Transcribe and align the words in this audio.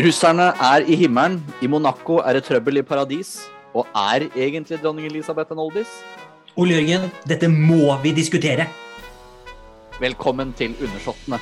Russerne 0.00 0.46
er 0.64 0.86
i 0.88 0.96
himmelen, 0.96 1.34
i 1.60 1.68
Monaco 1.68 2.22
er 2.24 2.38
det 2.38 2.46
trøbbel 2.46 2.80
i 2.80 2.82
paradis. 2.88 3.34
Og 3.76 3.84
er 3.92 4.30
egentlig 4.32 4.78
dronning 4.80 5.04
Elisabeth 5.10 5.52
en 5.52 5.60
oldis? 5.60 5.90
Ole 6.56 6.78
Jørgen, 6.78 7.10
dette 7.28 7.50
må 7.52 7.98
vi 8.00 8.14
diskutere. 8.16 8.64
Velkommen 10.00 10.54
til 10.56 10.72
Undersåttene. 10.80 11.36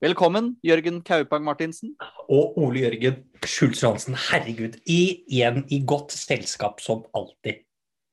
Velkommen, 0.00 0.54
Jørgen 0.64 1.02
Kaupang 1.04 1.42
Martinsen. 1.44 1.90
Og 2.32 2.54
Ole 2.56 2.86
Jørgen 2.86 3.18
Schultz 3.44 3.82
Hansen. 3.84 4.14
herregud, 4.30 4.78
i, 4.88 5.24
igjen 5.28 5.66
i 5.68 5.82
godt 5.84 6.14
selskap 6.16 6.80
som 6.80 7.02
alltid. 7.12 7.58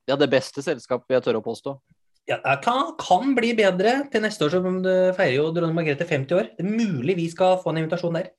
Ja, 0.08 0.18
det 0.20 0.28
beste 0.32 0.64
selskap 0.64 1.06
vil 1.08 1.16
jeg 1.16 1.24
tørre 1.24 1.40
å 1.40 1.46
påstå. 1.46 1.78
Ja, 2.28 2.42
det 2.44 2.58
kan, 2.66 2.92
kan 3.00 3.32
bli 3.38 3.54
bedre 3.56 4.02
til 4.12 4.26
neste 4.26 4.44
år, 4.44 4.58
som 4.58 4.82
du 4.84 4.92
feirer 5.16 5.38
jo 5.38 5.46
dronning 5.56 5.78
Margrethe 5.78 6.04
50 6.10 6.36
år. 6.36 6.50
Det 6.58 6.66
er 6.66 6.76
mulig 6.76 7.16
vi 7.22 7.30
skal 7.32 7.56
få 7.64 7.72
en 7.72 7.80
invitasjon 7.86 8.20
der. 8.20 8.34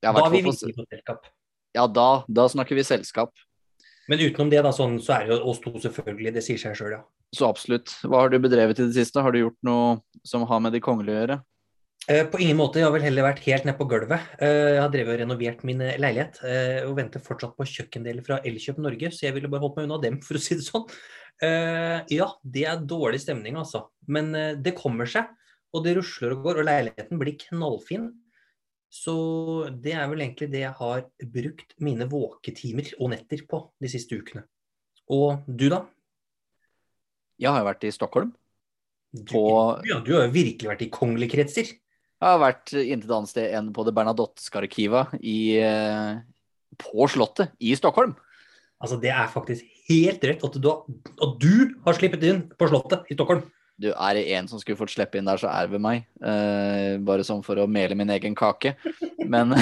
Ja, 0.00 0.14
Da 0.16 0.24
vi 0.32 0.40
virkelig 0.40 0.72
på 0.78 0.86
selskap. 0.88 1.28
ja 1.76 1.84
da, 1.86 2.08
da 2.32 2.48
snakker 2.48 2.80
vi 2.80 2.86
selskap. 2.88 3.34
Men 4.08 4.24
utenom 4.24 4.48
det, 4.48 4.64
da, 4.64 4.72
sånn, 4.72 4.96
så 5.04 5.18
er 5.18 5.28
det 5.28 5.36
jo 5.36 5.52
oss 5.52 5.60
to, 5.60 5.74
selvfølgelig. 5.84 6.32
Det 6.32 6.46
sier 6.48 6.64
seg 6.64 6.80
sjøl, 6.80 6.96
ja. 6.96 7.04
Så 7.36 7.44
absolutt. 7.46 7.92
Hva 8.08 8.24
har 8.24 8.32
du 8.32 8.40
bedrevet 8.40 8.80
i 8.80 8.88
det 8.88 8.96
siste? 8.96 9.20
Har 9.20 9.36
du 9.36 9.42
gjort 9.44 9.58
noe 9.68 10.00
som 10.26 10.48
har 10.48 10.64
med 10.64 10.72
de 10.72 10.80
kongelige 10.82 11.18
å 11.18 11.20
gjøre? 11.20 11.40
Eh, 12.10 12.24
På 12.26 12.38
ingen 12.42 12.56
måte. 12.58 12.80
Jeg 12.80 12.88
har 12.88 12.94
vel 12.94 13.04
heller 13.06 13.26
vært 13.28 13.42
helt 13.46 13.66
nede 13.68 13.78
på 13.78 13.86
gulvet. 13.90 14.24
Eh, 14.42 14.74
Jeg 14.74 14.80
har 14.82 14.90
drevet 14.90 15.14
og 15.14 15.20
renovert 15.22 15.60
min 15.68 15.80
eh, 15.84 15.98
leilighet 16.00 16.40
og 16.88 16.96
venter 16.98 17.22
fortsatt 17.22 17.54
på 17.58 17.66
kjøkkendeler 17.70 18.24
fra 18.26 18.40
Elkjøp 18.46 18.80
Norge, 18.82 19.12
så 19.14 19.26
jeg 19.28 19.36
ville 19.36 19.50
bare 19.52 19.62
holdt 19.62 19.76
meg 19.78 19.86
unna 19.88 20.00
dem, 20.02 20.16
for 20.26 20.38
å 20.38 20.42
si 20.42 20.56
det 20.58 20.66
sånn. 20.66 20.88
Ja, 21.40 22.26
det 22.44 22.66
er 22.68 22.82
dårlig 22.84 23.22
stemning, 23.22 23.54
altså. 23.56 23.86
Men 24.12 24.26
det 24.60 24.74
kommer 24.76 25.08
seg, 25.08 25.30
og 25.72 25.86
det 25.86 25.94
rusler 25.96 26.34
og 26.34 26.42
går, 26.44 26.58
og 26.60 26.66
leiligheten 26.68 27.20
blir 27.20 27.38
knallfin. 27.46 28.10
Så 28.92 29.14
det 29.80 29.94
er 29.96 30.10
vel 30.10 30.20
egentlig 30.20 30.50
det 30.52 30.64
jeg 30.66 30.74
har 30.76 31.06
brukt 31.32 31.72
mine 31.80 32.04
våketimer 32.10 32.90
og 32.98 33.14
netter 33.14 33.46
på 33.48 33.62
de 33.80 33.88
siste 33.88 34.18
ukene. 34.20 34.42
Og 35.08 35.46
du, 35.48 35.70
da? 35.72 35.84
Jeg 37.40 37.54
har 37.54 37.62
jo 37.62 37.68
vært 37.70 37.86
i 37.88 37.94
Stockholm. 37.96 38.34
Du, 39.14 39.24
På- 39.32 39.80
ja, 39.88 39.96
du 40.04 40.12
har 40.18 40.26
jo 40.26 40.34
virkelig 40.34 40.68
vært 40.74 40.84
i 40.84 40.90
kongelige 40.92 41.38
kretser. 41.38 41.70
Jeg 42.20 42.28
har 42.28 42.40
vært 42.42 42.72
intet 42.76 43.12
annet 43.16 43.30
sted 43.30 43.54
enn 43.56 43.70
på 43.72 43.84
det 43.86 43.94
Bernadotte 43.96 44.44
arkiva 44.60 45.06
i, 45.24 45.56
eh, 45.56 46.18
på 46.76 47.06
Slottet 47.08 47.54
i 47.64 47.72
Stockholm. 47.78 48.12
Altså, 48.80 48.98
det 49.00 49.08
er 49.12 49.30
faktisk 49.32 49.64
helt 49.88 50.26
rett 50.28 50.44
at 50.44 50.58
du, 50.60 50.68
at 50.68 51.32
du 51.40 51.54
har 51.86 51.96
sluppet 51.96 52.26
inn 52.28 52.42
på 52.52 52.68
Slottet 52.68 53.08
i 53.08 53.16
Stockholm. 53.16 53.46
Du, 53.80 53.88
er 53.94 54.18
det 54.18 54.26
en 54.36 54.50
som 54.50 54.60
skulle 54.60 54.76
fått 54.76 54.92
slippe 54.92 55.16
inn 55.16 55.28
der, 55.28 55.40
så 55.40 55.48
er 55.48 55.64
det 55.64 55.72
ved 55.78 55.80
meg. 55.80 56.04
Eh, 56.20 56.98
bare 57.00 57.24
sånn 57.24 57.40
for 57.44 57.56
å 57.56 57.64
mele 57.64 57.96
min 57.96 58.12
egen 58.12 58.36
kake. 58.36 58.74
Men 59.24 59.56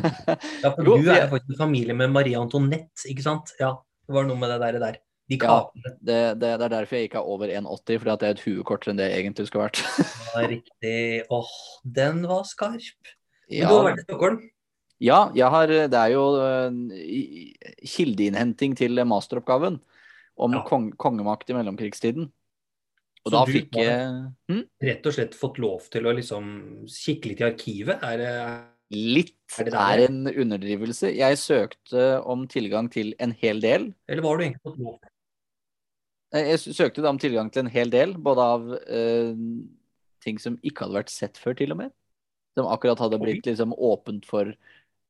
Ja, 0.64 0.72
for 0.72 0.88
du 0.88 1.10
er 1.12 1.28
faktisk 1.28 1.58
i 1.58 1.60
familie 1.60 1.96
med 1.96 2.14
Marie 2.14 2.40
Antoinette, 2.40 3.04
ikke 3.12 3.26
sant? 3.26 3.52
Ja, 3.60 3.74
det 4.08 4.16
var 4.16 4.24
noe 4.24 4.40
med 4.40 4.54
det 4.54 4.62
der. 4.64 4.80
der. 4.80 4.98
De 5.28 5.36
Ja. 5.36 5.56
det, 5.74 5.94
det, 6.40 6.40
det 6.40 6.64
er 6.64 6.70
derfor 6.72 6.96
jeg 6.96 7.08
ikke 7.10 7.20
er 7.20 7.28
over 7.28 7.50
1,80, 7.52 7.98
fordi 8.00 8.12
at 8.14 8.20
det 8.20 8.28
er 8.28 8.36
et 8.36 8.44
hue 8.46 8.64
kortere 8.64 8.94
enn 8.94 9.00
det 9.00 9.10
jeg 9.10 9.24
egentlig 9.24 9.48
skulle 9.50 9.66
vært. 9.68 9.82
Ja, 10.34 10.46
riktig. 10.48 10.94
Åh, 11.30 11.52
den 11.84 12.22
var 12.28 12.46
skarp. 12.48 13.12
Men 13.48 13.58
Ja, 13.60 13.68
du 13.68 13.74
har 13.74 13.90
vært 13.90 14.00
i 14.00 14.06
Stockholm? 14.08 14.40
ja 15.00 15.18
jeg 15.36 15.46
har, 15.54 15.70
det 15.70 15.94
er 15.94 16.10
jo 16.10 16.24
uh, 16.42 16.72
kildeinnhenting 17.86 18.74
til 18.76 18.98
masteroppgaven 19.06 19.78
om 20.38 20.54
Ja. 20.54 20.62
kong, 20.66 20.92
kongemakt 20.96 21.50
i 21.50 21.56
mellomkrigstiden. 21.56 22.30
Og 23.24 23.32
Så 23.32 23.34
da 23.34 23.44
fikk 23.50 23.76
jeg 23.76 24.32
hm? 24.48 24.64
Rett 24.80 25.06
og 25.06 25.12
slett 25.12 25.34
fått 25.36 25.58
lov 25.58 25.88
til 25.92 26.06
å 26.06 26.14
liksom 26.16 26.86
kikke 26.88 27.32
litt 27.32 27.40
i 27.42 27.48
arkivet? 27.50 28.02
Er 28.02 28.16
det 28.22 28.34
Litt 28.88 29.34
Er 29.60 29.64
det 29.68 29.74
er 29.76 30.02
en 30.06 30.22
underdrivelse. 30.30 31.10
Jeg 31.12 31.36
søkte 31.36 32.22
om 32.24 32.46
tilgang 32.48 32.88
til 32.88 33.12
en 33.20 33.34
hel 33.36 33.60
del. 33.60 33.90
Eller 34.08 34.22
var 34.24 34.38
du 34.38 34.44
egentlig 34.46 34.64
fått 34.64 34.78
lov? 34.80 34.96
Jeg 36.34 36.60
søkte 36.60 37.00
da 37.00 37.12
om 37.12 37.20
tilgang 37.20 37.48
til 37.52 37.64
en 37.64 37.72
hel 37.72 37.90
del, 37.92 38.12
både 38.20 38.44
av 38.44 38.66
eh, 38.84 39.36
ting 40.24 40.40
som 40.42 40.58
ikke 40.60 40.84
hadde 40.84 40.98
vært 40.98 41.12
sett 41.12 41.40
før, 41.40 41.56
til 41.56 41.72
og 41.72 41.80
med. 41.80 41.94
Som 42.58 42.68
akkurat 42.68 43.00
hadde 43.00 43.20
blitt 43.22 43.46
liksom 43.48 43.72
åpent 43.72 44.26
for 44.28 44.52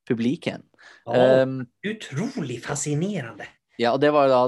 publikum. 0.09 0.65
Oh, 1.09 1.17
Um, 1.43 1.63
utrolig 1.85 2.61
fascinerende. 2.65 3.49
ja, 3.81 3.93
og 3.93 4.01
det 4.01 4.13
var 4.15 4.31
da 4.31 4.43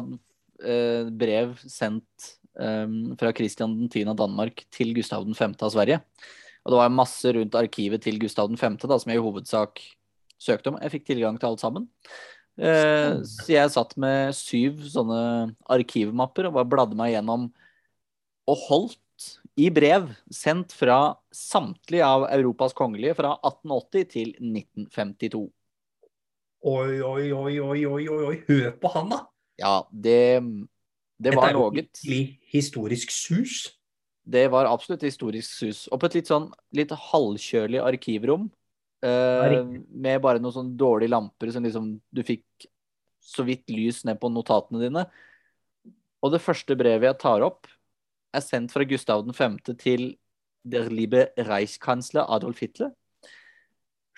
eh, 0.63 1.09
brev 1.11 1.57
sendt 1.67 2.31
um, 2.55 3.17
fra 3.19 3.33
Kristian 3.37 3.75
10. 3.89 4.07
av 4.13 4.21
Danmark 4.21 4.65
til 4.73 4.95
Gustav 4.97 5.27
5. 5.27 5.57
av 5.61 5.75
Sverige. 5.75 6.01
Og 6.65 6.73
det 6.73 6.81
var 6.81 6.93
masse 6.93 7.33
rundt 7.35 7.57
arkivet 7.57 8.05
til 8.05 8.21
Gustav 8.21 8.49
5. 8.53 8.79
Da, 8.85 8.99
som 9.01 9.13
jeg 9.13 9.21
i 9.21 9.25
hovedsak 9.25 9.83
søkte 10.41 10.73
om. 10.73 10.79
Jeg 10.81 10.95
fikk 10.95 11.09
tilgang 11.11 11.41
til 11.41 11.51
alt 11.51 11.63
sammen. 11.63 11.89
Eh, 12.61 13.23
så 13.25 13.49
jeg 13.55 13.73
satt 13.73 13.95
med 14.01 14.35
syv 14.37 14.83
sånne 14.93 15.21
arkivmapper 15.73 16.51
og 16.51 16.59
bare 16.59 16.69
bladde 16.69 16.99
meg 16.99 17.15
gjennom 17.15 17.49
og 18.51 18.67
holdt 18.67 18.99
i 19.61 19.69
brev 19.73 20.11
sendt 20.33 20.73
fra 20.77 21.17
samtlige 21.35 22.05
av 22.07 22.27
Europas 22.33 22.75
kongelige 22.77 23.17
fra 23.19 23.35
1880 23.39 24.07
til 24.13 24.35
1952. 24.37 25.43
Oi, 26.61 27.01
oi, 27.01 27.33
oi, 27.33 27.55
oi, 27.65 27.81
oi, 27.89 28.05
oi. 28.29 28.37
Hør 28.49 28.71
på 28.81 28.93
han, 28.93 29.13
da! 29.13 29.23
Ja, 29.61 29.75
det, 29.93 30.21
det 30.41 31.31
Dette 31.31 31.37
var 31.39 31.51
er 31.51 31.57
jo 31.57 31.69
noe. 31.71 31.85
historisk 32.53 33.13
sus. 33.13 33.63
Det 34.31 34.47
var 34.53 34.69
absolutt 34.69 35.05
historisk 35.05 35.49
sus. 35.49 35.87
Og 35.89 36.01
på 36.01 36.11
et 36.11 36.21
litt 36.21 36.31
sånn 36.31 36.51
litt 36.77 36.93
halvkjølig 36.93 37.81
arkivrom. 37.83 38.51
Eh, 39.07 39.57
med 39.91 40.23
bare 40.25 40.43
noen 40.43 40.55
sånn 40.55 40.71
dårlige 40.79 41.13
lamper 41.15 41.53
som 41.55 41.67
liksom 41.67 41.93
du 42.11 42.23
fikk 42.27 42.69
så 43.21 43.45
vidt 43.47 43.69
lys 43.73 44.03
ned 44.09 44.21
på 44.21 44.31
notatene 44.33 44.81
dine. 44.83 45.05
Og 46.21 46.35
det 46.35 46.43
første 46.45 46.77
brevet 46.77 47.09
jeg 47.09 47.21
tar 47.21 47.45
opp, 47.47 47.69
er 48.31 48.45
sendt 48.45 48.73
fra 48.75 48.87
Gustav 48.87 49.25
5. 49.27 49.61
til 49.81 50.13
der 50.63 50.91
liebe 50.93 51.29
Reichskanzler 51.39 52.29
Adolf 52.29 52.61
Hitler. 52.63 52.93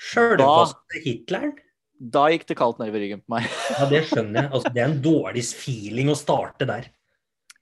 Sjølvaste 0.02 1.02
Hitleren. 1.04 1.54
Da 2.02 2.24
gikk 2.32 2.48
det 2.48 2.56
kaldt 2.58 2.80
nedover 2.82 3.04
ryggen 3.04 3.22
på 3.22 3.36
meg. 3.36 3.46
Ja, 3.76 3.86
det 3.90 4.02
skjønner 4.10 4.40
jeg. 4.40 4.50
Altså, 4.50 4.72
det 4.74 4.82
er 4.82 4.88
en 4.90 5.00
dårlig 5.04 5.44
feeling 5.54 6.10
å 6.10 6.18
starte 6.18 6.66
der. 6.68 6.90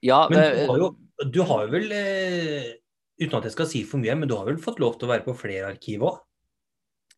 Ja, 0.01 0.23
Men 0.31 0.41
du 0.41 0.63
har 0.71 0.81
jo, 0.81 0.87
du 1.29 1.41
har 1.45 1.67
jo 1.67 1.73
vel, 1.75 1.91
eh, 1.93 2.71
uten 3.21 3.37
at 3.37 3.45
jeg 3.45 3.53
skal 3.53 3.69
si 3.69 3.83
for 3.85 4.01
mye, 4.01 4.15
men 4.17 4.29
du 4.29 4.33
har 4.33 4.47
vel 4.49 4.57
fått 4.61 4.81
lov 4.81 4.97
til 4.97 5.05
å 5.05 5.11
være 5.13 5.27
på 5.27 5.37
flere 5.37 5.69
arkiv 5.69 6.07
òg? 6.09 6.17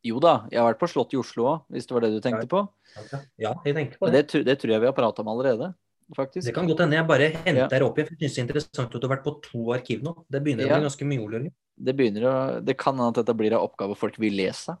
Jo 0.04 0.20
da, 0.20 0.34
jeg 0.52 0.60
har 0.60 0.68
vært 0.72 0.82
på 0.82 0.90
Slottet 0.92 1.16
i 1.16 1.20
Oslo 1.22 1.48
òg, 1.48 1.64
hvis 1.72 1.88
det 1.88 1.96
var 1.96 2.04
det 2.04 2.12
du 2.12 2.20
tenkte 2.24 2.48
på. 2.50 2.60
Ja, 3.40 3.54
jeg 3.64 3.74
tenker 3.74 3.98
på 3.98 4.10
det. 4.12 4.26
det, 4.30 4.44
det 4.46 4.58
tror 4.60 4.74
jeg 4.74 4.84
vi 4.84 4.88
har 4.90 4.96
prata 4.96 5.24
om 5.24 5.30
allerede, 5.32 5.72
faktisk. 6.14 6.44
Det 6.46 6.54
kan 6.54 6.68
godt 6.68 6.84
hende 6.84 6.98
jeg 6.98 7.08
bare 7.08 7.30
henter 7.34 7.80
ja. 7.80 7.84
opp 7.86 7.98
igjen. 7.98 8.10
for 8.10 8.16
Jeg 8.20 8.30
syns 8.30 8.34
det 8.34 8.42
er 8.42 8.48
interessant 8.48 8.96
at 8.96 9.00
du 9.00 9.08
har 9.08 9.16
vært 9.16 9.26
på 9.26 9.36
to 9.48 9.72
arkiv 9.74 10.04
nå. 10.04 10.14
Det 10.28 10.42
begynner 10.44 10.68
å 10.68 10.74
bli 10.76 10.88
ganske 10.88 11.08
mye, 11.08 11.22
Ole 11.24 11.46
det 11.74 11.94
begynner 11.98 12.26
å 12.28 12.34
Det 12.62 12.76
kan 12.78 12.94
hende 12.94 13.10
at 13.10 13.20
dette 13.22 13.34
blir 13.36 13.54
en 13.54 13.64
oppgave 13.64 13.96
folk 13.98 14.18
vil 14.22 14.36
lese. 14.38 14.76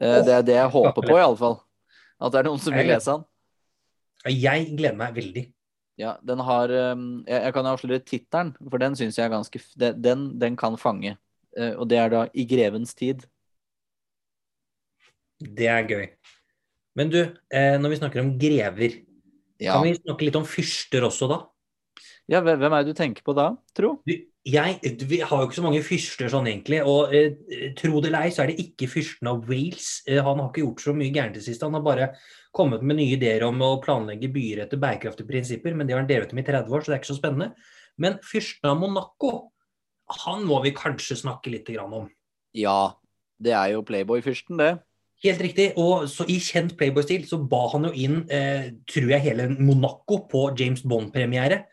Eh, 0.00 0.20
Det 0.24 0.34
er 0.34 0.42
det 0.42 0.58
jeg 0.58 0.72
håper 0.74 1.02
på, 1.02 1.16
iallfall. 1.16 1.60
At 2.20 2.32
det 2.32 2.40
er 2.42 2.48
noen 2.50 2.60
som 2.62 2.74
vil 2.76 2.90
lese 2.90 3.12
den. 3.14 3.24
Jeg 4.34 4.70
gleder 4.76 4.96
meg 4.96 5.16
veldig. 5.16 5.44
Ja, 6.00 6.16
den 6.26 6.40
har 6.42 6.68
Jeg, 6.68 7.24
jeg 7.28 7.52
kan 7.54 7.66
avsløre 7.70 8.02
tittelen, 8.02 8.54
for 8.58 8.82
den 8.82 8.96
syns 8.98 9.18
jeg 9.18 9.28
er 9.28 9.34
ganske 9.36 9.60
Den, 9.78 10.38
den 10.38 10.56
kan 10.56 10.76
fange. 10.76 11.16
Eh, 11.56 11.74
Og 11.78 11.88
det 11.88 11.98
er 11.98 12.08
da 12.10 12.26
'I 12.34 12.44
grevens 12.44 12.94
tid'. 12.94 13.24
Det 15.44 15.68
er 15.70 15.88
gøy. 15.88 16.06
Men 16.96 17.10
du, 17.10 17.18
eh, 17.52 17.74
når 17.80 17.92
vi 17.92 17.98
snakker 18.00 18.22
om 18.22 18.36
grever, 18.38 19.00
Ja. 19.60 19.74
kan 19.74 19.84
vi 19.84 19.94
snakke 19.94 20.24
litt 20.26 20.36
om 20.36 20.44
fyrster 20.44 21.04
også, 21.06 21.28
da? 21.28 21.46
ja, 22.28 22.40
hvem 22.40 22.72
er 22.72 22.84
det 22.84 22.94
du 22.94 22.96
tenker 22.96 23.22
på 23.22 23.34
da, 23.36 23.50
tro? 23.76 23.98
Jeg, 24.44 24.80
vi 25.08 25.18
har 25.20 25.40
jo 25.40 25.46
ikke 25.48 25.56
så 25.56 25.64
mange 25.64 25.82
fyrster 25.84 26.28
sånn 26.28 26.48
egentlig, 26.48 26.82
og 26.84 27.12
eh, 27.14 27.72
tro 27.76 28.00
det 28.00 28.10
eller 28.10 28.26
ei, 28.26 28.32
så 28.32 28.42
er 28.44 28.52
det 28.52 28.60
ikke 28.60 28.88
fyrsten 28.92 29.28
av 29.30 29.44
Wales. 29.48 30.02
Eh, 30.06 30.20
han 30.20 30.40
har 30.40 30.50
ikke 30.50 30.64
gjort 30.64 30.84
så 30.84 30.94
mye 30.96 31.12
gærent 31.12 31.36
i 31.36 31.40
det 31.40 31.46
siste. 31.46 31.64
Han 31.64 31.76
har 31.78 31.84
bare 31.84 32.10
kommet 32.52 32.82
med 32.84 32.96
nye 32.96 33.16
ideer 33.16 33.44
om 33.46 33.60
å 33.64 33.80
planlegge 33.84 34.28
byer 34.32 34.64
etter 34.66 34.80
bærekraftige 34.80 35.28
prinsipper, 35.28 35.74
men 35.74 35.86
det 35.88 35.96
har 35.96 36.02
han 36.04 36.10
drevet 36.10 36.34
med 36.36 36.44
i 36.44 36.52
30 36.52 36.76
år, 36.76 36.84
så 36.84 36.92
det 36.92 36.96
er 36.98 37.02
ikke 37.02 37.12
så 37.14 37.20
spennende. 37.20 37.50
Men 38.00 38.18
fyrsten 38.24 38.68
av 38.68 38.80
Monaco, 38.80 39.32
han 40.24 40.44
må 40.44 40.60
vi 40.64 40.74
kanskje 40.76 41.16
snakke 41.24 41.52
litt 41.52 41.68
grann 41.72 41.92
om. 42.02 42.10
Ja, 42.54 42.94
det 43.40 43.52
er 43.56 43.72
jo 43.74 43.84
Playboy-fyrsten, 43.86 44.60
det. 44.60 44.74
Helt 45.22 45.40
riktig. 45.40 45.70
Og 45.80 46.08
så 46.10 46.26
i 46.28 46.40
kjent 46.42 46.74
Playboy-stil 46.78 47.24
så 47.28 47.38
ba 47.38 47.62
han 47.72 47.86
jo 47.88 47.92
inn, 47.94 48.24
eh, 48.30 48.72
tror 48.90 49.14
jeg, 49.14 49.24
hele 49.28 49.48
Monaco 49.54 50.24
på 50.28 50.48
James 50.58 50.82
Bond-premiere. 50.82 51.64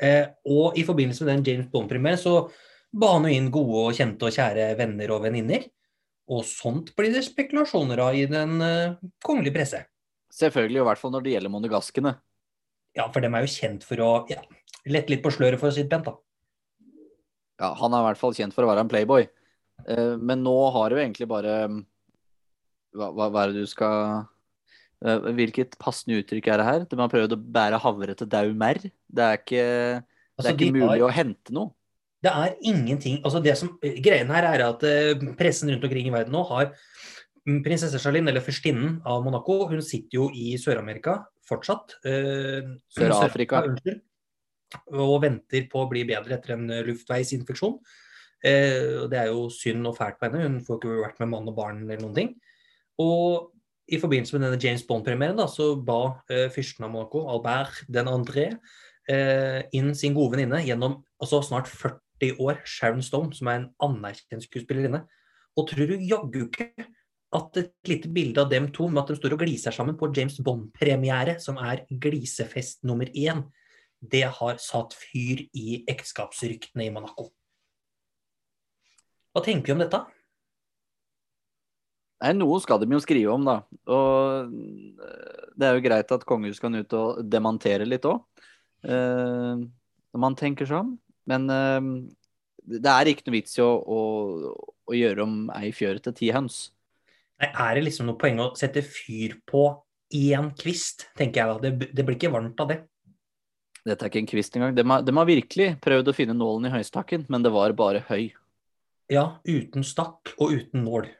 Eh, 0.00 0.26
og 0.46 0.76
i 0.76 0.84
forbindelse 0.84 1.24
med 1.24 1.32
den 1.34 1.44
James 1.44 1.70
Bond-premieren 1.72 2.20
så 2.20 2.36
ba 2.92 3.14
han 3.16 3.24
jo 3.24 3.34
inn 3.36 3.50
gode 3.50 3.88
og 3.88 3.96
kjente 3.96 4.28
og 4.28 4.36
kjære 4.36 4.76
venner 4.78 5.12
og 5.12 5.24
venninner. 5.26 5.66
Og 6.32 6.44
sånt 6.48 6.90
blir 6.96 7.12
det 7.14 7.24
spekulasjoner 7.26 8.00
av 8.02 8.16
i 8.18 8.26
den 8.30 8.60
eh, 8.64 8.96
kongelige 9.24 9.56
presse. 9.58 9.82
Selvfølgelig, 10.32 10.80
i 10.82 10.86
hvert 10.88 11.00
fall 11.00 11.12
når 11.14 11.24
det 11.24 11.34
gjelder 11.36 11.52
monegaskene. 11.52 12.14
Ja, 12.96 13.10
for 13.12 13.24
dem 13.24 13.36
er 13.36 13.44
jo 13.44 13.52
kjent 13.52 13.84
for 13.86 14.00
å 14.02 14.10
ja, 14.30 14.40
lette 14.88 15.12
litt 15.12 15.22
på 15.24 15.32
sløret, 15.34 15.60
for 15.60 15.68
å 15.68 15.74
si 15.74 15.84
det 15.84 15.92
pent, 15.92 16.08
da. 16.08 16.16
Ja, 17.60 17.72
han 17.78 17.94
er 17.94 18.02
i 18.02 18.08
hvert 18.10 18.20
fall 18.20 18.34
kjent 18.36 18.56
for 18.56 18.64
å 18.64 18.70
være 18.70 18.84
en 18.84 18.90
playboy. 18.90 19.28
Eh, 19.86 20.14
men 20.16 20.42
nå 20.44 20.56
har 20.74 20.88
det 20.88 20.98
jo 20.98 21.04
egentlig 21.04 21.28
bare 21.30 21.54
hva, 22.96 23.10
hva, 23.14 23.44
er 23.44 23.52
det 23.52 23.64
du 23.64 23.70
skal 23.70 24.26
uh, 25.04 25.30
Hvilket 25.36 25.76
passende 25.82 26.20
uttrykk 26.22 26.50
er 26.52 26.60
det 26.60 26.68
her? 26.68 26.84
De 26.90 27.00
har 27.00 27.12
prøvd 27.12 27.36
å 27.36 27.40
bære 27.56 27.80
havre 27.84 28.16
til 28.18 28.30
dau 28.32 28.46
merr. 28.58 28.80
Det 28.82 29.26
er 29.26 29.40
ikke, 29.40 29.66
altså, 30.36 30.46
det 30.46 30.52
er 30.52 30.58
ikke 30.58 30.78
mulig 30.78 31.00
har... 31.00 31.08
å 31.08 31.12
hente 31.14 31.56
noe. 31.56 31.72
Det 32.24 32.32
er 32.32 32.54
ingenting 32.64 33.20
altså 33.28 33.42
det 33.44 33.52
som, 33.60 33.74
Greien 34.02 34.30
her 34.32 34.48
er 34.48 34.64
at 34.66 34.82
uh, 34.88 35.26
pressen 35.38 35.70
rundt 35.72 35.84
omkring 35.86 36.08
i 36.08 36.14
verden 36.14 36.34
nå 36.34 36.42
har 36.48 36.72
mm, 36.72 37.60
Prinsesse 37.66 38.00
Charlene, 38.02 38.32
eller 38.32 38.44
førstinnen 38.44 38.98
av 39.06 39.22
Monaco, 39.26 39.60
hun 39.70 39.84
sitter 39.84 40.22
jo 40.22 40.30
i 40.34 40.56
Sør-Amerika 40.60 41.20
fortsatt. 41.46 41.98
Uh, 42.06 42.74
Sør-Afrika. 42.96 43.62
Sør 43.84 44.02
og 44.90 45.20
venter 45.22 45.68
på 45.70 45.84
å 45.84 45.88
bli 45.90 46.02
bedre 46.08 46.36
etter 46.36 46.56
en 46.56 46.66
luftveisinfeksjon. 46.88 47.78
Uh, 48.42 49.06
det 49.10 49.20
er 49.20 49.30
jo 49.30 49.46
synd 49.52 49.86
og 49.88 49.96
fælt 49.98 50.18
på 50.20 50.28
henne. 50.28 50.48
Hun 50.48 50.58
får 50.66 50.80
ikke 50.80 50.98
vært 51.04 51.22
med 51.22 51.32
mann 51.32 51.52
og 51.52 51.56
barn 51.58 51.84
eller 51.84 52.02
noen 52.02 52.16
ting. 52.16 52.34
Og 53.02 53.52
i 53.86 54.00
forbindelse 54.02 54.34
med 54.34 54.46
denne 54.46 54.62
James 54.62 54.82
Bond-premieren 54.86 55.38
så 55.52 55.74
ba 55.78 56.00
uh, 56.16 56.48
fyrsten 56.54 56.86
av 56.86 56.90
Monaco, 56.94 57.26
Albert 57.30 57.84
den 57.92 58.10
André, 58.10 58.48
uh, 59.12 59.60
inn 59.76 59.92
sin 59.94 60.16
gode 60.16 60.34
venninne 60.34 60.64
gjennom 60.66 61.00
altså 61.22 61.42
snart 61.46 61.70
40 61.70 62.00
40 62.20 62.40
år, 62.40 62.60
Sharon 62.64 63.02
Stone, 63.02 63.34
som 63.34 63.48
er 63.48 63.60
en 63.60 63.70
anerkjent 63.82 64.46
skuespillerinne. 64.46 65.04
Og 65.56 65.68
tror 65.68 65.88
du 65.88 65.96
jaggu 66.00 66.46
ikke 66.46 66.70
at 67.36 67.58
et 67.60 67.72
lite 67.88 68.08
bilde 68.12 68.40
av 68.40 68.50
dem 68.50 68.70
to 68.72 68.88
med 68.88 69.02
at 69.02 69.12
de 69.12 69.18
står 69.18 69.34
og 69.36 69.42
gliser 69.42 69.74
sammen 69.74 69.96
på 69.98 70.12
James 70.16 70.38
Bond-premiere, 70.44 71.38
som 71.40 71.58
er 71.58 71.84
glisefest 71.90 72.84
nummer 72.84 73.06
én, 73.12 73.44
det 74.00 74.26
har 74.38 74.60
satt 74.60 74.94
fyr 74.94 75.46
i 75.56 75.82
ekteskapsryktene 75.88 76.86
i 76.86 76.92
Monaco. 76.92 77.30
Hva 79.32 79.42
tenker 79.44 79.72
vi 79.72 79.76
om 79.76 79.82
dette? 79.82 80.00
Nei, 82.22 82.32
Noe 82.32 82.60
skal 82.64 82.80
de 82.80 82.88
jo 82.88 83.00
skrive 83.04 83.32
om, 83.34 83.44
da. 83.44 83.58
Og 83.92 84.52
det 85.56 85.68
er 85.68 85.76
jo 85.76 85.84
greit 85.84 86.12
at 86.14 86.24
kongehuset 86.28 86.64
kan 86.64 86.78
ut 86.78 86.96
og 86.96 87.20
demantere 87.28 87.88
litt 87.88 88.06
òg. 88.08 88.22
Eh, 88.86 89.66
når 90.16 90.22
man 90.22 90.38
tenker 90.38 90.68
sånn. 90.68 90.94
Men 91.26 91.50
uh, 91.50 91.82
det 92.66 92.92
er 92.92 93.10
ikke 93.10 93.26
noe 93.26 93.36
vits 93.36 93.58
i 93.58 93.64
å, 93.64 93.70
å, 93.82 94.00
å 94.86 94.96
gjøre 94.96 95.24
om 95.26 95.38
ei 95.58 95.72
fjør 95.74 96.00
til 96.04 96.14
ti 96.16 96.30
høns. 96.34 96.68
Nei, 97.42 97.50
Er 97.50 97.76
det 97.76 97.86
liksom 97.88 98.08
noe 98.08 98.18
poeng 98.20 98.40
å 98.40 98.52
sette 98.58 98.84
fyr 98.86 99.36
på 99.48 99.68
én 100.14 100.52
kvist, 100.56 101.08
tenker 101.18 101.42
jeg 101.42 101.50
da. 101.50 101.58
Det, 101.66 101.90
det, 101.90 102.06
blir 102.06 102.16
ikke 102.16 102.32
varmt 102.32 102.62
av 102.62 102.70
det. 102.70 102.78
Dette 103.86 104.06
er 104.06 104.10
ikke 104.10 104.22
en 104.22 104.30
kvist 104.30 104.56
engang. 104.56 104.74
De 104.78 104.86
har, 104.86 105.04
de 105.04 105.14
har 105.18 105.28
virkelig 105.28 105.68
prøvd 105.82 106.10
å 106.10 106.16
finne 106.16 106.38
nålen 106.38 106.70
i 106.70 106.74
høystakken, 106.74 107.26
men 107.30 107.44
det 107.44 107.52
var 107.54 107.74
bare 107.78 108.06
høy. 108.08 108.30
Ja, 109.12 109.36
uten 109.46 109.86
stakk 109.86 110.32
og 110.38 110.54
uten 110.56 110.86
nål. 110.86 111.10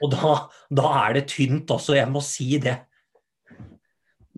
Og 0.00 0.12
da, 0.14 0.34
da 0.72 0.92
er 1.04 1.18
det 1.18 1.26
tynt 1.32 1.70
også, 1.70 1.96
jeg 1.98 2.08
må 2.10 2.22
si 2.24 2.54
det. 2.62 2.78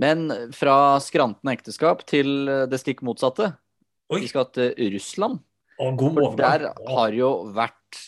Men 0.03 0.27
fra 0.57 0.99
skrantende 1.05 1.55
ekteskap 1.55 2.03
til 2.09 2.49
det 2.71 2.81
stikk 2.81 3.05
motsatte. 3.07 3.53
Oi. 4.13 4.23
Vi 4.25 4.31
skal 4.31 4.49
til 4.53 4.73
Russland. 4.95 5.43
Å, 5.81 5.93
god 5.99 6.19
For 6.19 6.41
der 6.41 6.67
har 6.73 7.15
jo 7.17 7.31
vært 7.55 8.01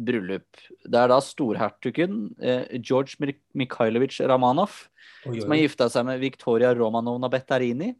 bryllup. 0.00 0.60
Det 0.86 1.00
er 1.00 1.10
da 1.10 1.18
storhertugen 1.24 2.30
eh, 2.38 2.78
George 2.78 3.18
Mikhailovitsj 3.58 4.22
Ramanov 4.30 4.76
oi, 5.26 5.34
oi. 5.34 5.40
som 5.42 5.54
har 5.54 5.60
gifta 5.64 5.90
seg 5.92 6.06
med 6.08 6.22
Victoria 6.22 6.72
Romanovna 6.76 7.30
Bettarini. 7.32 7.92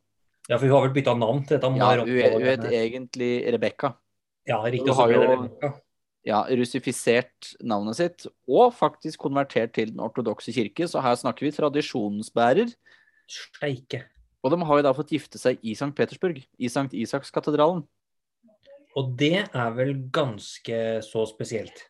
Ja, 0.48 0.56
for 0.56 0.66
hun 0.66 0.76
har 0.76 0.86
vel 0.88 0.94
bytta 0.96 1.14
navn 1.18 1.44
til 1.46 1.58
dette? 1.58 1.70
Ja, 1.78 1.90
hun 2.00 2.46
het 2.46 2.66
egentlig 2.70 3.32
Rebekka. 3.54 3.92
Ja, 4.48 4.62
riktig. 4.64 4.88
Hun 4.88 4.98
har 4.98 5.12
jo 5.14 5.72
ja, 6.26 6.42
russifisert 6.58 7.52
navnet 7.64 7.98
sitt, 7.98 8.26
og 8.48 8.74
faktisk 8.76 9.22
konvertert 9.24 9.72
til 9.76 9.92
den 9.92 10.02
ortodokse 10.04 10.52
kirke, 10.52 10.88
så 10.88 11.02
her 11.04 11.16
snakker 11.18 11.46
vi 11.46 11.54
tradisjonsbærer. 11.56 12.74
Steike. 13.30 14.04
Og 14.42 14.52
de 14.52 14.60
har 14.64 14.80
jo 14.80 14.84
da 14.86 14.92
fått 14.96 15.12
gifte 15.14 15.40
seg 15.40 15.60
i 15.62 15.74
St. 15.76 15.92
Petersburg, 15.96 16.40
i 16.40 16.68
St. 16.68 16.88
Isakskatedralen. 16.96 17.84
Og 18.98 19.14
det 19.20 19.46
er 19.46 19.70
vel 19.76 19.94
ganske 20.12 20.78
så 21.06 21.24
spesielt? 21.28 21.84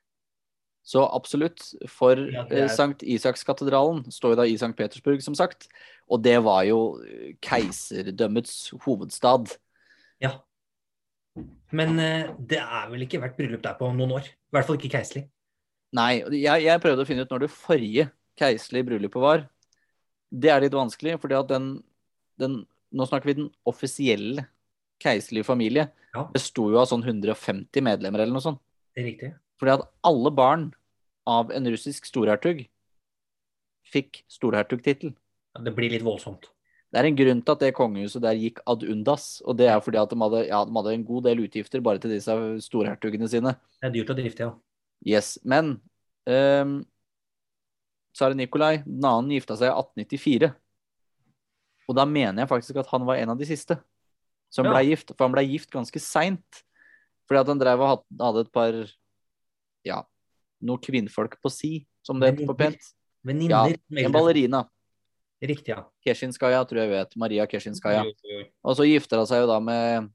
Så 0.84 1.04
absolutt. 1.06 1.62
For 1.88 2.18
ja, 2.18 2.44
er... 2.50 2.66
Eh, 2.66 2.72
St. 2.72 3.00
Isakskatedralen 3.06 4.04
står 4.12 4.34
jo 4.34 4.40
da 4.42 4.46
i 4.48 4.58
St. 4.58 4.74
Petersburg, 4.76 5.22
som 5.24 5.36
sagt. 5.38 5.68
Og 6.10 6.22
det 6.24 6.36
var 6.44 6.64
jo 6.68 6.98
keiserdømmets 7.46 8.72
hovedstad. 8.84 9.54
Ja. 10.20 10.40
Men 11.76 11.94
uh, 12.00 12.32
det 12.38 12.58
er 12.60 12.88
vel 12.90 13.04
ikke 13.06 13.20
vært 13.22 13.36
bryllup 13.38 13.62
der 13.64 13.76
på 13.78 13.90
noen 13.94 14.16
år? 14.18 14.30
I 14.30 14.56
hvert 14.56 14.68
fall 14.68 14.80
ikke 14.80 14.94
keiserlig. 14.96 15.26
Nei. 15.96 16.12
Jeg, 16.38 16.64
jeg 16.66 16.82
prøvde 16.82 17.04
å 17.04 17.08
finne 17.08 17.26
ut 17.26 17.32
når 17.32 17.44
det 17.44 17.52
forrige 17.54 18.08
keiserlige 18.40 18.88
bryllupet 18.90 19.22
var. 19.22 19.46
Det 20.30 20.50
er 20.50 20.62
litt 20.62 20.74
vanskelig, 20.74 21.16
fordi 21.22 21.38
at 21.38 21.48
den 21.50 21.70
den, 22.40 22.64
Nå 22.90 23.06
snakker 23.06 23.30
vi 23.30 23.36
den 23.38 23.50
offisielle 23.68 24.48
keiserlige 25.02 25.46
familie. 25.46 25.86
Ja. 26.14 26.24
Besto 26.34 26.66
jo 26.72 26.80
av 26.80 26.88
sånn 26.90 27.04
150 27.06 27.84
medlemmer 27.86 28.24
eller 28.24 28.34
noe 28.34 28.42
sånt. 28.42 28.58
Det 28.96 29.04
er 29.04 29.06
riktig. 29.06 29.28
Fordi 29.60 29.76
at 29.76 29.84
alle 30.08 30.32
barn 30.34 30.64
av 31.30 31.52
en 31.54 31.70
russisk 31.70 32.08
storhertug 32.08 32.64
fikk 33.86 34.24
storhertugtittel. 34.30 35.12
Ja, 35.54 35.62
det 35.66 35.74
blir 35.76 35.92
litt 35.92 36.02
voldsomt. 36.06 36.50
Det 36.90 36.98
er 36.98 37.06
en 37.06 37.18
grunn 37.18 37.40
til 37.46 37.54
at 37.54 37.60
det 37.62 37.74
kongehuset 37.76 38.22
der 38.24 38.38
gikk 38.38 38.58
ad 38.66 38.82
undas. 38.82 39.26
Og 39.46 39.54
det 39.58 39.68
er 39.70 39.82
fordi 39.82 40.00
at 40.00 40.10
de 40.10 40.18
hadde, 40.18 40.40
ja, 40.48 40.62
de 40.66 40.74
hadde 40.74 40.94
en 40.96 41.04
god 41.06 41.28
del 41.28 41.44
utgifter 41.44 41.82
bare 41.86 42.02
til 42.02 42.16
disse 42.16 42.34
storhertugene 42.66 43.28
sine. 43.30 43.54
Det 43.78 43.90
er 43.90 43.94
dyrt 43.94 44.10
å 44.10 44.16
drifte, 44.18 44.48
ja. 44.48 44.56
Yes. 45.06 45.36
Men 45.46 45.76
um, 46.26 46.80
tsar 48.16 48.34
Nikolai 48.36 48.80
den 48.82 49.06
annen 49.06 49.30
gifta 49.36 49.56
seg 49.60 49.70
i 49.70 49.76
1894. 50.02 50.50
Og 51.90 51.96
da 51.98 52.06
mener 52.06 52.42
jeg 52.42 52.50
faktisk 52.50 52.82
at 52.82 52.90
han 52.90 53.06
var 53.06 53.22
en 53.22 53.32
av 53.32 53.38
de 53.38 53.46
siste 53.48 53.78
som 54.50 54.66
ja. 54.66 54.74
ble 54.74 54.90
gift. 54.90 55.14
For 55.14 55.28
han 55.28 55.34
ble 55.34 55.46
gift 55.46 55.70
ganske 55.72 56.02
seint. 56.02 56.62
Fordi 57.30 57.44
at 57.44 57.52
han 57.52 57.62
drev 57.62 57.86
og 57.86 58.02
hadde 58.18 58.42
et 58.42 58.50
par 58.50 58.80
ja, 59.86 60.02
noen 60.66 60.82
kvinnfolk 60.82 61.38
på 61.38 61.52
si, 61.54 61.72
som 62.02 62.18
det 62.18 62.32
heter 62.32 62.50
på 62.50 62.58
pent. 62.58 62.90
Venninner. 63.26 63.76
Ja, 63.76 64.02
en 64.02 64.14
ballerina. 64.14 64.64
Riktig, 65.40 65.72
ja. 65.72 65.84
Keshinskaya, 66.04 66.60
tror 66.68 66.82
jeg 66.82 66.90
vet. 66.92 67.16
Maria 67.16 67.46
Keshinskaya. 67.48 68.02
Og 68.60 68.76
så 68.76 68.84
gifter 68.84 69.22
hun 69.22 69.28
seg 69.28 69.40
jo 69.42 69.48
da 69.48 69.56
med 69.64 70.10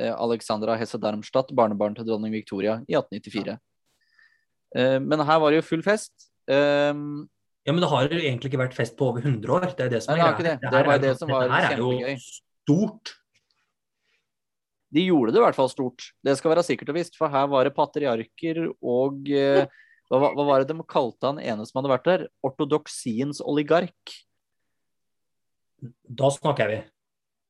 eh, 0.00 0.14
Alexandra 0.14 0.78
Hesse 0.80 1.00
Darmstadt, 1.00 1.52
barnebarn 1.56 1.96
til 1.98 2.08
dronning 2.08 2.32
Victoria, 2.32 2.78
i 2.88 2.96
1894. 2.96 3.52
Ja. 3.52 3.60
Eh, 4.76 4.98
men 5.04 5.20
her 5.20 5.42
var 5.42 5.52
det 5.52 5.60
jo 5.60 5.68
full 5.68 5.84
fest. 5.84 6.30
Um, 6.48 7.28
ja, 7.62 7.70
men 7.70 7.82
det 7.84 7.90
har 7.92 8.08
jo 8.08 8.18
egentlig 8.18 8.50
ikke 8.50 8.62
vært 8.64 8.74
fest 8.74 8.96
på 8.98 9.10
over 9.12 9.22
100 9.22 9.52
år. 9.54 9.68
Det 9.76 9.84
er 9.86 9.92
det 9.92 10.00
som 10.04 10.16
er 10.16 10.22
greia. 10.22 10.38
Det. 10.38 10.54
det, 10.64 10.72
det 10.72 10.86
var 10.88 11.02
det 11.04 11.12
som 11.20 11.30
var 11.30 11.52
her 11.52 11.76
er 11.76 11.82
jo 11.82 12.16
stort. 12.16 13.12
De 14.92 15.06
gjorde 15.06 15.32
det 15.32 15.40
i 15.40 15.44
hvert 15.44 15.56
fall 15.56 15.70
stort. 15.72 16.10
Det 16.24 16.34
skal 16.36 16.52
være 16.52 16.66
sikkert 16.66 16.90
og 16.92 16.98
visst, 16.98 17.14
for 17.20 17.32
her 17.32 17.46
var 17.52 17.68
det 17.68 17.76
patriarker 17.76 18.64
og 18.68 19.30
eh, 19.30 19.64
hva, 20.12 20.32
hva, 20.34 20.44
var 20.44 20.60
det 20.60 20.74
de 20.74 20.84
kalte 20.84 21.30
han 21.30 21.40
ene 21.40 21.64
som 21.64 21.80
hadde 21.80 21.92
vært 21.94 22.08
der? 22.08 22.26
Ortodoksiens 22.44 23.40
oligark. 23.40 24.16
Da 26.06 26.30
snakker 26.32 26.70
vi. 26.70 26.80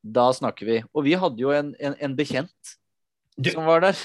Da 0.02 0.26
snakker 0.34 0.68
vi. 0.68 0.80
Og 0.92 1.06
vi 1.06 1.14
hadde 1.18 1.42
jo 1.42 1.52
en, 1.54 1.72
en, 1.78 1.96
en 2.00 2.16
bekjent 2.18 2.74
du, 3.38 3.52
som 3.52 3.68
var 3.68 3.84
der. 3.84 3.98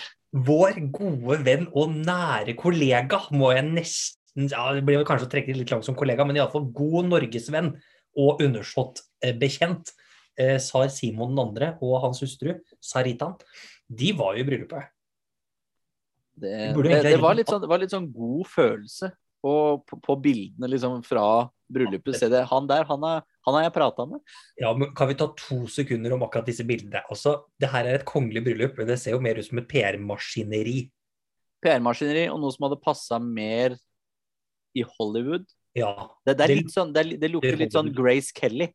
Vår 0.48 0.78
gode 0.94 1.40
venn 1.46 1.68
og 1.72 1.96
nære 1.96 2.58
kollega, 2.60 3.24
må 3.34 3.54
jeg 3.56 3.66
nesten 3.72 4.18
ja, 4.52 4.68
det 4.76 4.84
blir 4.86 5.02
kanskje 5.08 5.26
å 5.26 5.32
trekke 5.32 5.56
litt 5.56 5.72
langt 5.74 5.88
som 5.88 5.96
kollega, 5.98 6.26
men 6.28 6.38
iallfall 6.38 6.68
god 6.76 7.08
norgesvenn 7.10 7.72
og 8.22 8.44
undersått 8.46 9.02
eh, 9.26 9.34
bekjent. 9.38 9.94
Eh, 10.38 10.60
Sar 10.62 10.92
Simon 10.94 11.34
2. 11.34 11.72
og 11.82 11.96
hans 12.04 12.22
hustru 12.22 12.54
Saritan, 12.84 13.34
de 13.90 14.12
var 14.14 14.36
jo 14.38 14.44
i 14.44 14.46
bryllupet. 14.46 14.92
Det, 16.38 16.52
det, 16.78 17.00
det, 17.02 17.16
var 17.18 17.34
sånn, 17.42 17.64
det, 17.64 17.70
var 17.72 17.82
litt 17.82 17.96
sånn, 17.96 18.12
god 18.14 18.46
følelse 18.46 19.10
på, 19.42 19.54
på, 19.82 19.98
på 20.06 20.16
bildene 20.22 20.70
liksom 20.70 21.00
fra 21.02 21.48
bryllupet. 21.74 22.18
Se 22.20 22.30
det, 22.32 22.44
han 22.50 22.68
der, 22.70 22.86
han, 22.90 23.04
er, 23.08 23.26
han 23.48 23.58
har 23.58 23.66
jeg 23.68 23.74
prata 23.76 24.06
med. 24.10 24.22
Ja, 24.60 24.72
men 24.78 24.94
Kan 24.98 25.12
vi 25.12 25.18
ta 25.20 25.30
to 25.38 25.60
sekunder 25.72 26.16
om 26.16 26.26
akkurat 26.28 26.48
disse 26.50 26.66
bildene? 26.68 27.04
Altså, 27.12 27.38
det 27.60 27.72
her 27.74 27.88
er 27.90 28.00
et 28.00 28.08
kongelig 28.08 28.46
bryllup, 28.48 28.78
men 28.80 28.90
det 28.90 29.00
ser 29.02 29.18
jo 29.18 29.22
mer 29.24 29.40
ut 29.40 29.48
som 29.48 29.62
et 29.62 29.70
PR-maskineri. 29.72 30.80
PR-maskineri 31.66 32.28
og 32.32 32.42
noe 32.44 32.56
som 32.56 32.68
hadde 32.68 32.82
passa 32.84 33.22
mer 33.24 33.78
i 34.78 34.86
Hollywood. 34.98 35.48
Ja. 35.78 35.94
Det, 36.26 36.38
det, 36.40 36.52
litt 36.54 36.74
sånn, 36.74 36.94
det 36.96 37.32
lukter 37.32 37.58
litt 37.60 37.76
sånn 37.76 37.92
Grace 37.96 38.34
Kelly 38.36 38.72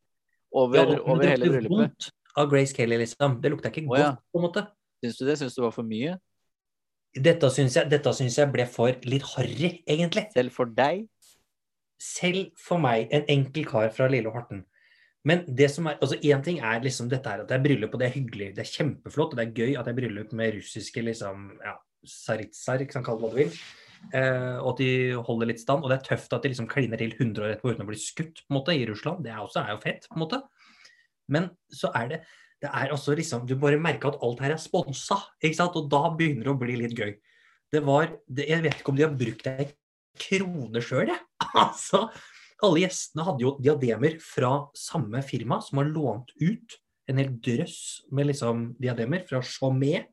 over, 0.53 0.95
ja, 0.95 1.01
over 1.07 1.33
hele 1.33 1.49
bryllupet. 1.57 2.13
Av 2.39 2.49
Grace 2.49 2.75
Kelly, 2.77 2.97
liksom. 3.03 3.41
Det 3.43 3.51
lukta 3.53 3.73
ikke 3.73 3.85
oh, 3.85 3.95
godt, 3.95 4.05
ja. 4.05 4.13
på 4.33 4.41
en 4.41 4.47
måte. 4.47 4.67
Syns 5.03 5.19
du 5.19 5.27
det? 5.27 5.39
Syns 5.41 5.57
du 5.57 5.61
det 5.61 5.67
var 5.67 5.75
for 5.75 5.89
mye? 5.89 6.15
Dette 7.13 7.49
syns 7.53 7.75
jeg, 7.77 7.91
dette 7.93 8.13
syns 8.17 8.39
jeg 8.41 8.49
ble 8.55 8.65
for 8.71 8.95
litt 9.05 9.27
harry, 9.35 9.73
egentlig. 9.85 10.29
Selv 10.33 10.55
for 10.55 10.71
deg? 10.73 11.05
Selv 12.03 12.51
for 12.59 12.83
meg, 12.83 13.07
en 13.15 13.29
enkel 13.31 13.67
kar 13.69 13.93
fra 13.95 14.09
Lille 14.11 14.33
Horten. 14.35 14.65
Men 15.29 15.45
det 15.47 15.69
som 15.71 15.87
er, 15.87 16.01
altså 16.03 16.19
én 16.19 16.43
ting 16.43 16.59
er 16.59 16.83
liksom 16.83 17.07
dette 17.11 17.31
her 17.31 17.45
at 17.45 17.51
det 17.51 17.55
er 17.55 17.63
bryllup, 17.63 17.93
og 17.95 18.03
det 18.03 18.09
er 18.09 18.17
hyggelig, 18.17 18.49
det 18.57 18.65
er 18.65 18.73
kjempeflott, 18.73 19.35
og 19.35 19.39
det 19.39 19.45
er 19.45 19.55
gøy 19.55 19.77
at 19.79 19.87
det 19.87 19.93
er 19.93 20.01
bryllup 20.01 20.33
med 20.39 20.57
russiske 20.57 21.05
liksom, 21.07 21.45
ja, 21.63 21.77
saritsar, 22.03 22.83
ikke 22.83 22.97
sant, 22.97 23.07
kall 23.07 23.21
det 23.21 23.29
hva 23.29 23.31
du 23.31 23.39
vil. 23.39 23.61
Eh, 24.11 24.57
og 24.59 24.73
at 24.73 24.81
de 24.83 24.91
holder 25.29 25.53
litt 25.53 25.63
stand. 25.63 25.85
Og 25.85 25.93
det 25.93 26.01
er 26.01 26.09
tøft 26.11 26.35
at 26.35 26.43
de 26.43 26.51
liksom 26.51 26.69
kliner 26.71 26.99
til 26.99 27.15
100 27.15 27.45
år 27.45 27.55
etterpå 27.55 27.75
uten 27.75 27.87
å 27.87 27.91
bli 27.93 28.01
skutt 28.03 28.43
på 28.43 28.51
en 28.51 28.59
måte, 28.59 28.75
i 28.75 28.87
Russland. 28.89 29.23
Det 29.23 29.31
er 29.31 29.43
også 29.43 29.63
er 29.63 29.75
jo 29.77 29.83
fett, 29.85 30.09
på 30.11 30.19
en 30.19 30.25
måte. 30.25 30.41
Men 31.33 31.53
så 31.71 31.93
er 31.99 32.15
det 32.15 32.25
det 32.63 32.71
er 32.71 32.93
også 32.95 33.17
liksom, 33.19 33.47
Du 33.47 33.57
bare 33.59 33.79
merker 33.83 34.13
at 34.13 34.21
alt 34.23 34.43
her 34.45 34.53
er 34.55 34.61
sponsa, 34.63 35.17
ikke 35.43 35.59
sant? 35.59 35.79
og 35.79 35.89
da 35.91 36.13
begynner 36.15 36.47
det 36.47 36.53
å 36.53 36.59
bli 36.61 36.77
litt 36.79 36.93
gøy. 36.95 37.17
Det 37.73 37.81
var, 37.83 38.13
det, 38.29 38.47
Jeg 38.47 38.63
vet 38.63 38.79
ikke 38.79 38.93
om 38.93 38.99
de 38.99 39.03
har 39.03 39.17
brukt 39.19 39.49
ei 39.51 39.67
krone 40.19 40.83
sjøl, 40.85 41.13
jeg. 41.13 41.21
altså, 41.65 42.07
alle 42.63 42.85
gjestene 42.85 43.27
hadde 43.27 43.45
jo 43.45 43.57
diademer 43.63 44.19
fra 44.23 44.55
samme 44.79 45.23
firma 45.27 45.61
som 45.65 45.81
har 45.83 45.91
lånt 45.91 46.35
ut 46.43 46.79
en 47.11 47.19
hel 47.19 47.33
drøss 47.43 47.79
med 48.15 48.31
liksom 48.31 48.69
diademer 48.81 49.25
fra 49.29 49.43
Chaumet. 49.45 50.11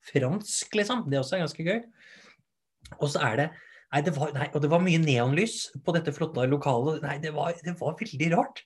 Fransk, 0.00 0.72
liksom. 0.78 1.02
Det 1.12 1.18
også 1.20 1.36
er 1.36 1.42
ganske 1.42 1.64
gøy. 1.66 1.82
Og 2.96 3.10
så 3.12 3.20
er 3.26 3.34
det 3.42 3.50
Nei, 3.90 4.04
det 4.06 4.12
var, 4.14 4.30
nei, 4.30 4.44
og 4.54 4.62
det 4.62 4.68
var 4.70 4.82
mye 4.84 5.00
neonlys 5.02 5.56
på 5.82 5.92
dette 5.96 6.12
flotte 6.14 6.44
lokalet. 6.46 7.00
Nei, 7.02 7.16
det 7.18 7.32
var, 7.34 7.56
det 7.58 7.72
var 7.80 7.96
veldig 7.98 8.28
rart. 8.36 8.60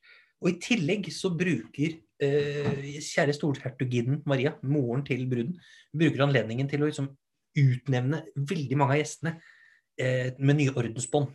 Og 0.45 0.51
i 0.51 0.59
tillegg 0.61 1.09
så 1.17 1.31
bruker 1.33 1.95
eh, 2.21 2.99
kjære 3.01 3.33
storhertuginnen 3.33 4.21
Maria, 4.29 4.53
moren 4.69 5.01
til 5.09 5.25
bruden, 5.31 5.57
bruker 5.97 6.27
anledningen 6.27 6.69
til 6.69 6.85
å 6.85 6.91
liksom 6.91 7.09
utnevne 7.57 8.21
veldig 8.37 8.77
mange 8.77 8.99
av 8.99 9.01
gjestene 9.01 9.33
med 9.97 10.57
nye 10.59 10.73
ordensbånd. 10.75 11.29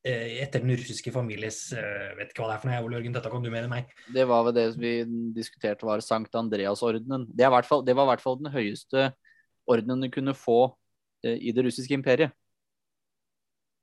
Eh, 0.00 0.40
etter 0.40 0.62
den 0.62 0.72
russiske 0.80 1.12
families 1.12 1.74
eh, 1.76 2.12
Vet 2.16 2.30
ikke 2.30 2.40
hva 2.40 2.46
det 2.48 2.54
er 2.54 2.60
for 2.62 2.70
noe, 2.70 2.84
Ole 2.86 2.96
Jørgen, 2.96 3.12
dette 3.12 3.28
kan 3.28 3.42
du 3.44 3.50
mene 3.52 3.68
meg. 3.68 3.90
Det 4.08 4.22
var 4.30 4.46
vel 4.46 4.54
det 4.56 4.62
vi 4.80 4.92
diskuterte 5.36 5.84
var 5.84 6.00
Sankt 6.00 6.38
Andreas-ordenen. 6.40 7.26
Det, 7.28 7.44
det, 7.44 7.50
var 7.50 7.60
i 7.60 8.08
hvert 8.08 8.22
fall 8.24 8.38
den 8.40 8.48
høyeste 8.54 9.10
ordenen 9.68 10.00
du 10.00 10.08
kunne 10.14 10.32
få 10.32 10.72
eh, 11.26 11.36
i 11.36 11.52
det 11.52 11.66
russiske 11.66 11.92
imperiet. 11.92 12.32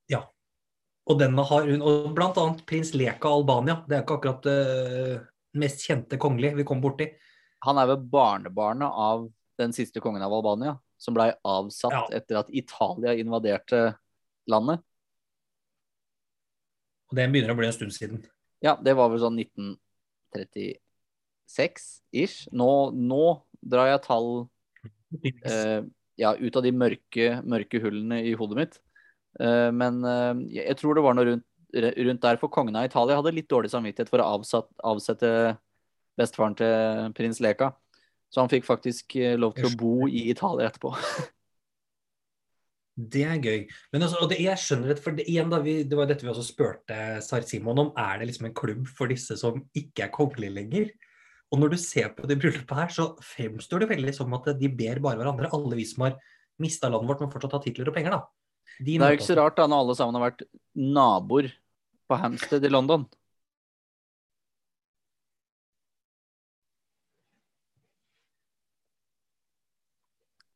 Ja. 0.10 0.24
Og 1.06 1.22
denne 1.22 1.46
har 1.52 1.70
hun, 1.70 1.86
og 1.86 2.10
blant 2.18 2.42
annet 2.42 2.66
prins 2.66 2.96
Leka 2.98 3.30
Albania. 3.30 3.78
Det 3.86 4.00
er 4.00 4.02
ikke 4.02 4.18
akkurat 4.18 4.50
uh, 4.50 5.22
mest 5.56 5.86
kjente 5.86 6.18
kongelige 6.20 6.58
vi 6.58 6.66
kom 6.68 6.82
borti. 6.84 7.08
Han 7.64 7.80
er 7.80 7.88
vel 7.94 8.02
barnebarnet 8.10 8.90
av 8.90 9.30
den 9.62 9.72
siste 9.76 10.02
kongen 10.04 10.26
av 10.26 10.34
Albania, 10.36 10.74
som 11.00 11.16
blei 11.16 11.30
avsatt 11.48 11.96
ja. 11.96 12.04
etter 12.20 12.42
at 12.42 12.52
Italia 12.52 13.16
invaderte 13.22 13.86
landet. 14.51 14.84
Og 17.08 17.16
det 17.18 17.25
begynner 17.32 17.51
å 17.54 17.60
bli 17.60 17.68
en 17.70 17.75
stund 17.75 17.94
siden. 17.96 18.18
Ja, 18.63 18.74
det 18.84 18.94
var 18.98 19.08
vel 19.12 19.22
sånn 19.22 19.39
1936-ish. 19.39 22.38
Nå, 22.58 22.72
nå, 22.92 23.25
drar 23.62 23.88
jeg 23.94 24.06
tall 24.08 24.30
eh, 25.24 25.82
ja, 26.20 26.36
ut 26.36 26.56
av 26.58 26.63
de 26.66 26.72
mørke, 26.75 27.42
mørke, 27.48 27.80
hullene 27.84 28.18
i 28.27 28.34
hodet 28.39 28.58
mitt. 28.60 28.75
Eh, 29.39 29.72
men 29.72 29.94
eh, 30.04 30.36
jeg 30.58 30.75
tror 30.82 30.94
det 30.98 31.06
var 31.06 31.13
noe 31.18 31.27
rundt, 31.32 31.48
rundt 31.77 32.24
der, 32.24 32.38
for 32.42 32.50
kongen 32.51 32.75
av 32.80 32.86
Italia 32.89 33.18
hadde 33.20 33.36
litt 33.36 33.51
dårlig 33.51 33.72
samvittighet 33.72 34.12
for 34.12 34.20
å 34.24 34.30
avsatt, 34.38 34.70
avsette 34.88 35.30
bestefaren 36.18 36.56
til 36.58 36.74
prins 37.18 37.39
Leka. 37.44 37.68
Så 38.34 38.38
han 38.42 38.51
fikk 38.51 38.66
faktisk 38.68 39.16
eh, 39.22 39.39
lov 39.39 39.51
til 39.56 39.66
å 39.70 39.77
bo 39.80 39.96
i 40.10 40.22
Italia 40.34 40.68
etterpå. 40.68 40.89
Det 42.98 43.22
er 43.30 43.38
gøy. 43.38 43.66
Men 43.94 44.06
altså, 44.08 44.25
det, 44.30 44.39
jeg 44.42 44.58
skjønner 44.58 44.89
det, 44.89 45.01
for 45.04 45.18
det, 45.18 45.27
igjen 45.30 45.51
da, 45.54 45.60
vi, 45.62 45.84
det 45.86 45.98
var 46.00 46.10
dette 46.10 46.25
vi 46.25 46.32
også 46.32 46.46
spurte 46.48 46.96
Sar 47.22 47.46
Simon 47.46 47.84
om. 47.84 47.92
Er 47.94 48.18
det 48.18 48.32
liksom 48.32 48.48
en 48.50 48.56
klubb 48.58 48.88
for 48.89 49.12
disse 49.12 49.38
som 49.38 49.60
ikke 49.77 50.08
er 50.08 50.16
kongelige 50.16 50.56
lenger? 50.56 50.89
Og 51.54 51.62
når 51.62 51.75
du 51.75 51.77
ser 51.80 52.10
på 52.16 52.27
det 52.27 52.39
bryllupet 52.42 52.80
her, 52.80 52.89
så 52.92 53.12
fremstår 53.24 53.86
det 53.86 53.92
veldig 53.94 54.16
som 54.18 54.34
at 54.36 54.50
de 54.60 54.72
ber 54.74 55.00
bare 55.04 55.22
hverandre. 55.22 55.51
Alle 55.56 55.77
vi 55.77 55.86
som 55.88 56.08
har 56.08 56.18
mista 56.60 56.89
landet 56.89 57.12
vårt, 57.12 57.22
men 57.22 57.32
fortsatt 57.32 57.54
har 57.60 57.63
titler 57.63 57.92
og 57.92 57.96
penger, 57.96 58.18
da. 58.18 58.25
De 58.82 58.98
det 58.98 59.06
er 59.06 59.13
jo 59.13 59.20
ikke 59.20 59.30
så 59.30 59.38
rart 59.39 59.56
da, 59.58 59.70
når 59.70 59.86
alle 59.86 59.96
sammen 59.98 60.18
har 60.18 60.25
vært 60.27 60.44
naboer 60.75 61.54
på 62.10 62.20
Hampstead 62.20 62.66
i 62.66 62.74
London. 62.74 63.06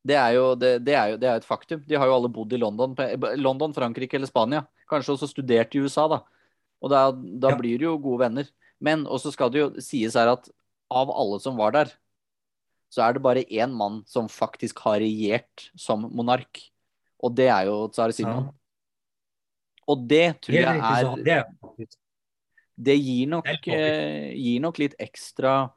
Det 0.02 0.16
er, 0.18 0.32
jo, 0.34 0.46
det, 0.58 0.70
det, 0.82 0.94
er 0.98 1.12
jo, 1.12 1.18
det 1.22 1.28
er 1.30 1.38
et 1.38 1.46
faktum. 1.46 1.82
De 1.86 1.98
har 1.98 2.08
jo 2.10 2.16
alle 2.16 2.30
bodd 2.32 2.52
i 2.52 2.58
London, 2.58 2.96
London, 3.38 3.74
Frankrike 3.76 4.18
eller 4.18 4.26
Spania. 4.26 4.64
Kanskje 4.90 5.14
også 5.14 5.28
studert 5.30 5.76
i 5.78 5.82
USA, 5.84 6.08
da. 6.10 6.18
Og 6.82 6.90
da, 6.90 7.04
da 7.14 7.52
ja. 7.52 7.58
blir 7.60 7.78
de 7.78 7.86
jo 7.86 7.94
gode 8.02 8.24
venner. 8.24 8.48
Men 8.82 9.04
også 9.06 9.30
skal 9.34 9.52
det 9.54 9.62
jo 9.62 9.68
sies 9.78 10.16
her 10.18 10.32
at 10.32 10.50
av 10.92 11.12
alle 11.14 11.38
som 11.40 11.54
var 11.60 11.76
der, 11.76 11.92
så 12.92 13.06
er 13.06 13.14
det 13.14 13.24
bare 13.24 13.46
én 13.46 13.72
mann 13.72 14.02
som 14.10 14.26
faktisk 14.28 14.82
har 14.84 14.98
regjert 15.00 15.70
som 15.78 16.04
monark. 16.12 16.60
Og 17.22 17.32
det 17.38 17.46
er 17.48 17.70
jo 17.70 17.86
tsar 17.94 18.12
Simon. 18.12 18.50
Ja. 18.50 18.58
Og 19.92 20.02
det 20.10 20.26
tror 20.44 20.58
jeg 20.58 20.82
er 20.82 21.86
Det 22.76 22.96
gir 22.98 23.30
nok, 23.30 23.48
det 23.64 23.80
gir 24.34 24.60
nok 24.64 24.82
litt 24.82 24.98
ekstra 25.00 25.70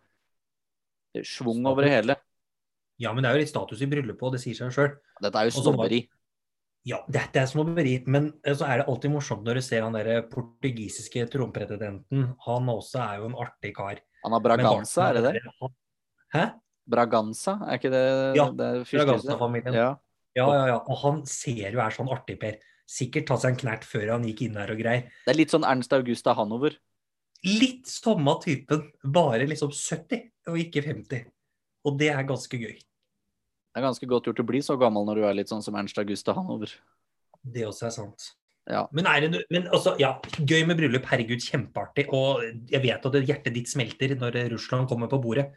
schwung 1.24 1.66
over 1.70 1.86
det 1.86 1.94
hele. 1.94 2.18
Ja, 3.02 3.12
men 3.12 3.24
det 3.24 3.30
er 3.30 3.38
jo 3.38 3.44
litt 3.44 3.52
status 3.52 3.82
i 3.84 3.90
bryllupet, 3.92 4.24
og 4.24 4.36
det 4.36 4.42
sier 4.44 4.58
seg 4.58 4.76
sjøl. 4.76 4.94
Dette 5.24 5.42
er 5.42 5.50
jo 5.50 5.56
snobberi. 5.58 6.06
Ja, 6.86 7.00
dette 7.10 7.42
er 7.42 7.50
snobberi, 7.50 7.96
men 8.14 8.30
eh, 8.46 8.54
så 8.56 8.68
er 8.70 8.82
det 8.82 8.86
alltid 8.92 9.12
morsomt 9.16 9.48
når 9.48 9.58
du 9.60 9.64
ser 9.66 9.82
han 9.82 9.96
der 9.98 10.22
portugisiske 10.30 11.26
trompretendenten. 11.34 12.28
Han 12.46 12.70
også 12.72 13.02
er 13.02 13.24
jo 13.24 13.32
en 13.32 13.40
artig 13.42 13.74
kar. 13.78 14.04
Han 14.26 14.36
har 14.38 14.44
Braganza, 14.46 15.10
er 15.10 15.18
det 15.18 15.34
det? 15.34 15.72
Hæ? 16.36 16.46
Braganza, 16.86 17.58
er 17.66 17.80
ikke 17.80 17.92
det 17.94 18.06
ja, 18.38 18.48
det 18.54 18.70
Braganza-familien. 18.92 19.74
Ja. 19.74 19.90
ja, 20.38 20.46
ja, 20.46 20.64
ja. 20.76 20.80
Og 20.86 21.02
han 21.02 21.24
ser 21.30 21.74
jo 21.74 21.82
er 21.82 21.98
sånn 21.98 22.12
artig, 22.14 22.38
Per. 22.42 22.62
Sikkert 22.86 23.32
tatt 23.32 23.42
seg 23.42 23.56
en 23.56 23.62
knert 23.64 23.86
før 23.90 24.12
han 24.14 24.28
gikk 24.30 24.46
inn 24.46 24.60
der 24.60 24.70
og 24.70 24.78
greier. 24.78 25.10
Det 25.26 25.34
er 25.34 25.42
litt 25.42 25.54
sånn 25.54 25.66
Ernst 25.66 25.94
Augusta 25.98 26.36
Hanover. 26.38 26.78
Litt 27.46 27.90
samme 27.90 28.38
typen, 28.46 28.92
bare 29.04 29.50
liksom 29.50 29.74
70 29.74 30.54
og 30.54 30.62
ikke 30.62 30.86
50. 30.86 31.26
Og 31.86 32.00
det 32.00 32.10
er 32.14 32.26
ganske 32.28 32.58
gøy. 32.58 32.76
Det 32.76 33.82
er 33.82 33.86
ganske 33.86 34.08
godt 34.10 34.30
gjort 34.30 34.42
å 34.42 34.48
bli 34.48 34.62
så 34.64 34.78
gammel 34.80 35.06
når 35.08 35.20
du 35.20 35.28
er 35.28 35.38
litt 35.38 35.52
sånn 35.52 35.64
som 35.64 35.76
Ernst 35.78 35.98
Augusta 36.00 36.34
Hanover. 36.38 36.72
Det 37.44 37.66
også 37.68 37.90
er 37.90 37.94
sant. 37.94 38.32
Ja. 38.66 38.86
Men, 38.96 39.06
er 39.06 39.28
det, 39.28 39.44
men 39.54 39.68
altså, 39.70 39.94
ja, 40.02 40.16
gøy 40.40 40.64
med 40.66 40.80
bryllup. 40.80 41.06
Herregud, 41.12 41.44
kjempeartig. 41.44 42.08
Og 42.16 42.42
jeg 42.72 42.82
vet 42.82 43.06
at 43.10 43.18
hjertet 43.20 43.54
ditt 43.54 43.70
smelter 43.70 44.16
når 44.18 44.40
Russland 44.56 44.90
kommer 44.90 45.12
på 45.12 45.20
bordet. 45.22 45.52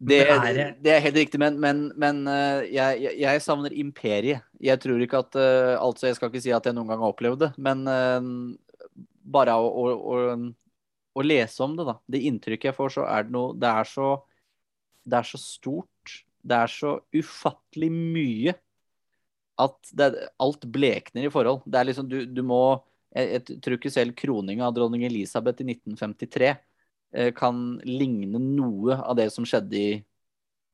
Det, 0.00 0.22
er, 0.32 0.74
det 0.80 0.92
er 0.94 1.02
helt 1.04 1.18
riktig, 1.18 1.36
men, 1.42 1.58
men, 1.60 1.82
men 2.00 2.22
jeg, 2.64 3.02
jeg, 3.02 3.16
jeg, 3.20 3.40
savner 3.44 3.74
imperiet. 3.76 4.46
Jeg 4.56 4.80
tror 4.80 5.02
ikke 5.04 5.20
at 5.20 5.36
uh, 5.36 5.74
Altså, 5.76 6.06
jeg 6.08 6.16
skal 6.16 6.30
ikke 6.30 6.40
si 6.40 6.54
at 6.56 6.64
jeg 6.64 6.76
noen 6.76 6.88
gang 6.88 7.02
har 7.04 7.12
opplevd 7.12 7.42
det, 7.44 7.50
men 7.60 7.84
bare 9.30 9.58
å, 9.60 9.68
å, 9.68 9.92
å, 9.92 10.38
å, 11.12 11.24
lese 11.26 11.62
om 11.66 11.76
det, 11.76 11.84
da. 11.90 11.98
Det 12.08 12.22
inntrykket 12.30 12.70
jeg 12.70 12.78
får, 12.78 12.94
så 12.96 13.04
er 13.12 13.28
det 13.28 13.34
noe 13.36 13.52
Det 13.60 13.70
er 13.70 13.90
så 13.92 14.08
det 15.04 15.20
er 15.20 15.28
så 15.28 15.40
stort, 15.40 16.16
det 16.40 16.56
er 16.56 16.72
så 16.72 16.96
ufattelig 17.14 17.90
mye 17.92 18.54
at 19.60 19.92
det, 19.96 20.12
alt 20.40 20.64
blekner 20.72 21.26
i 21.26 21.32
forhold. 21.32 21.64
Det 21.68 21.80
er 21.80 21.88
liksom, 21.90 22.08
du, 22.08 22.22
du 22.24 22.42
må 22.46 22.62
jeg, 23.10 23.26
jeg, 23.34 23.58
tror 23.62 23.76
ikke 23.76 23.92
selv 23.92 24.14
kroninga 24.18 24.68
av 24.68 24.76
dronning 24.76 25.04
Elisabeth 25.08 25.62
i 25.64 25.72
1953 25.72 26.50
eh, 26.50 27.32
kan 27.36 27.80
ligne 27.86 28.38
noe 28.40 28.96
av 29.00 29.18
det 29.18 29.28
som 29.34 29.46
skjedde 29.48 29.76
i, 29.76 29.90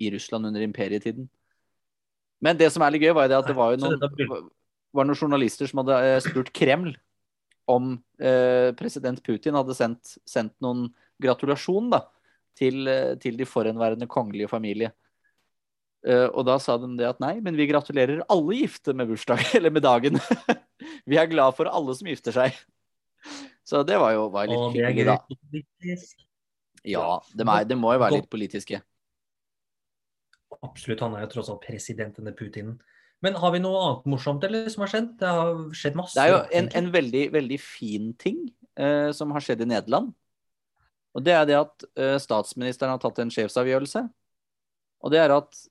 i, 0.03 0.11
Russland 0.13 0.51
under 0.51 0.65
imperietiden. 0.65 1.31
Men 2.45 2.59
det 2.61 2.69
som 2.75 2.85
er 2.85 2.93
litt 2.93 3.07
gøy, 3.07 3.15
var 3.17 3.31
det 3.33 3.39
at 3.39 3.49
det 3.49 3.57
var 3.57 3.73
jo 3.73 3.81
noen, 3.81 4.51
var 4.93 5.09
noen 5.09 5.19
journalister 5.19 5.71
som 5.71 5.81
hadde 5.83 5.97
eh, 6.05 6.21
spurt 6.25 6.53
Kreml 6.57 6.93
om 7.67 7.97
eh, 8.23 8.71
president 8.79 9.23
Putin 9.27 9.57
hadde 9.59 9.75
sendt, 9.75 10.19
sendt 10.29 10.55
noen 10.63 10.87
gratulasjon 11.23 11.89
da, 11.91 12.05
til, 12.57 12.87
eh, 12.89 13.15
til 13.23 13.37
de 13.39 13.49
forhenværende 13.49 14.09
kongelige 14.11 14.51
familie. 14.51 14.93
Uh, 16.07 16.29
og 16.39 16.45
da 16.47 16.55
sa 16.63 16.77
de 16.79 16.87
det 16.95 17.07
at 17.09 17.19
nei, 17.19 17.33
men 17.43 17.57
vi 17.59 17.67
gratulerer 17.67 18.21
alle 18.31 18.61
gifte 18.61 18.93
med 18.95 19.09
bursdag, 19.11 19.43
eller 19.59 19.73
med 19.75 19.83
dagen. 19.83 20.21
vi 21.11 21.19
er 21.19 21.31
glad 21.31 21.57
for 21.59 21.67
alle 21.67 21.97
som 21.99 22.07
gifter 22.07 22.37
seg. 22.37 22.59
Så 23.67 23.83
det 23.83 23.99
var 23.99 24.13
jo 24.15 24.29
var 24.31 24.47
litt 24.47 24.61
og 24.61 24.77
hyggelig, 24.77 25.09
da. 25.09 25.17
Ja, 26.87 27.07
det, 27.35 27.43
er, 27.43 27.65
de, 27.67 27.79
må 27.81 27.97
jo 27.97 28.03
være 28.05 28.21
litt 28.21 28.29
politiske. 28.31 28.79
Absolutt, 30.63 31.03
han 31.03 31.17
er 31.19 31.25
jo 31.25 31.33
tross 31.33 31.51
alt 31.51 31.65
president, 31.65 32.15
denne 32.21 32.31
Putin. 32.37 32.77
Men 33.25 33.39
har 33.41 33.51
vi 33.55 33.63
noe 33.65 33.81
annet 33.83 34.07
morsomt 34.13 34.45
eller 34.47 34.69
som 34.71 34.85
har 34.85 34.93
skjedd? 34.93 35.09
Det 35.19 35.33
har 35.39 35.51
skjedd 35.75 35.99
masse. 35.99 36.15
Det 36.15 36.23
er 36.23 36.33
jo 36.37 36.41
en, 36.61 36.71
en 36.79 36.93
veldig, 36.95 37.25
veldig 37.35 37.59
fin 37.63 38.13
ting 38.21 38.45
eh, 38.79 39.11
som 39.17 39.35
har 39.35 39.43
skjedd 39.43 39.65
i 39.65 39.69
Nederland. 39.73 40.13
Og 41.17 41.25
det 41.25 41.33
er 41.33 41.47
det 41.49 41.57
at 41.59 41.87
uh, 41.97 42.17
statsministeren 42.21 42.93
har 42.93 43.01
tatt 43.01 43.23
en 43.23 43.33
sjefsavgjørelse. 43.33 44.05
Og 45.05 45.13
det 45.13 45.21
er 45.23 45.33
at 45.33 45.63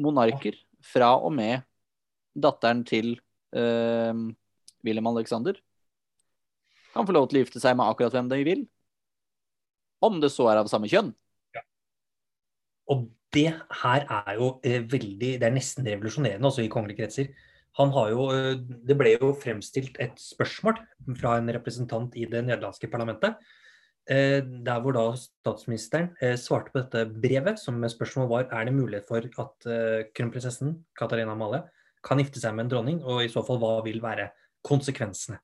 monarker 0.00 0.56
fra 0.84 1.14
og 1.18 1.32
med 1.36 1.64
datteren 2.36 2.82
til 2.86 3.14
eh, 3.56 4.22
Wilhelm 4.86 5.10
Alexander, 5.12 5.56
kan 6.94 7.08
få 7.08 7.14
lov 7.16 7.28
til 7.28 7.40
å 7.40 7.44
gifte 7.44 7.60
seg 7.60 7.76
med 7.76 7.88
akkurat 7.90 8.14
hvem 8.16 8.30
de 8.30 8.40
vil. 8.46 8.64
Om 10.04 10.20
det 10.22 10.30
så 10.32 10.48
er 10.50 10.60
av 10.60 10.70
samme 10.70 10.88
kjønn. 10.92 11.10
Ja. 11.56 11.64
Og 12.92 13.08
det 13.34 13.50
her 13.82 14.06
er 14.06 14.36
jo 14.38 14.54
eh, 14.64 14.82
veldig 14.84 15.34
Det 15.40 15.48
er 15.48 15.54
nesten 15.54 15.88
revolusjonerende 15.88 16.48
også 16.48 16.64
i 16.64 16.72
kongelige 16.72 17.02
kretser. 17.02 17.30
Han 17.80 17.92
har 17.96 18.12
jo, 18.12 18.28
eh, 18.32 18.54
det 18.60 18.96
ble 18.96 19.16
jo 19.16 19.34
fremstilt 19.40 19.98
et 20.00 20.16
spørsmål 20.20 20.80
fra 21.20 21.36
en 21.40 21.52
representant 21.56 22.16
i 22.16 22.28
det 22.28 22.44
nederlandske 22.46 22.92
parlamentet. 22.92 23.36
Eh, 24.08 24.40
Der 24.40 24.80
hvor 24.82 24.94
da 24.96 25.04
statsministeren 25.18 26.12
eh, 26.20 26.36
svarte 26.40 26.72
på 26.72 26.82
dette 26.82 27.04
brevet, 27.10 27.58
som 27.58 27.78
med 27.80 27.92
spørsmål 27.92 28.28
var 28.30 28.48
er 28.52 28.68
det 28.68 28.74
mulighet 28.76 29.08
for 29.08 29.18
at 29.22 29.66
eh, 29.66 30.06
kronprinsessen 30.16 30.76
Katarina 30.98 31.32
Amalie 31.32 31.64
kan 32.06 32.18
gifte 32.22 32.40
seg 32.40 32.54
med 32.54 32.66
en 32.66 32.70
dronning, 32.70 33.02
og 33.02 33.24
i 33.24 33.30
så 33.32 33.42
fall 33.46 33.58
hva 33.58 33.80
vil 33.84 33.98
være 34.02 34.30
konsekvensene. 34.66 35.40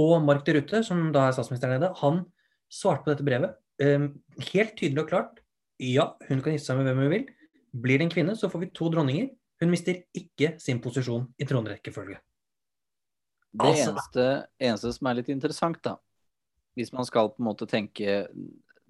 Og 0.00 0.20
Mark 0.24 0.44
de 0.46 0.58
Rutte, 0.58 0.82
som 0.84 1.10
da 1.12 1.26
er 1.28 1.36
statsministeren 1.36 1.78
nede, 1.78 1.92
han 2.00 2.24
svarte 2.70 3.04
på 3.04 3.12
dette 3.14 3.26
brevet 3.26 3.56
eh, 3.82 4.08
helt 4.52 4.74
tydelig 4.78 5.04
og 5.04 5.12
klart. 5.12 5.40
Ja, 5.80 6.10
hun 6.28 6.42
kan 6.44 6.52
gifte 6.54 6.70
seg 6.70 6.80
med 6.80 6.90
hvem 6.90 7.04
hun 7.04 7.14
vil. 7.14 7.28
Blir 7.72 8.00
det 8.00 8.08
en 8.08 8.12
kvinne, 8.12 8.36
så 8.36 8.50
får 8.52 8.66
vi 8.66 8.74
to 8.76 8.90
dronninger. 8.92 9.30
Hun 9.60 9.72
mister 9.72 10.02
ikke 10.16 10.54
sin 10.60 10.80
posisjon 10.84 11.28
i 11.40 11.46
tronrekkefølge. 11.48 12.18
Det 13.50 13.66
Altså- 13.66 13.90
eneste, 13.90 14.26
eneste 14.60 14.92
som 14.94 15.06
er 15.10 15.14
litt 15.14 15.28
interessant, 15.28 15.82
da, 15.82 15.96
hvis 16.78 16.92
man 16.94 17.04
skal 17.08 17.30
på 17.32 17.40
en 17.42 17.48
måte 17.50 17.66
tenke 17.68 18.26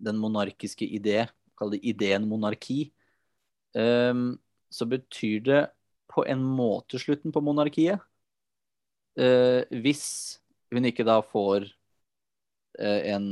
den 0.01 0.19
monarkiske 0.21 0.87
idé, 0.87 1.27
kall 1.59 1.73
det 1.75 1.83
ideen 1.85 2.27
monarki, 2.29 2.91
ehm, 3.77 4.39
så 4.73 4.87
betyr 4.89 5.43
det 5.45 5.63
på 6.11 6.25
en 6.29 6.43
måte 6.43 6.99
slutten 7.01 7.33
på 7.35 7.43
monarkiet. 7.45 8.01
Eh, 9.19 9.65
hvis 9.83 10.39
hun 10.73 10.87
ikke 10.87 11.05
da 11.05 11.19
får 11.27 11.67
eh, 12.79 13.11
en 13.13 13.27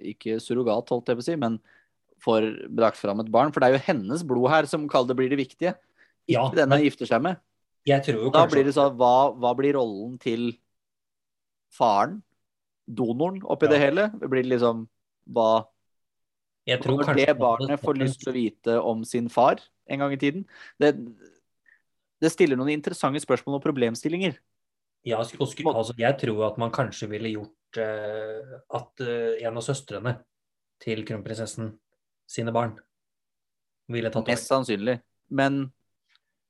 Ikke 0.00 0.38
surrogat, 0.40 0.88
holdt 0.90 1.08
jeg 1.12 1.18
på 1.18 1.22
å 1.24 1.28
si, 1.28 1.36
men 1.36 1.58
får 2.24 2.48
brakt 2.74 2.98
fram 3.00 3.20
et 3.22 3.30
barn. 3.32 3.52
For 3.52 3.60
det 3.60 3.68
er 3.70 3.76
jo 3.78 3.84
hennes 3.86 4.24
blod 4.26 4.50
her 4.52 4.66
som 4.68 4.88
kall 4.88 5.06
det 5.08 5.16
blir 5.16 5.30
det 5.32 5.38
viktige. 5.40 5.74
Ikke 6.28 6.34
Ja, 6.36 6.48
den 6.54 6.68
men- 6.68 6.82
gifter 6.84 7.06
seg 7.08 7.22
med. 7.22 7.36
Da 7.86 8.00
kanskje 8.04 8.50
blir 8.52 8.64
det 8.68 8.74
sånn, 8.76 8.96
hva, 8.96 9.32
hva 9.32 9.54
blir 9.56 9.72
rollen 9.74 10.18
til 10.20 10.50
faren, 11.72 12.20
donoren, 12.96 13.40
oppi 13.42 13.68
Ja. 13.68 13.74
det 13.74 13.80
hele? 13.82 14.08
Blir 14.20 14.42
det 14.42 14.52
liksom 14.58 14.88
hva 15.30 15.66
jeg 16.68 16.82
tror 16.82 17.00
Når 17.00 17.16
det 17.16 17.38
barnet 17.38 17.80
får 17.80 17.98
lyst 17.98 18.20
til 18.20 18.30
å 18.30 18.36
vite 18.36 18.80
om 18.84 19.04
sin 19.04 19.28
far 19.32 19.62
en 19.88 19.98
gang 20.02 20.12
i 20.12 20.18
tiden 20.20 20.44
Det, 20.78 20.92
det 22.20 22.30
stiller 22.30 22.58
noen 22.60 22.74
interessante 22.74 23.22
spørsmål 23.22 23.56
og 23.58 23.64
problemstillinger. 23.64 24.36
Ja, 25.08 25.18
altså, 25.18 25.94
jeg 25.96 26.18
tror 26.20 26.42
at 26.50 26.58
man 26.60 26.70
kanskje 26.70 27.08
ville 27.08 27.32
gjort 27.32 27.78
uh, 27.80 28.60
at 28.76 29.00
uh, 29.00 29.40
en 29.40 29.56
av 29.56 29.64
søstrene 29.64 30.18
til 30.84 31.00
kronprinsessen 31.08 31.72
sine 32.28 32.52
barn 32.52 32.74
ville 33.90 34.10
tatt 34.12 34.26
over. 34.26 34.34
Mest 34.34 34.50
sannsynlig. 34.50 34.98
Men 35.32 35.70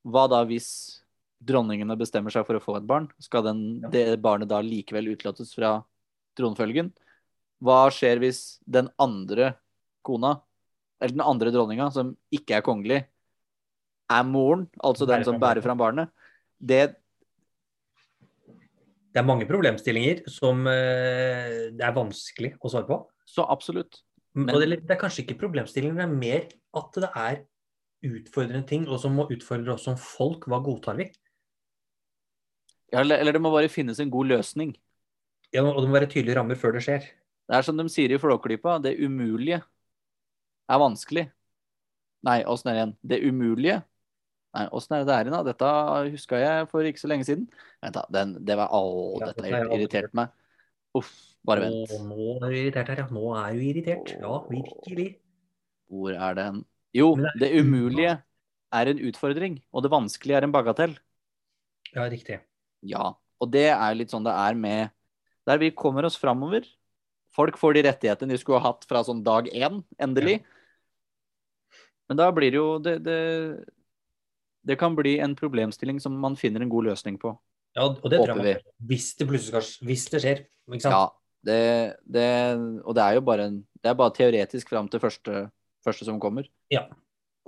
hva 0.02 0.26
da 0.30 0.42
hvis 0.48 1.00
dronningene 1.40 1.94
bestemmer 2.00 2.34
seg 2.34 2.44
for 2.48 2.58
å 2.58 2.64
få 2.64 2.76
et 2.80 2.88
barn? 2.88 3.06
Skal 3.22 3.46
den, 3.46 3.62
Ja. 3.84 3.92
det 3.94 4.04
barnet 4.20 4.50
da 4.50 4.60
likevel 4.60 5.12
utelates 5.14 5.54
fra 5.54 5.84
tronfølgen? 6.40 6.90
Hva 7.60 7.82
skjer 7.92 8.20
hvis 8.22 8.58
den 8.64 8.88
andre 9.00 9.54
kona, 10.06 10.38
eller 11.00 11.16
den 11.16 11.24
andre 11.24 11.52
dronninga, 11.54 11.90
som 11.92 12.14
ikke 12.32 12.58
er 12.58 12.64
kongelig, 12.64 13.02
er 14.10 14.24
moren, 14.26 14.66
altså 14.82 15.06
den 15.06 15.22
som 15.26 15.38
bærer 15.40 15.62
fram 15.64 15.78
barnet? 15.78 16.10
Det, 16.58 16.96
Det 19.10 19.18
er 19.18 19.26
mange 19.26 19.46
problemstillinger 19.48 20.22
som 20.30 20.66
eh, 20.70 21.70
det 21.74 21.82
er 21.82 21.94
vanskelig 21.96 22.52
å 22.62 22.70
svare 22.70 22.86
på. 22.86 23.00
så 23.26 23.46
absolutt. 23.48 24.02
Men- 24.34 24.54
og 24.54 24.60
det, 24.62 24.86
det 24.86 24.94
er 24.94 25.00
kanskje 25.00 25.24
ikke 25.24 25.40
problemstillinger, 25.40 25.96
det 25.96 26.04
er 26.06 26.14
mer 26.14 26.44
at 26.78 26.92
det 26.94 27.10
er 27.16 27.40
utfordrende 28.06 28.66
ting, 28.66 28.86
og 28.88 29.00
som 29.02 29.12
må 29.18 29.26
utfordre 29.30 29.74
oss 29.74 29.84
som 29.84 29.96
folk. 29.98 30.46
Hva 30.46 30.60
godtar 30.64 30.96
vi? 30.96 31.10
Ja, 32.92 33.00
eller, 33.02 33.18
eller 33.18 33.32
det 33.36 33.42
må 33.42 33.50
bare 33.52 33.68
finnes 33.70 34.00
en 34.00 34.10
god 34.10 34.30
løsning. 34.30 34.72
Ja, 35.54 35.64
og 35.66 35.80
det 35.82 35.88
må 35.90 35.96
være 35.98 36.10
tydelige 36.10 36.38
rammer 36.38 36.58
før 36.58 36.76
det 36.76 36.84
skjer. 36.86 37.06
Det 37.50 37.58
er 37.58 37.66
som 37.66 37.78
de 37.78 37.86
sier 37.90 38.12
i 38.14 38.18
Flåklypa, 38.22 38.78
det 38.82 38.94
umulige 39.02 39.58
er 40.70 40.78
vanskelig. 40.78 41.24
Nei, 42.26 42.42
åssen 42.46 42.70
er 42.70 42.76
det 42.76 42.80
igjen? 42.82 42.92
Det 43.10 43.18
umulige? 43.26 43.78
Nei, 44.54 44.66
åssen 44.74 44.96
er 44.96 45.02
det 45.02 45.08
det 45.08 45.16
er 45.16 45.24
igjen, 45.26 45.36
da? 45.36 45.42
Dette 45.46 45.70
huska 46.14 46.38
jeg 46.38 46.68
for 46.70 46.86
ikke 46.86 47.02
så 47.02 47.10
lenge 47.10 47.26
siden. 47.26 47.48
Vent, 47.82 47.96
da. 47.96 48.04
Den, 48.14 48.36
det 48.46 48.58
var 48.60 48.70
Å, 48.76 48.82
Ja, 49.20 49.30
dette 49.32 49.46
har 49.46 49.74
irritert 49.74 50.14
meg. 50.18 50.30
Uff, 50.98 51.10
bare 51.46 51.64
vent. 51.66 51.94
Og 51.96 52.06
nå 52.08 52.28
er 52.36 52.46
du 52.46 52.58
irritert 52.58 52.90
her, 52.92 53.04
ja. 53.04 53.08
Nå 53.14 53.34
er 53.38 53.56
du 53.56 53.64
irritert. 53.66 54.14
Ja, 54.20 54.40
virkelig. 54.50 55.08
Hvor 55.90 56.14
er 56.14 56.38
den? 56.38 56.64
Jo, 56.94 57.12
det 57.38 57.50
umulige 57.58 58.16
er 58.74 58.90
en 58.90 59.02
utfordring, 59.10 59.58
og 59.74 59.86
det 59.86 59.92
vanskelige 59.94 60.38
er 60.38 60.46
en 60.46 60.54
bagatell. 60.54 60.96
Ja, 61.94 62.06
riktig. 62.10 62.40
Ja, 62.86 63.12
og 63.42 63.50
det 63.54 63.68
er 63.72 63.98
litt 63.98 64.12
sånn 64.14 64.26
det 64.26 64.34
er 64.34 64.58
med 64.58 64.90
Der 65.50 65.58
vi 65.58 65.72
kommer 65.74 66.06
oss 66.06 66.18
framover. 66.20 66.64
Folk 67.34 67.58
får 67.58 67.76
de 67.76 67.84
rettighetene 67.88 68.34
de 68.34 68.40
skulle 68.40 68.62
ha 68.62 68.70
hatt 68.70 68.86
fra 68.86 69.02
sånn 69.06 69.22
dag 69.26 69.50
én, 69.50 69.82
endelig. 70.02 70.40
Men 72.10 72.18
da 72.18 72.30
blir 72.34 72.50
det 72.50 72.58
jo 72.58 72.70
det, 72.82 72.96
det, 73.06 73.18
det 74.66 74.76
kan 74.78 74.96
bli 74.98 75.18
en 75.22 75.36
problemstilling 75.38 76.00
som 76.02 76.16
man 76.18 76.38
finner 76.38 76.64
en 76.64 76.72
god 76.72 76.90
løsning 76.90 77.18
på. 77.22 77.36
Ja, 77.78 77.86
og 77.86 78.06
det 78.10 78.18
tror 78.18 78.32
jeg 78.34 78.58
man 78.58 78.88
Hvis 78.90 79.12
det 79.14 79.28
plutselig 79.30 79.62
skal 79.62 79.86
Hvis 79.86 80.06
det 80.10 80.20
skjer, 80.24 80.40
ikke 80.66 80.82
sant? 80.82 80.96
Ja, 80.96 81.04
det, 81.46 81.60
det 82.02 82.24
Og 82.82 82.96
det 82.98 83.04
er 83.04 83.18
jo 83.20 83.22
bare, 83.28 83.46
en, 83.46 83.60
det 83.78 83.92
er 83.92 84.00
bare 84.00 84.14
teoretisk 84.16 84.72
fram 84.72 84.90
til 84.90 85.02
første, 85.02 85.44
første 85.86 86.08
som 86.08 86.18
kommer. 86.22 86.50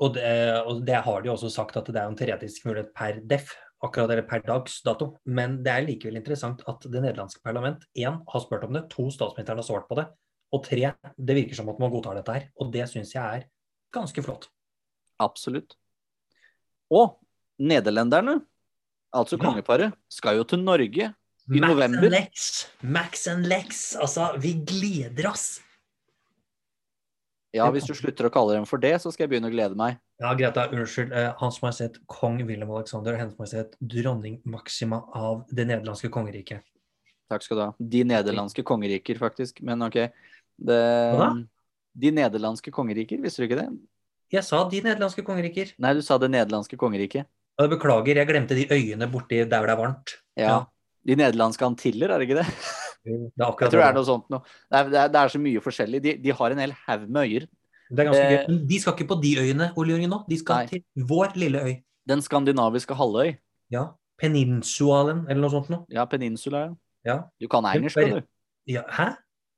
Og 0.02 0.14
det, 0.14 0.30
og 0.66 0.86
det 0.86 1.02
har 1.04 1.24
de 1.24 1.30
også 1.30 1.50
sagt 1.52 1.76
at 1.78 1.90
det 1.90 1.98
er 1.98 2.06
en 2.06 2.16
teoretisk 2.18 2.64
mulighet 2.66 2.94
per 2.96 3.18
def, 3.28 3.50
akkurat 3.82 4.10
eller 4.14 4.22
per 4.28 4.42
dags 4.46 4.80
dato. 4.86 5.16
Men 5.26 5.58
det 5.64 5.72
er 5.72 5.86
likevel 5.86 6.16
interessant 6.20 6.62
at 6.70 6.84
det 6.86 7.02
nederlandske 7.02 7.42
parlament 7.44 7.82
én 7.98 8.20
har 8.28 8.40
spurt 8.44 8.64
om 8.64 8.72
det, 8.76 8.84
to 8.92 9.08
statsministeren 9.10 9.58
har 9.58 9.66
svart 9.66 9.88
på 9.88 9.98
det, 9.98 10.06
og 10.52 10.64
tre 10.66 10.92
det 11.18 11.36
virker 11.38 11.58
som 11.58 11.68
at 11.72 11.80
man 11.82 11.90
godtar 11.90 12.14
dette 12.20 12.32
her. 12.36 12.48
Og 12.60 12.70
det 12.74 12.86
syns 12.90 13.14
jeg 13.14 13.22
er 13.42 13.46
ganske 13.94 14.22
flott. 14.24 14.48
Absolutt. 15.22 15.74
Og 16.92 17.18
nederlenderne, 17.58 18.40
altså 19.14 19.36
Ja. 19.38 19.44
kongeparet, 19.44 19.92
skal 20.10 20.36
jo 20.36 20.44
til 20.44 20.58
Norge 20.62 21.14
i 21.50 21.60
Max 21.60 21.68
november. 21.74 22.04
and 22.04 22.10
Lex. 22.10 22.66
Max 22.82 23.26
and 23.26 23.46
Lex. 23.46 23.96
Altså, 23.96 24.36
vi 24.38 24.52
gleder 24.64 25.30
oss. 25.30 25.60
Ja, 27.52 27.66
hvis 27.72 27.84
du 27.84 27.92
slutter 27.92 28.28
å 28.28 28.32
kalle 28.32 28.54
dem 28.56 28.64
for 28.68 28.80
det, 28.80 28.94
så 29.02 29.10
skal 29.12 29.26
jeg 29.26 29.34
begynne 29.34 29.50
å 29.50 29.52
glede 29.52 29.76
meg. 29.76 29.98
Ja, 30.22 30.30
Greta, 30.38 30.64
unnskyld. 30.72 31.12
Eh, 31.12 31.32
Hans 31.36 31.58
Majestet 31.60 31.98
Kong 32.08 32.38
Wilhelm 32.48 32.70
Alexander 32.72 33.12
og 33.12 33.20
Hennes 33.20 33.36
Majestet 33.36 33.76
Dronning 33.80 34.38
Maxima 34.48 35.02
av 35.12 35.42
det 35.52 35.66
nederlandske 35.68 36.08
kongeriket. 36.14 36.64
Takk 37.32 37.44
skal 37.44 37.58
du 37.58 37.62
ha. 37.66 37.70
De 37.76 38.02
nederlandske 38.08 38.64
kongeriker, 38.64 39.20
faktisk. 39.20 39.60
Men 39.64 39.84
OK. 39.84 40.00
Det, 40.62 40.80
Hva 41.16 41.28
da? 41.28 41.30
de 41.92 42.12
nederlandske 42.16 42.72
kongeriker, 42.72 43.20
visste 43.24 43.42
du 43.42 43.50
ikke 43.50 43.60
det? 43.60 43.68
Jeg 44.32 44.46
sa 44.48 44.62
de 44.72 44.80
nederlandske 44.84 45.24
kongeriker. 45.26 45.74
Nei, 45.82 45.92
du 45.98 46.00
sa 46.04 46.16
det 46.20 46.30
nederlandske 46.32 46.78
kongeriket. 46.80 47.28
Ja, 47.60 47.68
Beklager, 47.68 48.16
jeg 48.16 48.28
glemte 48.30 48.56
de 48.56 48.64
øyene 48.72 49.08
borti 49.12 49.42
der 49.44 49.60
hvor 49.60 49.68
det 49.68 49.74
er 49.74 49.80
varmt. 49.82 50.14
Ja. 50.40 50.46
Ja. 50.46 50.60
De 51.04 51.18
nederlandske 51.18 51.66
antiller, 51.66 52.14
er 52.14 52.22
det 52.22 52.30
ikke 52.30 52.40
det? 52.40 52.48
Det 53.04 53.14
er 53.40 53.46
akkurat 53.48 53.70
tror 53.72 53.80
det 53.82 53.88
er 53.88 53.96
noe 53.96 54.06
sånt 54.06 54.28
noe. 54.30 54.42
Det 54.70 54.78
er, 54.78 54.90
det 54.92 54.98
er, 55.00 55.08
det 55.08 55.20
er 55.24 55.28
så 55.34 55.40
mye 55.42 55.60
forskjellig. 55.64 56.00
De, 56.04 56.12
de 56.22 56.30
har 56.38 56.50
en 56.54 56.58
hel 56.62 56.74
haug 56.86 57.08
med 57.08 57.26
øyer. 57.28 57.46
Det 57.92 57.98
er 57.98 58.08
ganske 58.08 58.22
Eh, 58.22 58.46
gøy. 58.46 58.60
De 58.70 58.78
skal 58.80 58.94
ikke 58.96 59.08
på 59.10 59.16
de 59.22 59.32
øyene, 59.42 59.66
Ole 59.76 59.90
Jørgen, 59.96 60.10
nå. 60.14 60.20
De 60.28 60.38
skal 60.38 60.62
Nei. 60.62 60.66
til 60.70 61.06
vår 61.10 61.34
lille 61.36 61.60
øy. 61.66 61.72
Den 62.08 62.22
skandinaviske 62.22 62.94
halvøy. 62.96 63.34
Ja. 63.74 63.88
Peninsualen, 64.22 65.24
eller 65.28 65.40
noe 65.44 65.50
sånt 65.52 65.68
noe. 65.72 65.84
Ja, 65.92 66.04
peninsula, 66.10 66.66
ja. 66.68 66.74
Ja. 67.04 67.16
Du 67.42 67.48
kan 67.50 67.66
engelsk, 67.66 67.98
du. 67.98 68.20
ja. 68.70 68.82
Hæ? 68.94 69.08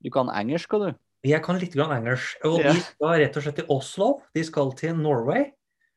Du 0.04 0.10
kan 0.10 0.30
engelsk, 0.32 0.70
du. 0.80 0.92
Jeg 1.24 1.40
kan 1.44 1.58
litt 1.60 1.72
grann 1.76 1.92
engelsk. 1.98 2.36
Og 2.44 2.60
Ja. 2.60 2.72
de 2.72 2.80
skal 2.80 3.18
rett 3.20 3.36
og 3.36 3.42
slett 3.44 3.56
til 3.56 3.66
Oslo. 3.72 4.08
De 4.34 4.42
skal 4.44 4.72
til 4.76 4.96
Norway. 4.96 5.50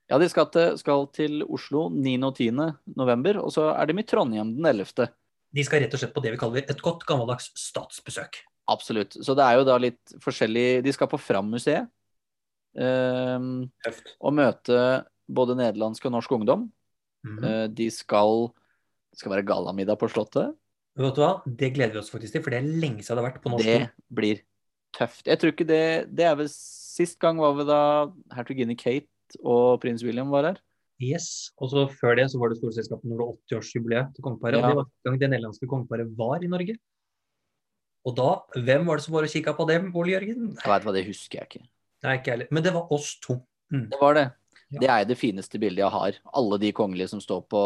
Ja, 0.09 0.17
de 0.19 0.27
skal 0.29 0.45
til, 0.51 0.77
skal 0.79 1.07
til 1.13 1.43
Oslo 1.43 1.89
9. 1.89 2.23
og 2.23 2.35
10. 2.35 2.51
november, 2.95 3.39
og 3.43 3.51
så 3.51 3.73
er 3.75 3.85
de 3.85 3.97
i 3.99 4.03
Trondheim 4.07 4.53
den 4.55 4.65
11. 4.65 5.07
De 5.55 5.63
skal 5.63 5.83
rett 5.83 5.93
og 5.95 6.01
slett 6.01 6.13
på 6.15 6.23
det 6.23 6.33
vi 6.35 6.39
kaller 6.41 6.65
et 6.67 6.81
godt 6.83 7.05
gammeldags 7.07 7.51
statsbesøk. 7.55 8.41
Absolutt. 8.67 9.15
Så 9.23 9.35
det 9.37 9.45
er 9.45 9.59
jo 9.59 9.67
da 9.67 9.77
litt 9.79 10.15
forskjellig 10.19 10.83
De 10.83 10.91
skal 10.91 11.07
på 11.07 11.19
Fram-museet 11.21 11.87
Tøft. 12.77 14.11
og 14.19 14.35
møte 14.35 14.79
både 15.27 15.55
nederlandsk 15.57 16.05
og 16.07 16.13
norsk 16.17 16.35
ungdom. 16.37 16.67
Mhm. 17.25 17.43
Eh, 17.43 17.67
de 17.67 17.89
skal 17.91 18.49
Det 19.11 19.21
skal 19.23 19.31
være 19.31 19.47
gallamiddag 19.47 19.97
på 19.97 20.09
Slottet. 20.11 20.53
Vet 20.97 21.15
du 21.15 21.21
hva? 21.21 21.41
Det 21.45 21.71
gleder 21.73 21.93
vi 21.93 21.99
oss 21.99 22.11
faktisk 22.11 22.33
til, 22.33 22.43
for 22.43 22.53
det 22.53 22.59
er 22.59 22.67
lenge 22.81 23.01
siden 23.01 23.17
det 23.17 23.23
har 23.23 23.31
vært 23.31 23.41
på 23.41 23.49
norsk 23.49 23.65
Det 23.65 23.89
blir 24.13 24.41
tøft. 24.93 25.25
Jeg 25.25 25.39
tror 25.39 25.51
ikke 25.53 25.67
det 25.67 26.15
Det 26.15 26.25
er 26.25 26.35
vel 26.35 26.49
sist 26.49 27.17
gang 27.19 27.37
var 27.37 27.53
vi 27.57 27.65
da 27.65 27.81
hertuginne 28.35 28.77
Kate 28.77 29.07
og 29.43 29.81
prins 29.81 30.03
William 30.03 30.29
var 30.29 30.43
her. 30.51 30.59
Yes. 31.03 31.51
Og 31.61 31.69
så 31.71 31.85
før 31.99 32.17
det 32.17 32.27
så 32.33 32.39
var 32.41 32.51
det 32.51 32.57
Storselskapet 32.59 33.09
når 33.09 33.19
det 33.21 33.27
80-årsjubileet 33.51 34.13
til 34.15 34.25
kongeparet. 34.25 34.57
Ja. 34.57 34.63
Og 34.63 34.69
det 34.69 34.79
var 34.79 34.87
første 34.89 35.09
gang 35.09 35.19
det 35.21 35.29
nederlandske 35.33 35.69
kongeparet 35.69 36.13
var 36.17 36.45
i 36.45 36.49
Norge. 36.51 36.77
Og 38.07 38.15
da, 38.17 38.29
hvem 38.63 38.87
var 38.87 38.99
det 38.99 39.05
som 39.05 39.17
var 39.17 39.27
og 39.27 39.33
kikka 39.33 39.53
på 39.57 39.67
dem, 39.69 39.89
Ole 39.99 40.15
Jørgen? 40.15 40.51
Jeg 40.55 40.71
vet 40.71 40.87
hva, 40.87 40.95
det 40.95 41.05
husker 41.09 41.41
jeg 41.41 41.49
ikke. 41.49 41.63
Nei, 42.05 42.17
ikke 42.19 42.33
heller. 42.33 42.49
Men 42.55 42.65
det 42.65 42.73
var 42.75 42.93
oss 42.95 43.13
to. 43.23 43.39
Mm. 43.73 43.87
Det 43.91 43.99
var 44.01 44.17
det. 44.17 44.27
Ja. 44.67 44.79
Det 44.79 44.89
er 44.93 45.07
det 45.09 45.17
fineste 45.19 45.59
bildet 45.59 45.83
jeg 45.83 45.93
har. 45.93 46.19
Alle 46.39 46.59
de 46.61 46.71
kongelige 46.75 47.11
som 47.11 47.21
står 47.23 47.43
på, 47.51 47.61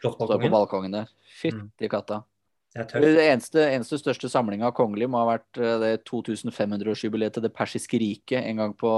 står 0.00 0.16
på 0.18 0.50
balkongen 0.52 0.94
der. 0.94 1.12
Mm. 1.44 1.68
Katta. 1.90 2.22
Det. 2.70 2.86
Det 3.02 3.24
eneste, 3.26 3.62
eneste 3.74 3.98
største 3.98 4.30
samlinga 4.30 4.68
av 4.68 4.74
kongelige 4.78 5.10
må 5.10 5.18
ha 5.18 5.32
vært 5.32 5.58
eh, 5.58 5.76
det 5.82 5.92
2500-årsjubileet 6.06 7.34
til 7.34 7.42
Det 7.42 7.50
persiske 7.54 7.98
riket 7.98 8.44
en 8.44 8.62
gang 8.62 8.74
på 8.78 8.90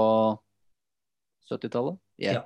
70-tallet. 1.49 1.97
Yeah. 2.21 2.37
Ja. 2.37 2.43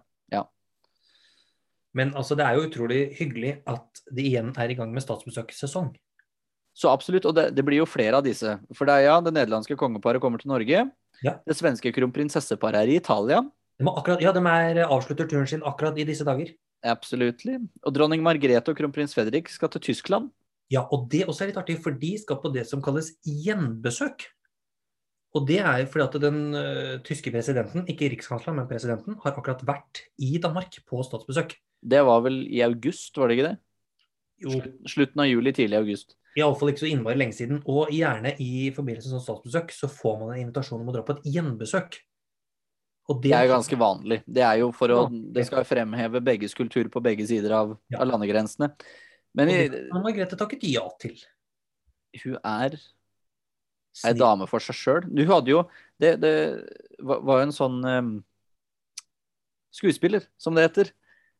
Men 1.95 2.12
altså, 2.17 2.36
det 2.38 2.45
er 2.45 2.58
jo 2.58 2.67
utrolig 2.67 3.02
hyggelig 3.17 3.56
at 3.69 4.04
de 4.13 4.28
igjen 4.28 4.52
er 4.60 4.73
i 4.73 4.78
gang 4.78 4.91
med 4.93 5.06
statsbesøkssesong. 5.06 5.93
Så 6.78 6.91
absolutt, 6.91 7.26
og 7.26 7.34
det, 7.34 7.50
det 7.58 7.65
blir 7.65 7.82
jo 7.82 7.89
flere 7.89 8.19
av 8.19 8.26
disse. 8.26 8.54
For 8.78 8.86
det 8.86 9.00
er 9.00 9.08
ja, 9.08 9.17
det 9.23 9.34
nederlandske 9.34 9.78
kongeparet 9.80 10.21
kommer 10.21 10.41
til 10.41 10.52
Norge. 10.52 10.84
Ja. 11.26 11.34
Det 11.47 11.58
svenske 11.58 11.89
kronprinsesseparet 11.95 12.84
er 12.84 12.91
i 12.93 13.00
Italia. 13.00 13.41
De 13.82 13.89
akkurat, 13.89 14.21
ja, 14.21 14.34
de 14.34 14.41
er, 14.41 14.84
avslutter 14.86 15.30
turen 15.30 15.50
sin 15.50 15.65
akkurat 15.65 15.97
i 15.97 16.06
disse 16.06 16.26
dager. 16.28 16.54
Absolutely. 16.86 17.58
Og 17.82 17.95
dronning 17.95 18.21
Margrethe 18.26 18.73
og 18.73 18.78
kronprins 18.78 19.17
Fredrik 19.17 19.50
skal 19.50 19.71
til 19.73 19.88
Tyskland. 19.89 20.30
Ja, 20.73 20.84
og 20.91 21.08
det 21.12 21.26
også 21.26 21.45
er 21.45 21.52
litt 21.52 21.60
artig, 21.62 21.78
for 21.82 21.95
de 21.95 22.12
skal 22.19 22.41
på 22.43 22.52
det 22.54 22.67
som 22.69 22.82
kalles 22.84 23.13
gjenbesøk. 23.26 24.28
Og 25.38 25.45
det 25.47 25.60
er 25.62 25.86
fordi 25.89 26.06
at 26.06 26.17
den 26.21 26.41
uh, 26.56 26.97
tyske 27.06 27.32
presidenten, 27.34 27.86
ikke 27.89 28.10
rikskansleren, 28.13 28.58
men 28.60 28.69
presidenten, 28.69 29.17
har 29.23 29.34
akkurat 29.38 29.63
vært 29.67 30.04
i 30.23 30.38
Danmark 30.43 30.78
på 30.88 31.02
statsbesøk. 31.06 31.56
Det 31.82 32.02
var 32.06 32.22
vel 32.26 32.42
i 32.48 32.62
august, 32.66 33.16
var 33.18 33.28
det 33.30 33.38
ikke 33.38 33.50
det? 33.52 33.58
Jo, 34.44 34.58
slutten 34.90 35.22
av 35.24 35.28
juli, 35.30 35.54
tidlig 35.54 35.78
august. 35.80 36.16
iallfall 36.38 36.70
ikke 36.70 36.84
så 36.84 36.90
innmari 36.92 37.18
lenge 37.18 37.34
siden. 37.34 37.62
Og 37.66 37.90
gjerne 37.94 38.36
i 38.44 38.68
forbindelse 38.76 39.10
med 39.10 39.18
sånn 39.18 39.26
statsbesøk 39.26 39.72
så 39.74 39.88
får 39.90 40.20
man 40.20 40.34
en 40.36 40.42
invitasjon 40.44 40.82
om 40.84 40.92
å 40.92 40.94
dra 40.94 41.02
på 41.08 41.16
et 41.18 41.26
gjenbesøk. 41.34 41.98
Og 43.10 43.22
Det 43.24 43.32
er 43.32 43.46
jo 43.48 43.54
ganske 43.56 43.78
vanlig. 43.80 44.20
Det 44.28 44.44
er 44.44 44.58
jo 44.60 44.72
for 44.76 44.92
å. 44.92 45.00
Det 45.10 45.46
skal 45.48 45.63
fremheve 45.66 46.20
begges 46.22 46.54
kultur 46.54 46.90
på 46.92 47.02
begge 47.02 47.26
sider 47.26 47.54
av, 47.56 47.78
Ja. 47.90 48.02
av 48.04 48.08
landegrensene. 48.12 48.74
Men 49.34 49.50
i, 49.50 49.68
det 49.72 49.88
Margrethe 49.94 50.36
takket 50.38 50.63
ja 50.68 50.84
til. 51.00 51.16
hun 52.24 52.38
er 52.44 52.76
ei 54.06 54.13
dame 54.13 54.46
for 54.48 54.60
seg 54.60 54.76
sjøl. 54.76 55.04
Hun 55.08 55.28
hadde 55.28 55.50
jo 55.50 55.63
Det, 56.00 56.20
det 56.22 56.34
var 57.02 57.22
var 57.26 57.40
jo 57.42 57.48
en 57.48 57.56
sånn 57.56 57.80
um, 57.86 58.24
skuespiller, 59.74 60.28
som 60.38 60.54
det 60.54 60.68
heter, 60.68 60.92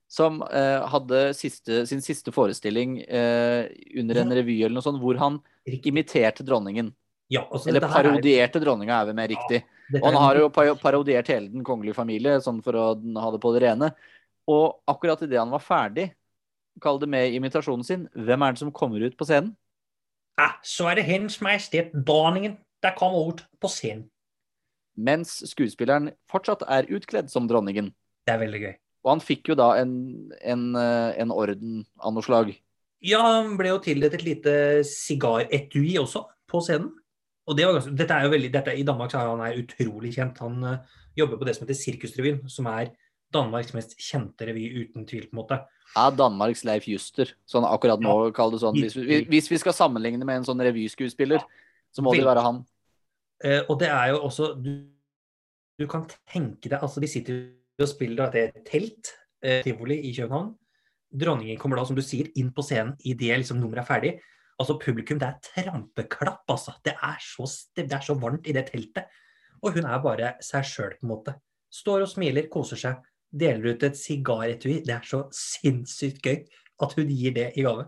som 0.08 0.42
eh, 0.48 0.86
hadde 0.88 1.34
siste, 1.36 1.82
sin 1.90 2.02
siste 2.02 2.32
forestilling 2.32 3.02
eh, 3.04 3.68
under 4.00 4.22
en 4.22 4.32
revy 4.38 4.62
eller 4.64 4.78
noe 4.78 4.86
sånt, 4.86 5.02
hvor 5.02 5.18
han 5.20 5.42
imiterte 5.68 6.46
dronningen. 6.48 6.94
Ja, 7.28 7.42
altså, 7.52 7.68
Eller 7.70 7.84
parodierte 7.84 8.56
er- 8.62 8.64
dronninga, 8.64 9.02
er 9.02 9.10
vi 9.10 9.14
mer 9.18 9.28
riktig. 9.28 9.64
Ja, 9.92 10.00
Og 10.00 10.06
han 10.14 10.16
har 10.22 10.36
jo 10.40 10.48
parodiert 10.80 11.28
hele 11.28 11.50
den 11.52 11.64
kongelige 11.68 11.96
familie, 11.96 12.38
sånn 12.44 12.62
for 12.64 12.74
å 12.80 12.86
ha 12.96 13.32
det 13.32 13.42
på 13.44 13.52
det 13.56 13.66
rene. 13.66 13.92
Og 14.48 14.80
akkurat 14.88 15.22
idet 15.28 15.40
han 15.42 15.52
var 15.52 15.60
ferdig, 15.60 16.14
kall 16.80 17.00
det 17.00 17.10
med 17.12 17.34
imitasjonen 17.36 17.84
sin, 17.84 18.08
hvem 18.16 18.44
er 18.48 18.54
det 18.56 18.60
som 18.64 18.72
kommer 18.72 19.04
ut 19.04 19.18
på 19.20 19.28
scenen? 19.28 19.56
Ja, 20.40 20.54
så 20.64 20.88
er 20.92 20.96
det 21.00 21.08
Hennes 21.08 21.40
Majestet 21.42 21.92
Dronningen 21.92 22.58
der 22.86 22.94
kommer 22.96 23.28
ut 23.34 23.44
på 23.60 23.68
scenen. 23.68 24.06
Mens 24.98 25.42
skuespilleren 25.52 26.12
fortsatt 26.32 26.64
er 26.70 26.88
utkledd 26.90 27.30
som 27.30 27.48
dronningen. 27.50 27.92
Det 28.26 28.34
er 28.34 28.40
veldig 28.42 28.62
gøy. 28.62 28.76
Og 29.08 29.14
han 29.16 29.24
fikk 29.24 29.54
jo 29.54 29.56
da 29.56 29.70
en, 29.80 29.92
en, 30.44 30.70
eh, 30.76 31.16
en 31.24 31.32
orden 31.32 31.86
av 32.04 32.12
noe 32.12 32.26
slag. 32.26 32.52
Ja, 33.08 33.22
han 33.24 33.54
ble 33.56 33.72
jo 33.72 33.80
tildelt 33.86 34.18
et 34.18 34.26
lite 34.26 34.54
sigaretui 34.88 35.94
også 36.02 36.26
på 36.52 36.60
scenen. 36.66 36.90
Og 37.48 37.56
det 37.56 37.64
var 37.64 37.78
ganske, 37.78 37.94
dette 37.96 38.16
er 38.16 38.26
jo 38.26 38.32
veldig, 38.34 38.50
dette, 38.52 38.74
I 38.76 38.84
Danmark 38.84 39.14
så 39.14 39.22
er 39.22 39.30
han 39.30 39.44
er 39.46 39.60
utrolig 39.62 40.12
kjent. 40.18 40.42
Han 40.44 40.58
uh, 40.66 40.98
jobber 41.16 41.40
på 41.40 41.48
det 41.48 41.54
som 41.56 41.64
heter 41.64 41.78
Sirkusrevyen, 41.80 42.42
som 42.52 42.68
er 42.74 42.90
Danmarks 43.32 43.72
mest 43.76 43.96
kjente 44.02 44.50
revy, 44.50 44.66
uten 44.84 45.06
tvil. 45.08 45.30
på 45.30 45.38
en 45.38 45.40
måte. 45.40 45.60
Er 45.96 46.18
Danmarks 46.20 46.66
Leif 46.68 46.90
Juster, 46.92 47.32
sånn 47.48 47.68
akkurat 47.68 48.04
nå, 48.04 48.18
kall 48.36 48.52
det 48.52 48.60
sånn. 48.66 48.76
Hvis 48.76 48.98
vi, 49.00 49.22
hvis 49.32 49.48
vi 49.54 49.62
skal 49.64 49.78
sammenligne 49.78 50.28
med 50.28 50.42
en 50.42 50.50
sånn 50.50 50.66
revyskuespiller, 50.68 51.48
så 51.96 52.04
må 52.04 52.18
det 52.18 52.28
være 52.28 52.44
han. 52.44 52.60
Uh, 53.40 53.62
og 53.70 53.78
det 53.80 53.94
er 53.94 54.12
jo 54.16 54.22
også 54.26 54.48
Du, 54.58 54.72
du 55.78 55.86
kan 55.86 56.08
tenke 56.26 56.72
deg 56.72 56.82
altså 56.82 56.98
De 57.04 57.06
sitter 57.06 57.36
og 57.86 57.92
spiller 57.92 58.24
da, 58.24 58.30
det 58.34 58.44
et 58.48 58.64
telt, 58.68 59.12
eh, 59.44 59.62
tivoli 59.66 60.00
i 60.10 60.14
København. 60.16 60.54
Dronningen 61.18 61.60
kommer 61.60 61.80
da, 61.80 61.86
som 61.88 61.98
du 61.98 62.04
sier, 62.04 62.30
inn 62.36 62.50
på 62.54 62.66
scenen 62.66 62.96
idet 63.06 63.38
liksom, 63.42 63.60
nummeret 63.62 63.86
er 63.86 63.90
ferdig. 63.90 64.14
Altså 64.58 64.78
Publikum, 64.82 65.20
det 65.22 65.28
er 65.28 65.38
trampeklapp, 65.46 66.44
altså. 66.50 66.74
Det 66.84 66.96
er 66.96 67.20
så, 67.22 67.46
det 67.78 67.92
er 67.94 68.04
så 68.04 68.18
varmt 68.18 68.48
i 68.50 68.56
det 68.58 68.66
teltet. 68.72 69.12
Og 69.62 69.78
hun 69.78 69.86
er 69.86 70.02
bare 70.02 70.34
seg 70.44 70.66
sjøl, 70.66 70.98
på 70.98 71.06
en 71.06 71.14
måte. 71.14 71.36
Står 71.74 72.06
og 72.06 72.12
smiler, 72.12 72.50
koser 72.52 72.82
seg. 72.82 73.06
Deler 73.28 73.76
ut 73.76 73.86
et 73.86 73.98
sigaretui. 74.00 74.80
Det 74.86 74.96
er 74.96 75.06
så 75.06 75.26
sinnssykt 75.36 76.22
gøy 76.26 76.42
at 76.84 76.94
hun 76.98 77.10
gir 77.12 77.36
det 77.36 77.52
i 77.58 77.66
gave. 77.66 77.88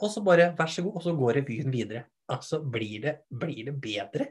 Og 0.00 0.12
så 0.12 0.22
bare 0.24 0.50
vær 0.56 0.72
så 0.72 0.84
god, 0.86 0.96
og 0.96 1.04
så 1.04 1.14
går 1.16 1.40
revyen 1.40 1.72
videre. 1.72 2.06
Altså, 2.30 2.62
blir 2.62 3.00
det, 3.04 3.14
blir 3.28 3.66
det 3.68 3.76
bedre? 3.82 4.30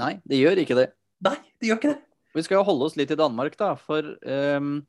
Nei, 0.00 0.16
det 0.24 0.40
gjør 0.40 0.62
ikke 0.62 0.76
det. 0.78 0.90
Nei, 1.24 1.36
det 1.60 1.70
gjør 1.70 1.80
ikke 1.80 1.92
det. 1.94 2.05
Vi 2.36 2.44
skal 2.44 2.58
jo 2.60 2.66
holde 2.68 2.84
oss 2.84 2.96
litt 2.98 3.12
i 3.14 3.16
Danmark, 3.18 3.56
da. 3.56 3.72
For 3.80 4.04
um, 4.28 4.82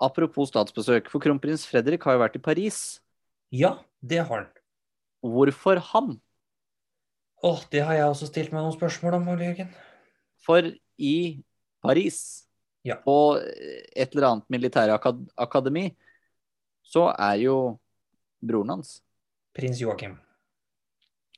apropos 0.00 0.48
statsbesøk. 0.48 1.10
For 1.12 1.20
kronprins 1.22 1.66
Fredrik 1.68 2.06
har 2.08 2.16
jo 2.16 2.22
vært 2.24 2.38
i 2.38 2.42
Paris. 2.42 2.78
Ja, 3.52 3.76
det 4.00 4.22
har 4.24 4.46
han. 4.46 4.50
Hvorfor 5.20 5.80
han? 5.90 6.14
Åh, 7.44 7.60
det 7.72 7.82
har 7.84 7.96
jeg 7.98 8.08
også 8.08 8.28
stilt 8.30 8.54
meg 8.54 8.64
noen 8.64 8.76
spørsmål 8.76 9.18
om, 9.18 9.28
Ole 9.32 9.50
Jørgen. 9.50 9.68
For 10.40 10.72
i 11.00 11.16
Paris, 11.84 12.46
Ja. 12.84 12.96
på 12.96 13.36
et 13.36 14.14
eller 14.14 14.26
annet 14.30 14.48
militærakademi, 14.48 15.90
så 16.80 17.10
er 17.12 17.36
jo 17.44 17.78
broren 18.40 18.72
hans 18.76 19.02
Prins 19.52 19.80
Joakim. 19.80 20.14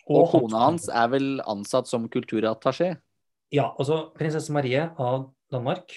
Og 0.06 0.28
kona 0.30 0.66
hans 0.68 0.88
er 0.88 1.08
vel 1.08 1.40
ansatt 1.48 1.88
som 1.88 2.08
kulturattaché. 2.08 2.96
Ja, 3.52 3.68
altså 3.76 4.06
prinsesse 4.16 4.52
Marie 4.54 4.86
av 4.96 5.26
Danmark 5.52 5.92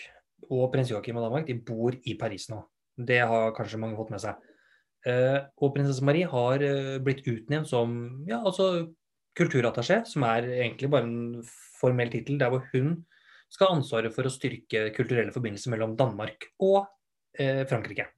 og 0.51 0.67
prins 0.73 0.91
Joakim 0.91 1.15
av 1.21 1.29
Danmark 1.29 1.47
de 1.47 1.55
bor 1.55 1.95
i 1.95 2.17
Paris 2.19 2.49
nå. 2.51 2.59
Det 2.95 3.21
har 3.23 3.53
kanskje 3.55 3.79
mange 3.79 3.95
fått 3.95 4.11
med 4.11 4.21
seg. 4.23 4.41
Eh, 5.07 5.39
og 5.63 5.71
prinsesse 5.75 6.03
Marie 6.03 6.27
har 6.27 6.63
eh, 6.65 6.97
blitt 7.03 7.23
utnevnt 7.23 7.69
som 7.69 7.95
ja, 8.27 8.41
altså 8.41 8.89
kulturattaché, 9.39 10.01
som 10.07 10.25
er 10.27 10.49
egentlig 10.57 10.89
bare 10.91 11.07
en 11.07 11.45
formell 11.79 12.11
tittel 12.11 12.39
der 12.41 12.51
hvor 12.51 12.65
hun 12.73 12.97
skal 13.51 13.69
ha 13.69 13.77
ansvaret 13.77 14.11
for 14.15 14.27
å 14.27 14.33
styrke 14.33 14.89
kulturelle 14.95 15.33
forbindelser 15.35 15.71
mellom 15.71 15.95
Danmark 15.99 16.49
og 16.65 16.81
eh, 17.39 17.63
Frankrike. 17.69 18.09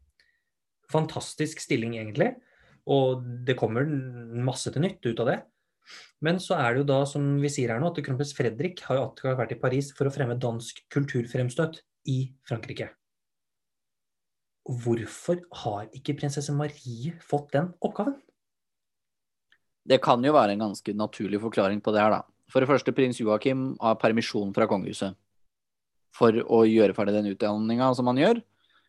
Fantastisk 0.89 1.61
stilling, 1.61 1.97
egentlig. 1.99 2.31
Og 2.89 3.21
det 3.45 3.57
kommer 3.59 3.85
masse 4.47 4.71
til 4.71 4.85
nytt 4.85 5.03
ut 5.05 5.21
av 5.21 5.29
det. 5.29 5.37
Men 6.23 6.39
så 6.41 6.57
er 6.57 6.73
det 6.73 6.83
jo 6.83 6.89
da, 6.89 7.01
som 7.09 7.25
vi 7.41 7.51
sier 7.53 7.73
her 7.73 7.81
nå, 7.81 7.91
at 7.91 7.99
kronprins 8.05 8.33
Fredrik 8.37 8.81
har 8.87 8.99
jo 8.99 9.35
vært 9.37 9.53
i 9.53 9.59
Paris 9.61 9.91
for 9.97 10.09
å 10.09 10.13
fremme 10.13 10.37
dansk 10.41 10.83
kulturfremstøt 10.93 11.81
i 12.09 12.19
Frankrike. 12.47 12.89
Hvorfor 14.67 15.43
har 15.63 15.85
ikke 15.95 16.17
prinsesse 16.17 16.51
Marie 16.55 17.13
fått 17.23 17.53
den 17.55 17.69
oppgaven? 17.79 18.17
Det 19.87 20.01
kan 20.03 20.23
jo 20.25 20.33
være 20.35 20.57
en 20.57 20.65
ganske 20.65 20.95
naturlig 20.99 21.39
forklaring 21.39 21.79
på 21.83 21.93
det 21.95 22.03
her, 22.03 22.17
da. 22.17 22.25
For 22.51 22.63
det 22.63 22.67
første, 22.67 22.91
prins 22.95 23.19
Joakim 23.19 23.73
har 23.83 23.99
permisjon 23.99 24.53
fra 24.55 24.67
kongehuset 24.67 25.15
for 26.17 26.33
å 26.33 26.63
gjøre 26.67 26.95
ferdig 26.97 27.15
den 27.15 27.31
utdanninga 27.33 27.91
som 27.95 28.07
han 28.09 28.19
gjør. 28.19 28.39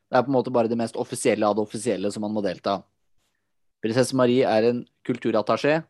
Det 0.08 0.16
er 0.16 0.24
på 0.24 0.32
en 0.32 0.36
måte 0.38 0.52
bare 0.54 0.70
det 0.70 0.78
mest 0.80 0.96
offisielle 0.96 1.46
av 1.46 1.58
det 1.58 1.64
offisielle 1.66 2.10
som 2.14 2.24
han 2.24 2.32
må 2.34 2.42
delta. 2.44 2.80
Prinsesse 3.84 4.16
Marie 4.16 4.46
er 4.48 4.70
en 4.70 4.80
kulturattaché. 5.06 5.82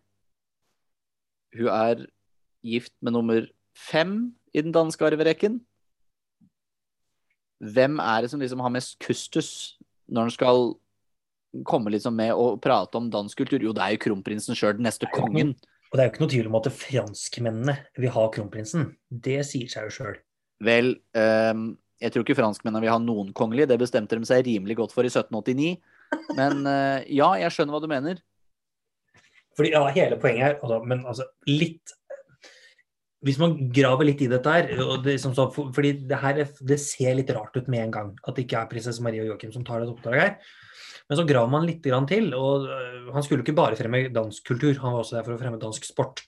Hun 1.57 1.71
er 1.73 2.05
gift 2.67 2.93
med 3.01 3.15
nummer 3.15 3.47
fem 3.79 4.35
i 4.53 4.63
den 4.65 4.75
danske 4.75 5.05
arverekken. 5.07 5.61
Hvem 7.59 7.99
er 8.03 8.23
det 8.23 8.31
som 8.33 8.43
liksom 8.43 8.61
har 8.63 8.75
mest 8.75 8.99
kustus 9.03 9.79
når 10.07 10.29
han 10.29 10.35
skal 10.35 10.63
komme 11.67 11.91
liksom 11.91 12.15
med 12.19 12.35
og 12.37 12.61
prate 12.63 13.01
om 13.01 13.11
dansk 13.11 13.43
kultur? 13.43 13.63
Jo, 13.63 13.75
det 13.75 13.83
er 13.83 13.97
jo 13.97 14.05
kronprinsen 14.07 14.59
sjøl, 14.59 14.77
den 14.79 14.87
neste 14.87 15.11
kongen. 15.15 15.57
Og 15.89 15.97
det 15.97 16.03
er 16.03 16.09
jo 16.09 16.13
ikke 16.13 16.23
noe 16.23 16.33
tvil 16.35 16.49
om 16.51 16.57
at 16.59 16.71
franskmennene 16.77 17.75
vil 17.97 18.13
ha 18.15 18.25
kronprinsen. 18.33 18.91
Det 19.09 19.41
sier 19.49 19.71
seg 19.73 19.89
jo 19.89 19.95
sjøl. 19.97 20.19
Vel, 20.65 20.93
ehm, 21.17 21.71
jeg 22.03 22.13
tror 22.13 22.27
ikke 22.27 22.37
franskmennene 22.39 22.83
vil 22.85 22.93
ha 22.93 22.99
noen 23.03 23.33
kongelig. 23.37 23.69
Det 23.71 23.79
bestemte 23.81 24.19
de 24.19 24.29
seg 24.29 24.45
rimelig 24.47 24.77
godt 24.79 24.95
for 24.95 25.07
i 25.07 25.13
1789. 25.13 25.79
Men 26.37 26.61
eh, 26.69 27.09
ja, 27.17 27.33
jeg 27.41 27.55
skjønner 27.55 27.75
hva 27.75 27.83
du 27.83 27.89
mener. 27.91 28.21
Fordi 29.59 29.73
ja, 29.75 29.83
hele 29.90 30.18
poenget 30.23 30.44
her 30.44 30.61
altså, 30.62 30.77
Men 30.87 31.01
altså, 31.03 31.27
litt 31.51 31.94
hvis 33.27 33.38
man 33.40 33.57
graver 33.75 34.07
litt 34.07 34.21
i 34.23 34.29
dette 34.31 34.53
her 34.55 34.68
og 34.85 35.01
det, 35.03 35.16
som 35.18 35.33
så, 35.35 35.49
for, 35.51 35.73
Fordi 35.75 35.90
det 36.07 36.21
her 36.23 36.38
det 36.38 36.79
ser 36.79 37.16
litt 37.18 37.33
rart 37.35 37.57
ut 37.59 37.66
med 37.66 37.88
en 37.88 37.94
gang. 37.97 38.12
At 38.23 38.37
det 38.37 38.44
ikke 38.47 38.61
er 38.61 38.71
prinsesse 38.71 39.03
Marie 39.03 39.25
og 39.25 39.33
Joakim 39.33 39.51
som 39.55 39.64
tar 39.66 39.83
dette 39.83 39.90
oppdraget 39.90 40.23
her. 40.23 40.59
Men 41.09 41.18
så 41.18 41.25
graver 41.27 41.51
man 41.51 41.66
litt 41.66 41.83
til. 41.83 42.29
Og 42.37 42.68
øh, 42.68 43.09
han 43.14 43.25
skulle 43.25 43.42
ikke 43.42 43.57
bare 43.59 43.79
fremme 43.79 44.05
dansk 44.14 44.47
kultur, 44.47 44.77
han 44.79 44.94
var 44.94 45.03
også 45.03 45.16
der 45.16 45.27
for 45.27 45.35
å 45.35 45.40
fremme 45.40 45.59
dansk 45.59 45.88
sport. 45.88 46.23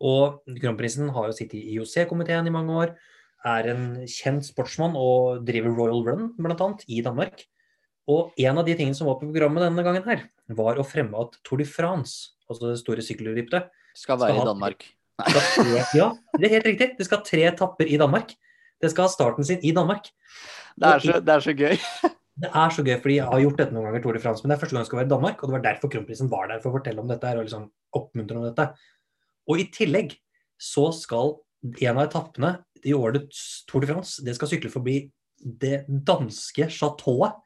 Og 0.00 0.40
kronprinsen 0.60 1.12
har 1.14 1.28
jo 1.28 1.36
sittet 1.36 1.60
i 1.60 1.76
IOC-komiteen 1.76 2.48
i 2.48 2.52
mange 2.52 2.76
år. 2.82 2.92
Er 3.48 3.70
en 3.72 3.84
kjent 4.04 4.44
sportsmann 4.44 4.96
og 5.00 5.46
driver 5.48 5.72
Royal 5.72 6.04
Run, 6.04 6.28
annet, 6.36 6.84
i 6.88 7.00
Danmark. 7.04 7.46
Og 8.10 8.34
en 8.40 8.60
av 8.60 8.66
de 8.66 8.74
tingene 8.76 8.96
som 8.96 9.08
var 9.08 9.20
på 9.20 9.28
programmet 9.28 9.64
denne 9.64 9.84
gangen 9.86 10.04
her, 10.04 10.24
var 10.58 10.80
å 10.80 10.86
fremme 10.86 11.18
at 11.20 11.36
Tour 11.46 11.60
de 11.60 11.66
France, 11.68 12.36
altså 12.50 12.70
det 12.70 12.80
store 12.82 13.04
sykkelryttet, 13.04 13.70
Skal 13.96 14.20
være 14.20 14.38
i 14.38 14.46
Danmark. 14.46 14.86
tre, 15.20 15.82
ja, 15.98 16.12
det 16.38 16.46
er 16.48 16.54
helt 16.56 16.70
riktig. 16.70 16.92
Det 16.96 17.06
skal 17.06 17.20
ha 17.20 17.26
tre 17.26 17.42
etapper 17.50 17.90
i 17.90 17.98
Danmark. 18.00 18.32
Det 18.80 18.90
skal 18.92 19.08
ha 19.08 19.12
starten 19.12 19.44
sin 19.44 19.60
i 19.66 19.74
Danmark. 19.76 20.08
Det 20.80 20.88
er 20.88 21.04
så, 21.04 21.18
det 21.20 21.34
er 21.34 21.44
så 21.44 21.54
gøy. 21.56 21.76
Det 22.40 22.48
er 22.56 22.72
så 22.72 22.82
gøy, 22.86 22.94
fordi 23.02 23.18
jeg 23.18 23.28
har 23.28 23.42
gjort 23.42 23.58
dette 23.60 23.74
noen 23.76 23.90
ganger, 23.90 24.02
Tour 24.04 24.16
de 24.16 24.22
France, 24.22 24.40
men 24.40 24.52
det 24.52 24.56
er 24.56 24.60
første 24.62 24.76
gang 24.76 24.84
jeg 24.84 24.88
skal 24.88 25.00
være 25.02 25.08
i 25.10 25.12
Danmark, 25.12 25.42
og 25.42 25.50
det 25.50 25.56
var 25.58 25.64
derfor 25.66 25.92
kronprinsen 25.92 26.30
var 26.32 26.48
der 26.48 26.62
for 26.62 26.70
å 26.70 26.78
fortelle 26.78 27.02
om 27.02 27.10
dette 27.10 27.28
her, 27.28 27.36
og 27.36 27.44
liksom 27.44 27.66
oppmuntre 27.98 28.38
om 28.40 28.46
dette. 28.46 28.66
Og 29.50 29.60
i 29.60 29.66
tillegg 29.74 30.14
så 30.60 30.86
skal 30.96 31.34
en 31.84 31.98
av 31.98 32.06
etappene 32.06 32.54
i 32.86 32.94
årets 32.96 33.66
Tour 33.68 33.84
de 33.84 33.90
France, 33.90 34.24
det 34.24 34.38
skal 34.38 34.48
sykle 34.54 34.72
forbi 34.72 35.02
det 35.40 35.82
danske 35.88 36.70
chateauet 36.72 37.36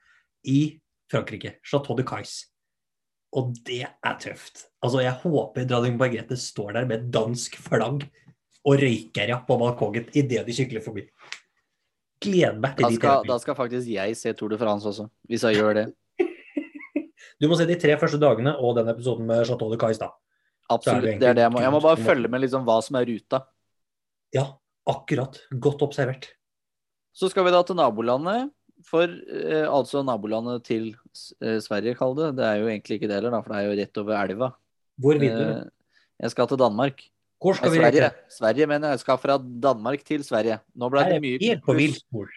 i 0.47 0.77
Frankrike. 1.11 1.57
Chateau 1.67 1.99
de 1.99 2.07
Cais. 2.07 2.45
Og 3.35 3.55
det 3.67 3.83
er 3.85 4.19
tøft. 4.23 4.69
Altså, 4.85 5.01
jeg 5.03 5.17
håper 5.25 5.67
dronning 5.67 5.97
Margrethe 5.99 6.37
står 6.39 6.77
der 6.77 6.87
med 6.87 7.01
et 7.01 7.09
dansk 7.15 7.57
flagg 7.59 8.05
og 8.65 8.81
røyker 8.81 9.33
ja, 9.33 9.41
på 9.45 9.57
balkongen 9.61 10.07
idet 10.17 10.45
de 10.47 10.55
sykler 10.57 10.85
forbi. 10.85 11.05
Gleder 12.25 12.57
meg 12.63 12.77
til 12.79 12.87
Da 12.87 12.91
de 12.93 12.99
skal, 13.01 13.19
tre. 13.21 13.29
da 13.33 13.39
skal 13.43 13.57
faktisk 13.59 13.91
jeg 13.91 14.17
se 14.17 14.33
Tour 14.39 14.55
de 14.55 14.59
France 14.61 14.89
også, 14.89 15.09
hvis 15.29 15.45
jeg 15.49 15.61
gjør 15.61 15.81
det. 15.81 15.87
Du 17.43 17.49
må 17.51 17.57
se 17.59 17.67
de 17.67 17.75
tre 17.81 17.97
første 17.99 18.21
dagene 18.23 18.55
og 18.63 18.77
den 18.79 18.89
episoden 18.93 19.27
med 19.27 19.43
Chateau 19.49 19.67
de 19.73 19.77
Cais, 19.81 19.99
da. 19.99 20.13
Absolutt. 20.71 21.03
egentlig 21.03 21.21
Det 21.21 21.29
er 21.29 21.37
det 21.37 21.43
jeg 21.45 21.53
må. 21.53 21.61
Jeg 21.65 21.73
må 21.75 21.81
bare 21.83 22.01
følge 22.01 22.31
med 22.31 22.41
liksom 22.45 22.65
hva 22.65 22.79
som 22.85 22.97
er 23.01 23.09
ruta. 23.11 23.41
Ja, 24.33 24.45
akkurat. 24.89 25.41
Godt 25.51 25.83
observert. 25.85 26.31
Så 27.13 27.29
skal 27.31 27.45
vi 27.47 27.53
da 27.53 27.61
til 27.67 27.77
nabolandet. 27.79 28.55
For 28.85 29.09
eh, 29.09 29.65
altså 29.65 30.03
nabolandet 30.05 30.65
til 30.69 30.91
eh, 31.43 31.59
Sverige, 31.65 31.97
kall 31.99 32.15
det. 32.19 32.35
Det 32.39 32.45
er 32.45 32.61
jo 32.61 32.69
egentlig 32.69 32.99
ikke 33.01 33.09
det 33.11 33.17
heller, 33.19 33.33
da, 33.35 33.41
for 33.45 33.55
det 33.55 33.61
er 33.63 33.69
jo 33.71 33.79
rett 33.81 34.01
over 34.03 34.15
elva. 34.21 34.51
Hvor 35.01 35.19
vil 35.21 35.33
du? 35.35 35.45
Eh, 35.45 35.93
jeg 36.25 36.35
skal 36.35 36.49
til 36.51 36.61
Danmark. 36.61 37.01
Hvor 37.45 37.53
Nei, 37.57 37.59
skal 37.61 37.73
vi 37.75 37.81
Sverige. 37.81 38.03
rekke? 38.09 38.33
Sverige, 38.39 38.67
mener 38.71 38.89
jeg. 38.89 38.99
Jeg 38.99 39.05
skal 39.05 39.19
fra 39.21 39.39
Danmark 39.69 40.05
til 40.07 40.25
Sverige. 40.25 40.59
Nå 40.77 40.89
ble 40.93 41.05
det 41.11 41.21
mye 41.25 41.41
helt 41.43 41.65
på 41.67 41.75
villspor. 41.77 42.29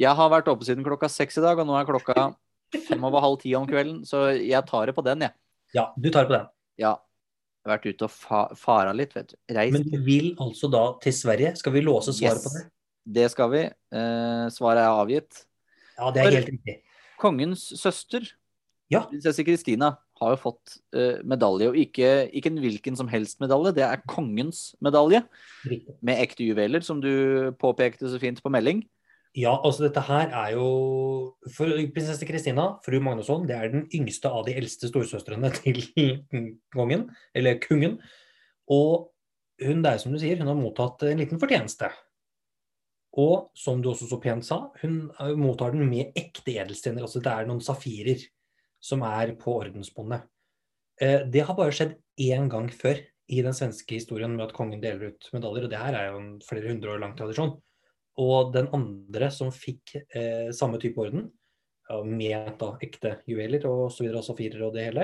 Jeg 0.00 0.16
har 0.18 0.30
vært 0.32 0.48
oppe 0.50 0.66
siden 0.66 0.84
klokka 0.86 1.08
seks 1.12 1.36
i 1.38 1.42
dag, 1.44 1.58
og 1.60 1.66
nå 1.68 1.74
er 1.78 1.88
klokka 1.88 2.28
fem 2.88 3.04
over 3.06 3.22
halv 3.22 3.36
ti 3.42 3.52
om 3.54 3.66
kvelden, 3.68 4.00
så 4.08 4.26
jeg 4.34 4.64
tar 4.66 4.88
det 4.90 4.94
på 4.96 5.04
den, 5.06 5.20
jeg. 5.28 5.34
Ja, 5.76 5.84
du 5.94 6.08
tar 6.10 6.24
det 6.24 6.32
på 6.32 6.36
den. 6.38 6.48
Ja. 6.82 6.94
Jeg 7.64 7.70
har 7.70 7.76
vært 7.78 7.86
ute 7.94 8.04
og 8.08 8.12
fa 8.12 8.40
fara 8.58 8.92
litt, 8.96 9.14
vet 9.16 9.30
du. 9.32 9.36
Reist 9.56 9.72
Men 9.76 9.84
du 9.88 9.94
vil 10.04 10.32
altså 10.42 10.68
da 10.72 10.82
til 11.04 11.14
Sverige? 11.16 11.54
Skal 11.56 11.72
vi 11.76 11.80
låse 11.86 12.12
svaret 12.12 12.40
Yes. 12.40 12.44
på 12.44 12.52
det? 12.56 12.64
Det 13.14 13.28
skal 13.32 13.50
vi. 13.52 13.62
Eh, 13.68 14.44
svaret 14.52 14.82
er 14.82 14.90
avgitt. 15.04 15.44
Ja, 15.98 16.10
det 16.10 16.20
er 16.20 16.24
For- 16.30 16.36
helt 16.38 16.48
riktig. 16.52 16.76
Kongens 17.20 17.68
søster, 17.80 18.26
Ja. 18.90 19.04
prinsesse 19.08 19.44
Kristina, 19.46 19.96
har 20.20 20.30
jo 20.34 20.36
fått 20.36 20.76
uh, 20.94 21.22
medalje. 21.24 21.68
Og 21.70 21.76
ikke, 21.76 22.30
ikke 22.32 22.46
en 22.52 22.58
hvilken 22.62 22.96
som 22.96 23.08
helst 23.08 23.40
medalje, 23.40 23.72
det 23.74 23.82
er 23.86 24.02
kongens 24.06 24.74
medalje. 24.82 25.22
riktig. 25.66 25.94
Med 26.02 26.20
ekte 26.20 26.44
juveler, 26.46 26.80
som 26.82 27.00
du 27.00 27.52
påpekte 27.58 28.08
så 28.10 28.18
fint 28.20 28.42
på 28.42 28.50
melding. 28.52 28.84
Ja, 29.34 29.56
altså 29.64 29.82
dette 29.88 30.00
her 30.06 30.28
er 30.30 30.52
jo 30.54 31.34
For 31.56 31.66
prinsesse 31.66 32.22
Kristina, 32.26 32.76
fru 32.84 33.00
Magnusson, 33.02 33.46
det 33.48 33.56
er 33.56 33.68
den 33.72 33.88
yngste 33.92 34.30
av 34.30 34.44
de 34.46 34.54
eldste 34.54 34.86
storesøstrene 34.92 35.50
til 35.56 35.80
kongen, 36.74 37.08
eller 37.34 37.58
kungen. 37.58 37.98
Og 38.70 39.10
hun, 39.64 39.82
det 39.82 39.90
er 39.92 39.98
som 39.98 40.12
du 40.14 40.18
sier, 40.22 40.38
hun 40.38 40.46
har 40.46 40.54
mottatt 40.58 41.02
en 41.08 41.18
liten 41.18 41.40
fortjeneste. 41.42 41.90
Og 43.20 43.50
som 43.54 43.82
du 43.82 43.90
også 43.92 44.08
så 44.10 44.18
pent 44.22 44.46
sa, 44.46 44.60
hun 44.82 45.10
eh, 45.20 45.34
mottar 45.38 45.74
den 45.74 45.86
med 45.88 46.16
ekte 46.18 46.56
edelstener. 46.56 47.04
Altså 47.06 47.22
det 47.22 47.30
er 47.30 47.46
noen 47.48 47.62
safirer 47.62 48.24
som 48.82 49.04
er 49.06 49.36
på 49.40 49.54
ordensbåndet. 49.60 50.26
Eh, 51.00 51.22
Det 51.30 51.44
har 51.46 51.58
bare 51.58 51.74
skjedd 51.74 51.94
én 52.20 52.50
gang 52.50 52.68
før 52.74 52.98
i 53.30 53.40
den 53.40 53.54
svenske 53.56 53.96
historien 53.96 54.34
med 54.34 54.48
at 54.48 54.56
kongen 54.56 54.82
deler 54.82 55.14
ut 55.14 55.30
medaljer, 55.32 55.64
og 55.64 55.70
det 55.72 55.80
her 55.80 55.96
er 55.96 56.10
jo 56.10 56.18
en 56.20 56.34
flere 56.44 56.68
hundre 56.68 56.92
år 56.92 57.00
lang 57.00 57.14
tradisjon. 57.16 57.54
Og 58.20 58.52
den 58.54 58.68
andre 58.76 59.30
som 59.34 59.50
fikk 59.54 59.96
eh, 59.96 60.50
samme 60.54 60.78
type 60.82 61.00
orden, 61.00 61.30
med 62.08 62.54
da 62.56 62.70
ekte 62.80 63.18
juveler 63.28 63.66
og 63.68 63.90
videre, 63.98 64.22
og 64.22 64.24
safirer 64.24 64.62
og 64.64 64.72
det 64.72 64.86
hele, 64.86 65.02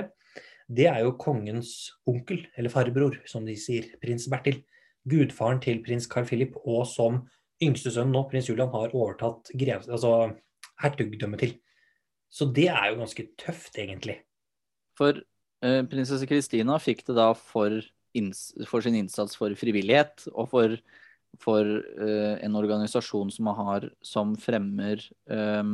det 0.71 0.87
er 0.89 1.03
jo 1.03 1.17
kongens 1.19 1.91
onkel, 2.09 2.47
eller 2.57 2.73
farbror, 2.73 3.19
som 3.29 3.45
de 3.45 3.53
sier, 3.59 3.91
prins 4.01 4.25
Bertil. 4.31 4.63
Gudfaren 5.05 5.61
til 5.61 5.83
prins 5.85 6.07
Carl 6.09 6.25
Philip, 6.25 6.55
og 6.65 6.87
som 6.89 7.21
yngste 7.61 7.91
sønn 7.93 8.11
nå, 8.13 8.23
prins 8.29 8.49
Julian, 8.49 8.71
har 8.73 8.95
overtatt 8.97 9.51
grev, 9.57 9.85
altså, 9.89 10.31
hertugdømmet 10.81 11.43
til. 11.43 11.55
Så 12.31 12.47
det 12.55 12.69
er 12.71 12.91
jo 12.91 13.01
ganske 13.01 13.27
tøft, 13.39 13.75
egentlig. 13.81 14.21
For 14.97 15.19
eh, 15.19 15.81
prinsesse 15.91 16.27
Kristina 16.29 16.77
fikk 16.81 17.03
det 17.09 17.17
da 17.19 17.31
for, 17.37 17.81
for 18.69 18.85
sin 18.85 18.97
innsats 19.01 19.37
for 19.39 19.53
frivillighet, 19.59 20.27
og 20.31 20.49
for, 20.53 20.75
for 21.41 21.67
eh, 21.67 22.37
en 22.45 22.57
organisasjon 22.59 23.31
som 23.35 23.51
har 23.59 23.89
som 24.05 24.33
fremmer 24.39 25.03
eh, 25.29 25.73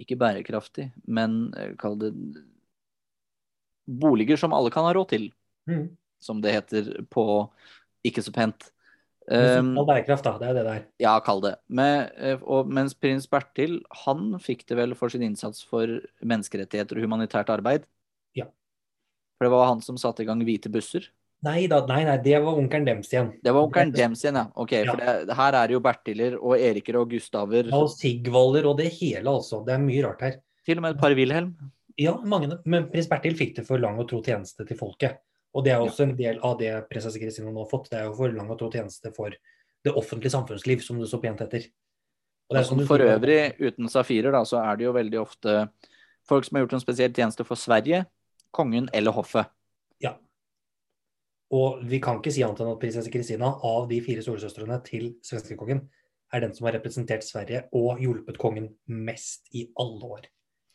ikke 0.00 0.18
bærekraftig, 0.20 0.90
men 1.06 1.52
eh, 1.56 1.74
kall 1.80 1.98
det 2.00 2.12
boliger 3.90 4.38
som 4.38 4.54
alle 4.54 4.70
kan 4.72 4.86
ha 4.86 4.94
råd 4.96 5.14
til, 5.16 5.30
Mm. 5.68 5.90
som 6.18 6.40
det 6.40 6.54
heter 6.54 6.86
på 7.12 7.22
ikke 8.02 8.22
så 8.24 8.32
pent. 8.34 8.70
Um, 9.30 9.76
Um, 9.78 9.86
bærekraft, 9.86 10.24
da. 10.24 10.32
Det 10.40 10.48
er 10.48 10.54
det 10.56 10.64
der. 10.66 10.84
ja, 10.98 11.12
kall 11.22 11.40
det. 11.44 11.54
Med, 11.68 12.10
eh, 12.18 12.38
og, 12.42 12.66
mens 12.66 12.94
prins 12.98 13.28
Bertil, 13.30 13.80
han 14.04 14.32
fikk 14.42 14.64
det 14.66 14.76
vel 14.78 14.94
for 14.98 15.08
sin 15.12 15.22
innsats 15.22 15.62
for 15.62 15.86
menneskerettigheter 16.24 16.98
og 16.98 17.04
humanitært 17.04 17.52
arbeid. 17.52 17.84
Ja. 18.34 18.46
For 19.38 19.46
det 19.46 19.52
var 19.54 19.68
han 19.68 19.80
som 19.84 19.96
satte 20.00 20.24
i 20.24 20.26
gang 20.26 20.42
Hvite 20.42 20.72
busser. 20.72 21.06
Nei 21.46 21.66
da, 21.72 21.78
nei, 21.88 22.02
nei, 22.04 22.18
det 22.20 22.36
var 22.42 22.58
onkelen 22.60 22.84
dems 22.84 23.08
igjen. 23.14 23.30
Det 23.40 23.52
var 23.54 23.64
onkelen 23.64 23.94
Dems 23.94 24.20
igjen, 24.24 24.36
ja. 24.36 24.46
Ok, 24.60 24.72
Ja. 24.72 24.90
for 24.90 25.00
det, 25.00 25.36
her 25.38 25.54
er 25.54 25.66
det 25.68 25.72
jo 25.72 25.80
Bertiler 25.80 26.34
og 26.36 26.58
Eriker 26.58 26.98
og 27.00 27.08
Gustaver. 27.14 27.70
Og 27.72 27.88
Sigvalder 27.94 28.66
og 28.68 28.76
det 28.76 28.90
hele, 28.98 29.24
altså. 29.30 29.62
Det 29.64 29.72
er 29.72 29.78
mye 29.78 30.02
rart 30.04 30.20
her. 30.26 30.34
Til 30.66 30.76
og 30.76 30.82
med 30.82 30.96
et 30.96 31.00
par 31.00 31.14
Wilhelm. 31.16 31.54
Ja, 31.96 32.16
mange, 32.24 32.58
men 32.66 32.90
prins 32.90 33.08
Bertil 33.08 33.36
fikk 33.38 33.56
det 33.56 33.64
for 33.66 33.78
lang 33.78 33.96
og 34.00 34.08
tro 34.10 34.20
tjeneste 34.22 34.66
til 34.68 34.76
folket. 34.76 35.16
Og 35.54 35.64
det 35.66 35.72
er 35.74 35.82
også 35.82 36.06
en 36.06 36.16
del 36.18 36.38
av 36.46 36.58
det 36.60 36.72
prinsesse 36.90 37.18
Kristina 37.18 37.50
nå 37.50 37.64
har 37.64 37.70
fått. 37.70 37.90
Det 37.90 37.98
er 37.98 38.06
jo 38.06 38.16
for 38.18 38.34
lang 38.34 38.50
og 38.52 38.58
tro 38.60 38.70
tjeneste 38.70 39.10
for 39.16 39.34
det 39.84 39.94
offentlige 39.96 40.34
samfunnsliv, 40.34 40.82
som 40.84 41.00
det 41.00 41.08
så 41.10 41.18
pent 41.22 41.40
heter. 41.42 41.66
Og 42.50 42.56
det 42.56 42.60
er 42.60 42.68
som 42.68 42.82
For 42.86 43.02
øvrig, 43.02 43.40
uten 43.58 43.88
safirer, 43.90 44.34
da, 44.34 44.44
så 44.46 44.60
er 44.62 44.78
det 44.78 44.86
jo 44.86 44.94
veldig 44.94 45.20
ofte 45.20 45.56
folk 46.28 46.46
som 46.46 46.56
har 46.56 46.64
gjort 46.64 46.76
en 46.78 46.82
spesiell 46.82 47.14
tjeneste 47.14 47.46
for 47.46 47.58
Sverige, 47.58 48.04
kongen 48.54 48.88
eller 48.94 49.14
hoffet. 49.14 49.50
Ja. 50.02 50.16
Og 51.54 51.82
vi 51.86 52.00
kan 52.02 52.18
ikke 52.18 52.34
si 52.34 52.44
annet 52.46 52.62
enn 52.62 52.72
at 52.72 52.82
prinsesse 52.82 53.10
Kristina, 53.10 53.52
av 53.66 53.88
de 53.90 54.00
fire 54.04 54.22
storesøstrene 54.26 54.78
til 54.86 55.14
svenskekongen, 55.26 55.84
er 56.30 56.44
den 56.44 56.52
som 56.54 56.68
har 56.68 56.76
representert 56.78 57.26
Sverige 57.26 57.64
og 57.74 58.02
hjulpet 58.02 58.38
kongen 58.38 58.68
mest 58.86 59.50
i 59.54 59.66
alle 59.78 60.12
år. 60.18 60.28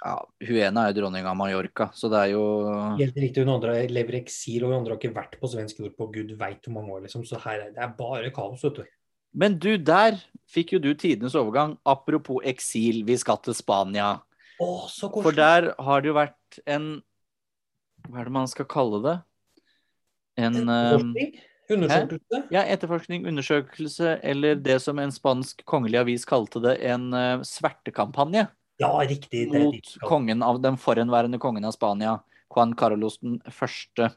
Ja, 0.06 0.20
hun 0.22 0.58
ene 0.62 0.82
er 0.84 0.92
jo 0.92 1.00
dronning 1.00 1.26
av 1.26 1.38
Mallorca, 1.40 1.88
så 1.98 2.12
det 2.14 2.20
er 2.20 2.32
jo 2.36 2.44
Helt 3.00 3.16
riktig, 3.18 3.42
hun 3.42 3.56
andre 3.56 3.80
lever 3.90 4.20
i 4.20 4.20
eksil, 4.22 4.62
og 4.62 4.70
hun 4.70 4.78
andre 4.78 4.94
har 4.94 5.00
ikke 5.00 5.16
vært 5.16 5.38
på 5.42 5.50
svensk 5.50 5.80
jord 5.82 5.96
på 5.98 6.08
gud 6.14 6.36
veit 6.38 6.68
hvor 6.68 6.76
mange 6.76 6.94
år, 6.94 7.06
liksom. 7.08 7.24
Så 7.26 7.40
her 7.42 7.64
er 7.64 7.72
det 7.74 7.82
er 7.82 7.96
bare 7.98 8.30
kaos, 8.36 8.62
vet 8.68 8.84
du. 8.84 8.92
Men 9.36 9.58
du, 9.60 9.72
der 9.82 10.20
fikk 10.54 10.76
jo 10.76 10.80
du 10.84 10.92
tidenes 10.94 11.34
overgang. 11.36 11.74
Apropos 11.90 12.46
eksil, 12.46 13.02
vi 13.08 13.18
skal 13.20 13.42
til 13.44 13.58
Spania. 13.58 14.12
Å, 14.62 14.68
så 14.94 15.10
For 15.10 15.36
der 15.36 15.72
har 15.74 16.04
det 16.04 16.14
jo 16.14 16.16
vært 16.16 16.62
en 16.64 16.86
Hva 18.06 18.22
er 18.22 18.30
det 18.30 18.36
man 18.38 18.48
skal 18.48 18.70
kalle 18.72 19.02
det? 19.04 19.16
En 20.40 20.62
Etterforskning? 20.62 21.34
Forskning? 21.34 21.52
Undersøkelse? 21.66 22.40
ja, 22.54 22.62
etterforskning, 22.62 23.24
undersøkelse, 23.26 24.12
eller 24.22 24.60
det 24.62 24.78
som 24.84 25.00
en 25.02 25.10
spansk 25.12 25.64
kongelig 25.66 25.98
avis 26.04 26.28
kalte 26.30 26.62
det, 26.62 26.76
en 26.86 27.08
uh, 27.10 27.42
svertekampanje 27.42 28.46
Ja, 28.82 28.92
riktig. 29.08 29.46
Det 29.52 29.60
er 29.60 29.68
mot 29.68 29.76
riktig. 29.78 30.02
kongen 30.04 30.44
av 30.44 30.60
den 30.64 30.78
forhenværende 30.80 31.40
kongen 31.40 31.68
av 31.68 31.76
Spania, 31.76 32.18
Juan 32.52 32.76
Carlos 32.76 33.20
den 33.22 33.40
første. 33.52 34.10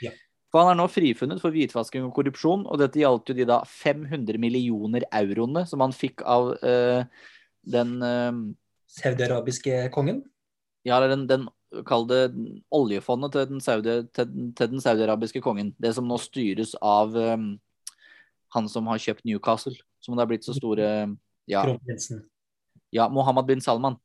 Ja. 0.00 0.12
For 0.52 0.62
han 0.62 0.72
er 0.72 0.78
nå 0.78 0.86
frifunnet 0.88 1.42
for 1.42 1.52
hvitvasking 1.52 2.06
og 2.06 2.14
korrupsjon, 2.16 2.64
og 2.64 2.80
dette 2.80 3.02
gjaldt 3.02 3.32
jo 3.32 3.36
de 3.36 3.48
da 3.48 3.60
500 3.68 4.40
millioner 4.40 5.04
euroene 5.10 5.66
som 5.68 5.84
han 5.84 5.92
fikk 5.96 6.24
av 6.24 6.54
uh, 6.62 7.02
den 7.66 7.98
uh, 8.00 8.32
Saudi-arabiske 8.96 9.90
kongen? 9.94 10.22
Ja, 10.86 10.96
eller 10.96 11.12
den, 11.16 11.26
den 11.28 11.48
Kall 11.84 12.06
det 12.08 12.30
oljefondet 12.72 13.34
til 13.34 13.48
den, 13.50 13.60
saudi, 13.60 13.96
til, 14.14 14.28
til 14.56 14.68
den 14.70 14.80
saudiarabiske 14.80 15.42
kongen. 15.44 15.72
Det 15.82 15.90
som 15.96 16.06
nå 16.08 16.16
styres 16.22 16.76
av 16.78 17.10
um, 17.18 17.48
han 18.54 18.68
som 18.70 18.86
har 18.88 19.02
kjøpt 19.02 19.26
Newcastle, 19.26 19.74
som 20.00 20.14
det 20.14 20.22
har 20.22 20.30
blitt 20.30 20.46
så 20.46 20.54
store 20.56 20.86
Ja, 21.50 21.64
Kronprinsen. 21.66 22.22
ja 22.94 23.08
Mohammed 23.12 23.50
bin 23.50 23.60
Salman. 23.60 23.98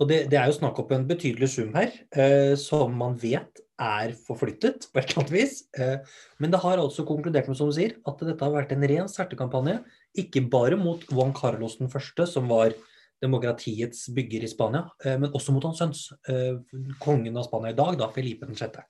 Og 0.00 0.08
det, 0.08 0.22
det 0.32 0.38
er 0.40 0.48
jo 0.48 0.56
snakk 0.56 0.78
om 0.80 0.94
en 0.96 1.08
betydelig 1.08 1.50
sum 1.52 1.74
her, 1.76 1.92
eh, 2.16 2.54
som 2.56 2.94
man 2.96 3.18
vet 3.20 3.60
er 3.80 4.14
forflyttet 4.26 4.86
på 4.88 5.00
et 5.00 5.10
eller 5.10 5.22
annet 5.22 5.34
vis. 5.34 5.56
Eh, 5.76 5.98
men 6.40 6.52
det 6.52 6.60
har 6.62 6.80
altså 6.80 7.04
konkludert 7.08 7.48
med, 7.48 7.58
som 7.58 7.68
du 7.68 7.76
sier, 7.76 7.98
at 8.08 8.22
dette 8.24 8.44
har 8.44 8.54
vært 8.54 8.72
en 8.72 8.86
ren 8.88 9.10
svertekampanje. 9.12 9.80
Ikke 10.20 10.42
bare 10.52 10.78
mot 10.80 11.04
Juan 11.12 11.34
Carlos 11.36 11.76
den 11.80 11.92
første, 11.92 12.24
som 12.28 12.48
var 12.48 12.72
demokratiets 13.20 14.06
bygger 14.16 14.46
i 14.46 14.48
Spania, 14.48 14.86
eh, 15.04 15.18
men 15.20 15.36
også 15.36 15.52
mot 15.52 15.68
hans 15.68 15.82
sønns, 15.82 16.06
eh, 16.28 16.56
kongen 17.02 17.36
av 17.36 17.44
Spania 17.48 17.74
i 17.74 17.76
dag, 17.76 17.98
da, 18.00 18.08
Felipe 18.14 18.48
den 18.48 18.56
sjette. 18.56 18.86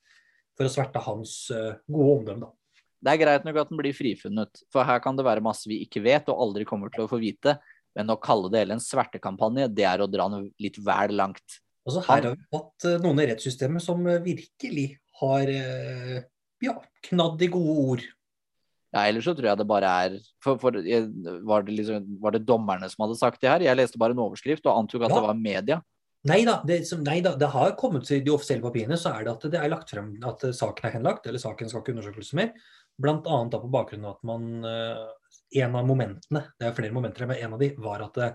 For 0.55 0.69
å 0.69 0.73
sverte 0.73 1.03
hans 1.03 1.51
eh, 1.51 1.75
gode 1.91 2.21
omdømme, 2.21 2.47
da. 2.47 2.55
Det 3.01 3.15
er 3.15 3.21
greit 3.23 3.45
nok 3.47 3.57
at 3.63 3.71
den 3.73 3.79
blir 3.81 3.97
frifunnet, 3.97 4.61
for 4.71 4.85
her 4.85 5.01
kan 5.01 5.17
det 5.17 5.25
være 5.25 5.43
masse 5.43 5.65
vi 5.67 5.81
ikke 5.87 6.03
vet 6.05 6.27
og 6.29 6.43
aldri 6.45 6.67
kommer 6.69 6.93
til 6.93 7.07
å 7.07 7.09
få 7.09 7.17
vite. 7.23 7.57
Men 7.99 8.13
å 8.13 8.21
kalle 8.23 8.51
det 8.53 8.63
hele 8.63 8.77
en 8.77 8.85
svertekampanje, 8.85 9.67
det 9.75 9.87
er 9.89 10.03
å 10.03 10.09
dra 10.11 10.29
den 10.31 10.49
litt 10.63 10.79
vel 10.85 11.17
langt. 11.19 11.61
Altså, 11.89 12.03
her 12.07 12.29
har 12.29 12.37
vi 12.37 12.49
hatt 12.55 12.87
eh, 12.87 12.99
noen 13.03 13.23
i 13.23 13.29
rettssystemet 13.31 13.83
som 13.83 14.03
eh, 14.07 14.21
virkelig 14.23 14.87
har 15.23 15.53
eh, 15.53 16.19
ja, 16.63 16.75
knadd 17.09 17.43
i 17.43 17.51
gode 17.53 17.77
ord. 17.95 18.05
Ja, 18.91 19.05
ellers 19.07 19.27
så 19.29 19.37
tror 19.39 19.53
jeg 19.53 19.61
det 19.61 19.69
bare 19.71 19.91
er 20.03 20.17
for, 20.43 20.59
for, 20.59 20.75
var, 21.47 21.65
det 21.67 21.77
liksom, 21.77 22.09
var 22.23 22.35
det 22.35 22.43
dommerne 22.47 22.89
som 22.91 23.05
hadde 23.07 23.19
sagt 23.21 23.43
det 23.43 23.51
her? 23.51 23.65
Jeg 23.65 23.79
leste 23.79 24.01
bare 24.03 24.17
en 24.17 24.23
overskrift 24.27 24.67
og 24.67 24.77
antok 24.83 25.07
at 25.07 25.13
Ja. 25.13 25.17
det 25.17 25.27
var 25.29 25.39
media. 25.39 25.79
Nei 26.29 26.43
da, 26.45 26.59
det, 26.67 26.83
som, 26.85 27.01
nei 27.07 27.21
da, 27.25 27.33
det 27.39 27.49
har 27.49 27.79
kommet 27.81 28.05
til 28.05 28.21
de 28.27 28.33
offisielle 28.35 28.67
papirene, 28.67 28.99
så 29.01 29.15
er 29.15 29.25
det 29.25 29.33
at 29.33 29.47
det 29.55 29.61
er 29.61 29.71
lagt 29.73 29.95
frem 29.95 30.11
at 30.29 30.43
saken 30.53 30.89
er 30.89 30.97
henlagt, 30.99 31.31
eller 31.31 31.41
saken 31.41 31.71
skal 31.71 31.81
ikke 31.81 31.95
undersøkes 31.95 32.35
mer. 32.37 32.51
Blant 33.01 33.31
annet 33.31 33.55
da 33.55 33.63
på 33.63 33.71
bakgrunn 33.73 34.05
av 34.05 34.19
at 34.19 34.27
man 34.29 34.51
En 35.61 35.75
av 35.79 35.87
momentene, 35.87 36.45
det 36.59 36.69
er 36.69 36.77
flere 36.77 36.95
momenter, 36.95 37.27
men 37.27 37.41
en 37.43 37.57
av 37.57 37.63
de 37.63 37.73
var 37.83 38.05
at 38.05 38.19
det, 38.19 38.29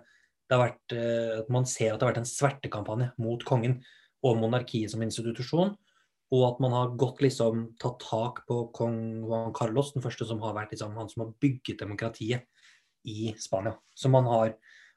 det 0.49 0.58
har 0.58 0.65
vært, 0.65 0.95
eh, 0.97 1.34
at 1.39 1.51
man 1.53 1.67
ser 1.69 1.93
at 1.93 1.99
det 1.99 2.08
har 2.08 2.13
vært 2.13 2.23
en 2.23 2.29
svertekampanje 2.29 3.12
mot 3.23 3.43
kongen 3.47 3.79
og 4.25 4.39
monarkiet 4.41 4.91
som 4.91 5.03
institusjon. 5.05 5.75
Og 6.34 6.43
at 6.47 6.62
man 6.63 6.73
har 6.73 6.93
gått 6.99 7.21
liksom 7.21 7.67
tatt 7.79 7.99
tak 8.01 8.41
på 8.49 8.63
kong 8.75 8.97
Juan 9.27 9.53
Carlos, 9.55 9.93
den 9.93 10.03
første 10.03 10.25
som 10.27 10.41
har 10.43 10.55
vært 10.58 10.73
liksom, 10.73 10.95
han 10.97 11.12
som 11.12 11.23
har 11.23 11.36
bygget 11.43 11.84
demokratiet 11.84 12.47
i 13.05 13.29
Spania. 13.39 13.75
Så 13.95 14.10
man 14.10 14.25
har, 14.25 14.55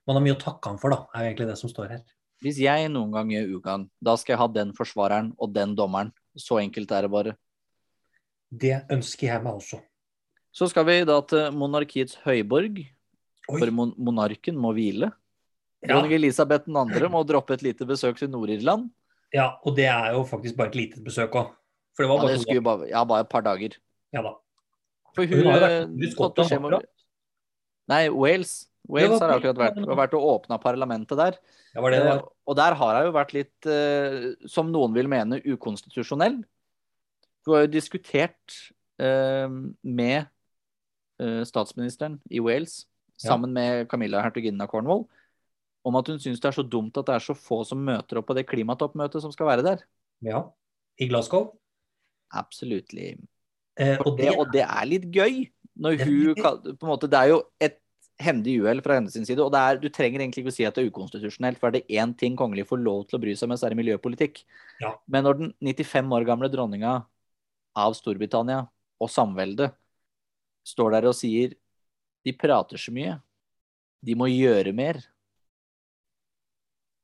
man 0.08 0.16
har 0.16 0.24
mye 0.24 0.37
å 0.38 0.40
takke 0.40 0.72
ham 0.72 0.80
for, 0.80 0.94
da, 0.94 1.04
er 1.12 1.28
egentlig 1.28 1.50
det 1.50 1.58
som 1.61 1.70
står 1.70 1.92
her. 1.92 2.06
Hvis 2.42 2.61
jeg 2.62 2.88
noen 2.94 3.12
gang 3.12 3.30
gjør 3.34 3.52
ugagn, 3.58 3.84
da 4.00 4.14
skal 4.16 4.37
jeg 4.37 4.40
ha 4.40 4.48
den 4.54 4.72
forsvareren 4.76 5.32
og 5.42 5.52
den 5.54 5.74
dommeren. 5.78 6.12
Så 6.38 6.61
enkelt 6.62 6.92
er 6.94 7.04
det 7.04 7.12
bare. 7.12 7.34
Det 8.48 8.76
ønsker 8.94 9.32
jeg 9.32 9.44
meg 9.44 9.58
også. 9.58 9.80
Så 10.54 10.68
skal 10.70 10.87
vi 10.88 11.00
da 11.06 11.18
til 11.28 11.52
monarkiets 11.54 12.18
høyborg, 12.24 12.80
Oi. 13.48 13.58
for 13.58 13.72
mon 13.74 13.92
monarken 13.96 14.56
må 14.58 14.72
hvile. 14.76 15.12
Ja, 15.84 15.92
Dronning 15.94 16.16
Elisabeth 16.16 16.66
2. 16.66 17.08
må 17.12 17.22
droppe 17.26 17.54
et 17.54 17.62
lite 17.62 17.87
besøk 17.87 18.18
til 18.18 18.30
Nord-Irland. 18.32 18.88
ja, 19.34 19.58
og 19.62 19.76
det 19.76 19.87
er 19.87 20.12
jo 20.16 20.24
faktisk 20.26 20.56
bare 20.56 20.72
et 20.72 20.78
lite 20.80 21.02
besøk 21.04 21.37
òg. 21.37 21.52
For 21.94 22.04
det 22.04 22.08
var 22.11 22.22
bare 22.22 22.38
det 22.38 22.46
to 22.46 22.62
bare, 22.62 22.88
ja, 22.88 23.04
bare 23.04 23.26
et 23.26 23.28
par 23.28 23.42
dager. 23.42 23.76
Ja 24.14 24.22
da. 24.22 24.34
For 25.14 25.26
Hun 25.26 25.42
hun, 25.42 25.52
har 25.52 25.61
vært 25.61 25.76
eh, 25.82 26.06
i 26.06 26.11
Skottland. 26.12 26.87
Nei, 27.88 28.02
Wales. 28.14 28.68
Wales 28.88 29.20
har 29.20 29.34
akkurat 29.34 29.58
vært, 29.58 29.80
vært 29.98 30.14
og 30.16 30.26
åpna 30.32 30.58
parlamentet 30.62 31.18
der. 31.18 31.38
Ja, 31.74 31.82
var 31.82 31.92
det 31.92 32.02
det 32.04 32.12
Eh. 32.16 32.22
Og 32.48 32.56
der 32.56 32.74
har 32.74 32.94
hun 32.96 33.06
jo 33.06 33.12
vært 33.12 33.34
litt, 33.37 33.66
eh, 33.66 34.34
som 34.48 34.70
noen 34.72 34.94
vil 34.94 35.08
mene, 35.08 35.42
ukonstitusjonell. 35.44 36.38
Hun 37.44 37.54
har 37.54 37.66
jo 37.66 37.72
diskutert 37.72 38.56
med 38.98 40.26
statsministeren 41.44 42.20
i 42.31 42.40
Wales, 42.40 42.87
Ja. 43.18 43.33
sammen 43.33 43.52
med 43.52 43.88
Camilla 43.90 44.20
hertuginnen 44.22 44.61
av 44.62 44.68
Cornwall, 44.70 45.04
om 45.85 45.96
at 45.96 46.07
hun 46.07 46.18
syns 46.22 46.38
det 46.40 46.48
er 46.52 46.62
så 46.62 46.62
dumt 46.68 46.96
at 46.96 47.07
det 47.07 47.14
er 47.16 47.24
så 47.24 47.35
få 47.35 47.64
som 47.66 47.81
møter 47.83 48.20
opp 48.20 48.28
på 48.28 48.35
det 48.37 48.46
klimatoppmøtet 48.46 49.22
som 49.24 49.33
skal 49.33 49.46
være 49.46 49.64
der. 49.66 49.83
Ja. 50.22 50.44
I 51.00 51.09
Glasgow. 51.09 51.52
Absolutely. 52.31 53.16
Eh, 53.78 53.98
og 54.04 54.16
det, 54.18 54.31
og 54.37 54.52
det 54.52 54.62
er 54.62 54.87
litt 54.87 55.07
gøy. 55.14 55.48
Når 55.78 55.98
hun 56.04 56.35
på 56.35 56.83
en 56.83 56.90
måte, 56.90 57.09
Det 57.11 57.18
er 57.18 57.28
jo 57.31 57.42
et 57.61 57.78
hendig 58.18 58.57
uhell 58.62 58.83
fra 58.83 58.94
hennes 58.98 59.14
side. 59.14 59.38
Og 59.38 59.52
det 59.54 59.59
er, 59.62 59.78
du 59.78 59.88
trenger 59.88 60.20
egentlig 60.20 60.42
ikke 60.42 60.50
å 60.52 60.57
si 60.57 60.66
at 60.66 60.74
det 60.74 60.85
er 60.85 60.90
ukonstitusjonelt, 60.90 61.59
for 61.59 61.68
er 61.68 61.78
det 61.78 61.87
én 61.88 62.16
ting 62.18 62.37
kongelige 62.37 62.66
får 62.66 62.83
lov 62.83 63.07
til 63.09 63.18
å 63.18 63.22
bry 63.22 63.35
seg 63.38 63.48
med, 63.48 63.59
så 63.59 63.66
er 63.66 63.74
det 63.74 63.78
miljøpolitikk. 63.78 64.42
Ja. 64.83 64.94
Men 65.07 65.24
når 65.24 65.38
den 65.38 65.52
95 65.62 66.11
år 66.18 66.26
gamle 66.26 66.50
dronninga 66.50 66.96
av 67.78 67.94
Storbritannia 67.94 68.64
og 69.00 69.09
samveldet 69.11 69.72
står 70.68 70.96
der 70.96 71.09
og 71.09 71.16
sier 71.16 71.57
de 72.26 72.35
prater 72.37 72.81
så 72.81 72.92
mye, 72.94 73.16
de 74.04 74.14
må 74.18 74.28
gjøre 74.31 74.74
mer, 74.76 75.00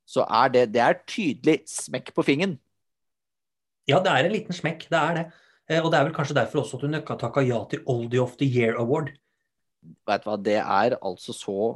så 0.05 0.27
er 0.29 0.53
det, 0.53 0.67
det 0.75 0.83
er 0.85 1.01
tydelig 1.09 1.57
smekk 1.71 2.13
på 2.15 2.25
fingeren. 2.27 2.59
ja, 3.89 4.01
det 4.05 4.13
er 4.13 4.27
en 4.27 4.35
liten 4.35 4.57
smekk. 4.57 4.87
Det 4.93 5.01
er 5.01 5.19
det. 5.19 5.25
Eh, 5.71 5.81
og 5.81 5.91
det 5.93 5.99
er 5.99 6.07
vel 6.09 6.17
kanskje 6.17 6.37
derfor 6.37 6.63
også 6.63 6.79
at 6.79 6.85
hun 6.85 6.99
takka 7.01 7.45
ja 7.45 7.63
til 7.71 7.83
Oldie 7.89 8.21
of 8.21 8.37
the 8.41 8.49
Year 8.49 8.77
Award. 8.81 9.15
Vet 10.09 10.25
du 10.25 10.31
hva, 10.31 10.39
det 10.41 10.61
er 10.61 10.97
altså 11.01 11.35
så 11.37 11.75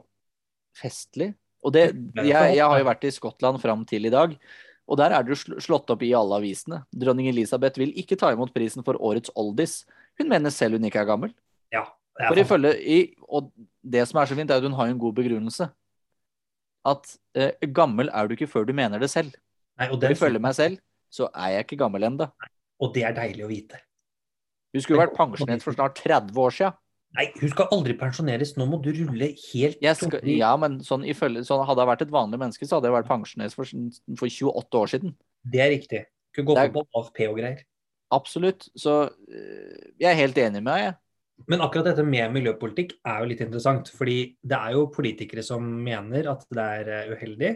festlig. 0.77 1.33
Og 1.65 1.73
det, 1.75 1.91
jeg, 2.21 2.55
jeg 2.55 2.65
har 2.65 2.79
jo 2.79 2.87
vært 2.87 3.05
i 3.09 3.13
Skottland 3.13 3.59
fram 3.61 3.83
til 3.89 4.07
i 4.07 4.13
dag, 4.13 4.37
og 4.89 5.01
der 5.01 5.13
er 5.13 5.25
det 5.25 5.35
jo 5.35 5.59
slått 5.61 5.91
opp 5.91 6.05
i 6.07 6.15
alle 6.17 6.39
avisene. 6.39 6.85
Dronning 6.95 7.29
Elisabeth 7.33 7.81
vil 7.81 7.91
ikke 7.99 8.17
ta 8.21 8.31
imot 8.33 8.55
prisen 8.55 8.85
for 8.87 9.01
årets 9.05 9.33
oldies. 9.37 9.83
Hun 10.21 10.31
mener 10.31 10.55
selv 10.55 10.79
hun 10.79 10.87
ikke 10.89 11.03
er 11.03 11.09
gammel. 11.09 11.35
Ja, 11.73 11.85
det 12.19 12.31
For 12.31 12.41
ifølge, 12.43 12.73
i, 12.83 13.15
og 13.29 13.53
det 13.83 14.09
som 14.09 14.19
er 14.21 14.31
så 14.31 14.35
fint, 14.39 14.51
er 14.51 14.59
at 14.59 14.67
hun 14.67 14.75
har 14.75 14.91
en 14.91 14.99
god 14.99 15.15
begrunnelse. 15.15 15.69
At 16.89 17.13
eh, 17.35 17.69
gammel 17.75 18.11
er 18.13 18.27
du 18.27 18.35
ikke 18.35 18.51
før 18.51 18.67
du 18.67 18.73
mener 18.73 18.99
det 18.99 19.11
selv. 19.11 19.35
Nei, 19.79 19.91
og, 19.91 20.01
den, 20.03 20.15
ifølge 20.17 20.43
meg 20.43 20.57
selv 20.59 20.79
så 21.13 21.29
er 21.35 21.55
jeg 21.55 21.67
ikke 21.69 21.79
gammel 21.85 22.05
ennå. 22.05 22.27
og 22.79 22.91
det 22.95 23.05
er 23.07 23.15
deilig 23.17 23.45
å 23.47 23.49
vite. 23.49 23.81
Hun 24.75 24.85
skulle 24.85 25.01
vært 25.01 25.17
pensjonert 25.17 25.65
for 25.65 25.77
snart 25.77 25.97
30 25.97 26.37
år 26.43 26.55
siden. 26.55 26.77
Nei, 27.17 27.25
hun 27.41 27.51
skal 27.55 27.71
aldri 27.73 27.95
pensjoneres. 27.97 28.53
Nå 28.61 28.67
må 28.69 28.79
du 28.85 28.91
rulle 28.93 29.31
helt 29.33 29.79
skal, 29.97 30.19
ja, 30.29 30.51
men 30.61 30.77
sånn 30.85 31.07
ifølge, 31.09 31.41
sånn 31.49 31.65
hadde 31.65 31.81
jeg 31.81 31.91
vært 31.95 32.05
et 32.05 32.13
vanlig 32.13 32.41
menneske, 32.43 32.69
så 32.69 32.77
hadde 32.77 32.91
jeg 32.91 32.97
vært 32.99 33.09
pensjonert 33.09 33.57
for, 33.57 33.73
for 34.21 34.29
28 34.29 34.83
år 34.83 34.93
siden. 34.93 35.15
Det 35.49 35.63
er 35.65 35.73
riktig. 35.73 36.03
Kunne 36.37 36.51
gå 36.51 36.59
er- 36.61 36.73
på 36.75 36.85
AFP 37.01 37.25
og 37.31 37.41
greier. 37.41 37.65
Absolutt. 38.13 38.69
Så 38.77 39.01
øh, 39.09 39.79
jeg 40.01 40.11
er 40.11 40.21
helt 40.21 40.39
enig 40.41 40.63
med 40.65 40.73
deg. 40.73 41.01
Men 41.47 41.63
akkurat 41.63 41.93
dette 41.93 42.03
med 42.03 42.33
miljøpolitikk 42.35 42.97
er 43.07 43.23
jo 43.23 43.29
litt 43.31 43.43
interessant. 43.45 43.91
Fordi 43.95 44.19
det 44.43 44.59
er 44.59 44.75
jo 44.75 44.89
politikere 44.95 45.45
som 45.47 45.65
mener 45.85 46.31
at 46.33 46.43
det 46.51 46.65
er 46.81 46.91
eh, 46.97 47.13
uheldig. 47.15 47.53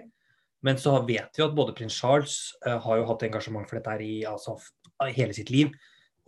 Men 0.62 0.78
så 0.78 0.94
vet 1.02 1.34
vi 1.34 1.42
at 1.42 1.56
både 1.56 1.74
prins 1.74 1.96
Charles 1.98 2.36
eh, 2.66 2.78
har 2.84 3.00
jo 3.00 3.08
hatt 3.08 3.24
engasjement 3.26 3.66
for 3.66 3.80
dette 3.80 3.96
her 3.96 4.04
i 4.04 4.22
altså, 4.28 4.54
hele 5.16 5.34
sitt 5.34 5.50
liv. 5.50 5.72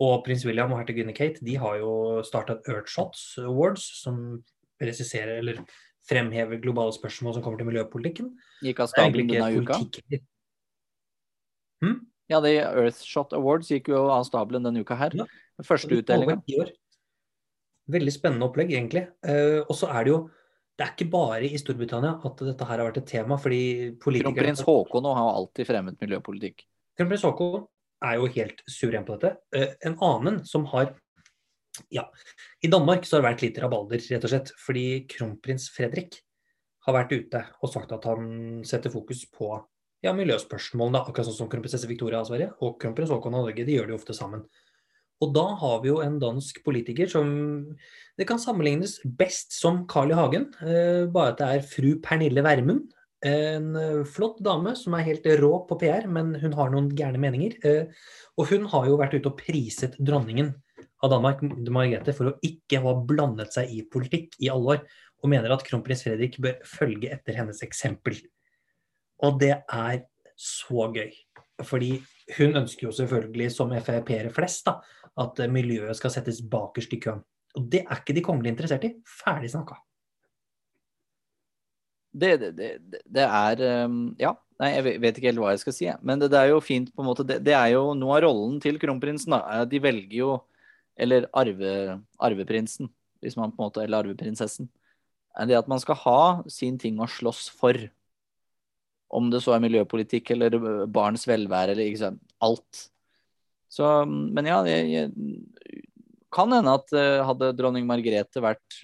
Og 0.03 0.19
prins 0.25 0.43
William 0.43 0.73
og 0.75 0.81
hertuginne 0.81 1.15
Kate 1.15 1.43
de 1.45 1.55
har 1.61 1.79
jo 1.79 2.21
startet 2.27 2.67
Earthshots 2.67 3.37
Awards, 3.39 3.85
som 4.01 4.41
presiserer 4.81 5.39
eller 5.39 5.61
fremhever 6.05 6.59
globale 6.61 6.93
spørsmål 6.93 7.37
som 7.37 7.45
kommer 7.45 7.61
til 7.61 7.69
miljøpolitikken. 7.69 8.33
Gikk 8.65 8.83
av 8.83 8.91
stabelen 8.91 9.31
denne 9.31 9.53
uka. 9.55 9.79
politikk. 9.79 10.27
Ja, 12.29 12.41
det 12.41 12.57
Earthshot 12.59 13.33
Awards 13.37 13.71
gikk 13.71 13.91
jo 13.93 14.07
av 14.11 14.25
stabelen 14.27 14.65
denne 14.67 14.83
uka 14.83 14.97
her. 14.99 15.15
Ja. 15.15 15.29
Første 15.63 16.01
utdelinga. 16.01 16.41
Veldig 17.91 18.13
spennende 18.13 18.47
opplegg, 18.47 18.73
egentlig. 18.73 19.05
Eh, 19.27 19.61
og 19.61 19.75
så 19.77 19.91
er 19.93 20.05
det 20.05 20.13
jo 20.15 20.25
Det 20.75 20.83
er 20.83 20.91
ikke 20.91 21.07
bare 21.07 21.47
i 21.47 21.55
Storbritannia 21.55 22.17
at 22.27 22.41
dette 22.43 22.65
her 22.67 22.81
har 22.81 22.89
vært 22.89 22.97
et 22.99 23.07
tema, 23.07 23.37
fordi 23.39 23.93
politikere 23.95 24.33
Kronprins 24.33 24.63
Haakon 24.67 25.05
har 25.07 25.29
alltid 25.37 25.69
fremmet 25.69 26.01
miljøpolitikk. 26.03 26.65
Kronprins 26.99 27.23
Haakon 27.23 27.63
er 28.03 28.17
jo 28.19 28.27
helt 28.35 28.59
suveren 28.67 29.05
på 29.07 29.15
dette. 29.15 29.37
Eh, 29.55 29.71
en 29.87 29.95
annen 30.03 30.41
som 30.45 30.67
har 30.73 30.93
Ja, 31.91 32.05
i 32.63 32.69
Danmark 32.71 33.03
så 33.03 33.17
har 33.17 33.21
det 33.21 33.29
vært 33.29 33.41
litt 33.43 33.57
rabalder, 33.59 33.99
rett 33.99 34.23
og 34.23 34.31
slett. 34.31 34.51
Fordi 34.63 34.85
kronprins 35.11 35.69
Fredrik 35.75 36.21
har 36.87 36.95
vært 36.95 37.11
ute 37.15 37.41
og 37.61 37.71
sagt 37.71 37.91
at 37.91 38.05
han 38.07 38.61
setter 38.67 38.93
fokus 38.93 39.25
på 39.31 39.49
ja, 40.05 40.13
miljøspørsmålene, 40.15 41.01
akkurat 41.01 41.27
sånn 41.27 41.39
som 41.39 41.49
kronprinsesse 41.51 41.89
Victoria 41.89 42.21
av 42.21 42.29
Sverige 42.29 42.53
og 42.63 42.77
kronprins 42.81 43.11
Haakon 43.11 43.35
av 43.35 43.47
Norge. 43.47 43.65
De 43.67 43.75
gjør 43.75 43.89
det 43.89 43.95
jo 43.95 43.99
ofte 43.99 44.15
sammen. 44.15 44.45
Og 45.23 45.31
da 45.35 45.45
har 45.61 45.79
vi 45.83 45.91
jo 45.91 46.01
en 46.03 46.17
dansk 46.19 46.59
politiker 46.65 47.07
som 47.11 47.29
det 48.19 48.27
kan 48.27 48.39
sammenlignes 48.39 48.97
best 49.19 49.55
som 49.55 49.83
Carl 49.91 50.11
I. 50.11 50.17
Hagen, 50.17 50.49
eh, 50.63 51.05
bare 51.11 51.33
at 51.33 51.39
det 51.39 51.47
er 51.47 51.67
fru 51.67 51.89
Pernille 52.03 52.43
Vermund. 52.43 52.91
En 53.25 53.71
eh, 53.79 54.03
flott 54.07 54.41
dame 54.43 54.75
som 54.79 54.95
er 54.95 55.07
helt 55.07 55.25
rå 55.39 55.53
på 55.69 55.79
PR, 55.81 56.07
men 56.11 56.35
hun 56.39 56.55
har 56.55 56.71
noen 56.71 56.91
gærne 56.95 57.21
meninger. 57.21 57.57
Eh, 57.63 57.91
og 58.35 58.51
hun 58.51 58.67
har 58.71 58.87
jo 58.87 58.99
vært 58.99 59.17
ute 59.17 59.31
og 59.31 59.39
priset 59.39 59.97
dronningen 59.99 60.53
av 61.03 61.11
Danmark, 61.11 61.43
Margrethe, 61.43 62.15
for 62.15 62.31
å 62.31 62.37
ikke 62.45 62.81
ha 62.83 62.95
blandet 63.07 63.55
seg 63.55 63.71
i 63.71 63.83
politikk 63.91 64.35
i 64.43 64.51
alle 64.51 64.77
år, 64.77 64.83
og 65.23 65.31
mener 65.31 65.53
at 65.55 65.63
kronprins 65.65 66.03
Fredrik 66.05 66.37
bør 66.43 66.59
følge 66.67 67.11
etter 67.15 67.39
hennes 67.39 67.61
eksempel. 67.65 68.19
Og 69.23 69.39
det 69.41 69.55
er 69.59 70.03
så 70.35 70.89
gøy. 70.93 71.11
Fordi 71.63 71.93
hun 72.37 72.59
ønsker 72.59 72.87
jo 72.87 72.93
selvfølgelig, 72.95 73.51
som 73.53 73.71
Frp-ere 73.71 74.31
flest, 74.33 74.67
da, 74.67 74.79
at 75.21 75.39
eh, 75.39 75.51
miljøet 75.51 75.97
skal 75.99 76.13
settes 76.13 76.41
bakerst 76.51 76.93
i 76.95 77.01
køen. 77.03 77.23
Og 77.55 77.67
det 77.71 77.85
er 77.85 77.99
ikke 78.01 78.15
de 78.17 78.23
kongelige 78.25 78.55
interessert 78.55 78.87
i. 78.87 78.93
Ferdig 79.07 79.51
snakka. 79.53 79.77
Det, 82.15 82.31
det, 82.39 82.49
det, 82.55 83.03
det 83.11 83.23
er 83.27 83.61
um, 83.89 84.15
Ja, 84.19 84.31
nei, 84.61 84.69
jeg 84.71 84.99
vet- 85.03 85.17
ikke 85.19 85.27
helt 85.27 85.41
hva 85.43 85.51
jeg 85.51 85.63
skal 85.65 85.75
si. 85.75 85.87
Men 86.07 86.21
det, 86.21 86.31
er 86.35 86.53
jo 86.53 86.61
fint 86.63 86.91
på 86.95 87.03
en 87.03 87.09
måte 87.09 87.25
Det, 87.27 87.51
er 87.51 87.73
jo 87.73 87.89
noe 87.97 88.15
av 88.15 88.23
rollen 88.27 88.61
til 88.63 88.79
kronprinsen. 88.79 89.35
da, 89.35 89.41
er 89.51 89.67
De 89.71 89.81
velger 89.83 90.17
jo 90.21 90.29
Eller 90.95 91.27
arve, 91.35 91.99
arveprinsen, 92.23 92.87
hvis 93.19 93.35
man 93.35 93.51
på 93.51 93.59
en 93.59 93.67
måte 93.67 93.83
Eller 93.83 94.03
arveprinsessen. 94.03 94.69
Det 95.35 95.57
at 95.57 95.67
man 95.67 95.81
skal 95.83 95.99
ha 96.05 96.19
sin 96.47 96.77
ting 96.79 96.95
å 97.03 97.07
slåss 97.11 97.49
for. 97.51 97.75
Om 99.11 99.27
det 99.33 99.41
så 99.43 99.51
er 99.51 99.63
miljøpolitikk 99.63 100.31
eller 100.31 100.55
barns 100.87 101.27
velvære 101.27 101.73
eller 101.75 101.89
ikke 101.89 102.03
sant. 102.05 102.21
Alt. 102.39 102.85
Så, 103.71 103.87
men 104.07 104.47
ja, 104.47 104.59
jeg, 104.69 104.91
jeg, 104.93 105.81
kan 106.35 106.51
hende 106.51 106.77
at 106.77 106.93
eh, 106.95 107.23
hadde 107.25 107.53
dronning 107.57 107.87
Margrethe 107.87 108.43
vært 108.43 108.79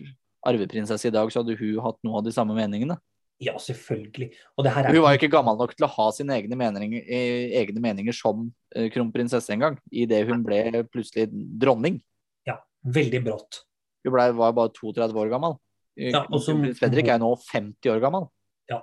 arveprinsesse 0.48 1.10
i 1.10 1.14
dag, 1.14 1.30
så 1.32 1.42
hadde 1.42 1.58
hun 1.60 1.82
hatt 1.86 2.00
noe 2.06 2.20
av 2.20 2.28
de 2.28 2.34
samme 2.34 2.56
meningene. 2.58 2.98
Ja, 3.42 3.56
selvfølgelig. 3.58 4.30
Og 4.58 4.66
det 4.66 4.74
her 4.76 4.86
er 4.86 4.94
Hun 4.94 5.02
var 5.02 5.16
jo 5.16 5.20
ikke 5.22 5.32
gammel 5.34 5.58
nok 5.58 5.74
til 5.74 5.88
å 5.88 5.90
ha 5.90 6.08
sine 6.14 6.36
egne 6.38 6.58
meninger, 6.58 7.02
eh, 7.10 7.56
egne 7.62 7.82
meninger 7.82 8.14
som 8.14 8.46
eh, 8.76 8.90
kronprinsesse 8.94 9.54
engang, 9.56 9.80
idet 9.90 10.22
hun 10.30 10.46
ble 10.46 10.86
plutselig 10.94 11.28
dronning. 11.32 12.02
ja, 12.46 12.60
veldig 12.86 13.24
brått. 13.26 13.64
Hun 14.06 14.14
ble, 14.14 14.28
var 14.38 14.54
bare 14.58 14.74
32 14.78 15.18
år 15.26 15.34
gammel. 15.34 15.58
Ja, 15.98 16.26
og 16.30 16.40
så- 16.42 16.56
Fredrik 16.78 17.08
er 17.10 17.18
jo 17.20 17.26
nå 17.26 17.36
50 17.50 17.90
år 17.92 18.00
gammel. 18.02 18.30
Ja. 18.70 18.82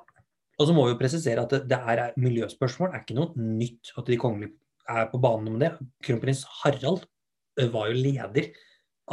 Og 0.59 0.66
så 0.66 0.74
må 0.74 0.86
vi 0.86 0.92
jo 0.92 0.99
presisere 0.99 1.42
at 1.42 1.51
det, 1.51 1.68
det 1.70 1.78
er 1.78 2.12
miljøspørsmål 2.18 2.92
er 2.92 3.05
ikke 3.05 3.14
noe 3.14 3.30
nytt 3.34 3.94
at 3.96 4.07
de 4.07 4.18
kongelige 4.18 4.55
er 4.89 5.11
på 5.12 5.20
banen 5.22 5.53
om 5.53 5.61
det. 5.61 5.74
Kronprins 6.05 6.45
Harald 6.62 7.05
eh, 7.61 7.68
var 7.72 7.91
jo 7.91 8.01
leder 8.01 8.51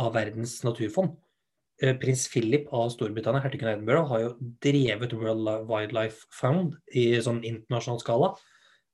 av 0.02 0.14
Verdens 0.16 0.58
naturfond. 0.66 1.16
Eh, 1.84 1.96
Prins 2.00 2.26
Philip 2.32 2.70
av 2.74 2.90
Storbritannia, 2.94 3.44
hertugen 3.44 3.70
av 3.70 3.76
Edinburgh, 3.76 4.10
har 4.12 4.24
jo 4.24 4.34
drevet 4.64 5.16
World 5.18 5.70
Wildlife 5.70 6.30
Fund 6.36 6.78
i 6.96 7.10
sånn 7.24 7.44
internasjonal 7.44 8.02
skala. 8.04 8.34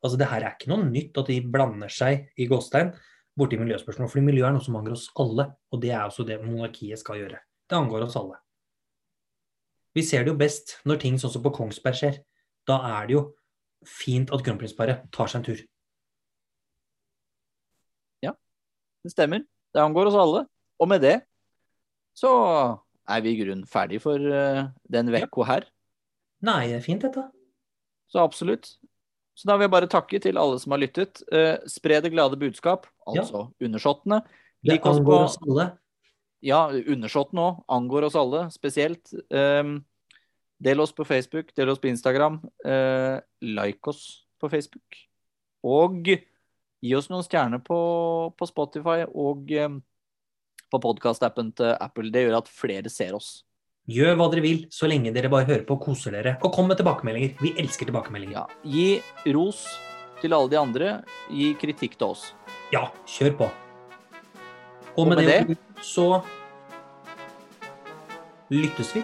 Altså 0.02 0.18
Det 0.18 0.30
her 0.32 0.44
er 0.46 0.56
ikke 0.56 0.72
noe 0.72 0.88
nytt 0.90 1.18
at 1.22 1.30
de 1.30 1.42
blander 1.46 1.92
seg 1.94 2.32
i 2.42 2.48
gåstein 2.50 2.90
borti 3.38 3.60
miljøspørsmål. 3.62 4.10
Fordi 4.10 4.26
miljø 4.26 4.48
er 4.48 4.56
noe 4.56 4.66
som 4.66 4.78
angår 4.80 4.98
oss 4.98 5.10
alle, 5.22 5.52
og 5.72 5.84
det 5.84 5.94
er 5.94 6.08
også 6.08 6.26
det 6.28 6.42
monarkiet 6.44 7.02
skal 7.02 7.22
gjøre. 7.22 7.42
Det 7.70 7.78
angår 7.78 8.08
oss 8.08 8.18
alle. 8.20 8.40
Vi 9.94 10.04
ser 10.08 10.24
det 10.24 10.32
jo 10.32 10.40
best 10.40 10.78
når 10.88 11.02
ting 11.04 11.20
sånn 11.20 11.34
som 11.34 11.44
på 11.44 11.52
Kongsberg 11.54 11.98
skjer. 12.00 12.18
Da 12.68 12.80
er 12.88 13.08
det 13.08 13.18
jo 13.18 13.24
fint 13.88 14.32
at 14.34 14.44
kronprinsparet 14.46 15.08
tar 15.14 15.30
seg 15.30 15.42
en 15.42 15.48
tur. 15.50 15.62
Det 19.06 19.14
stemmer. 19.14 19.44
Det 19.74 19.82
angår 19.82 20.12
oss 20.12 20.18
alle. 20.20 20.46
Og 20.82 20.90
med 20.90 21.04
det 21.04 21.20
så 22.18 22.32
er 23.12 23.22
vi 23.24 23.34
i 23.34 23.40
grunnen 23.40 23.68
ferdig 23.70 24.02
for 24.04 24.20
eh, 24.20 24.66
den 24.92 25.12
vekka 25.14 25.48
her. 25.48 25.68
Nei, 26.46 26.66
det 26.72 26.80
er 26.80 26.86
fint 26.86 27.04
dette. 27.06 27.24
Så 28.12 28.22
absolutt. 28.24 28.74
Så 29.38 29.48
da 29.48 29.56
vil 29.56 29.66
jeg 29.66 29.74
bare 29.74 29.90
takke 29.90 30.20
til 30.22 30.40
alle 30.40 30.60
som 30.62 30.74
har 30.76 30.82
lyttet. 30.82 31.22
Eh, 31.32 31.56
spre 31.72 32.02
det 32.04 32.12
glade 32.14 32.40
budskap, 32.40 32.88
altså 33.08 33.48
undersåttene. 33.64 34.22
Det 34.62 34.76
Lik 34.76 34.86
oss 34.86 35.00
på 35.00 35.16
angår 35.16 35.30
oss 35.30 35.38
alle. 35.48 35.68
Ja, 36.46 36.66
undersåttene 36.70 37.46
òg. 37.46 37.62
Angår 37.72 38.10
oss 38.10 38.18
alle 38.20 38.44
spesielt. 38.54 39.14
Um, 39.30 39.80
del 40.62 40.82
oss 40.82 40.94
på 40.94 41.06
Facebook, 41.06 41.56
del 41.58 41.72
oss 41.74 41.82
på 41.82 41.90
Instagram. 41.90 42.42
eh, 42.66 43.22
like 43.42 43.90
oss 43.90 44.28
på 44.40 44.50
Facebook. 44.50 45.00
Og 45.64 46.06
gi 46.82 46.96
oss 46.98 47.10
noen 47.12 47.26
stjerner 47.26 47.62
på, 47.64 47.80
på 48.38 48.50
Spotify 48.50 49.06
og 49.08 49.52
eh, 49.54 49.80
på 50.72 50.82
podkastappen 50.82 51.54
til 51.58 51.76
Apple. 51.78 52.12
Det 52.14 52.26
gjør 52.26 52.42
at 52.42 52.52
flere 52.52 52.92
ser 52.92 53.16
oss. 53.18 53.42
Gjør 53.92 54.16
hva 54.18 54.28
dere 54.32 54.44
vil, 54.46 54.66
så 54.72 54.88
lenge 54.90 55.12
dere 55.14 55.32
bare 55.32 55.48
hører 55.50 55.64
på 55.68 55.76
og 55.78 55.88
koser 55.88 56.16
dere. 56.16 56.36
Og 56.46 56.54
kom 56.56 56.70
med 56.70 56.80
tilbakemeldinger. 56.80 57.34
Vi 57.42 57.54
elsker 57.60 57.90
tilbakemeldinger. 57.90 58.38
Ja. 58.38 58.46
Gi 58.64 59.34
ros 59.34 59.66
til 60.22 60.38
alle 60.38 60.52
de 60.54 60.60
andre. 60.62 60.92
Gi 61.34 61.52
kritikk 61.60 61.98
til 61.98 62.14
oss. 62.14 62.30
Ja, 62.74 62.88
kjør 63.10 63.36
på. 63.42 63.50
Og, 64.92 65.02
Og 65.02 65.10
med, 65.10 65.24
med 65.24 65.56
det 65.56 65.58
så 65.86 66.22
lyttes 68.52 68.96
vi. 68.96 69.04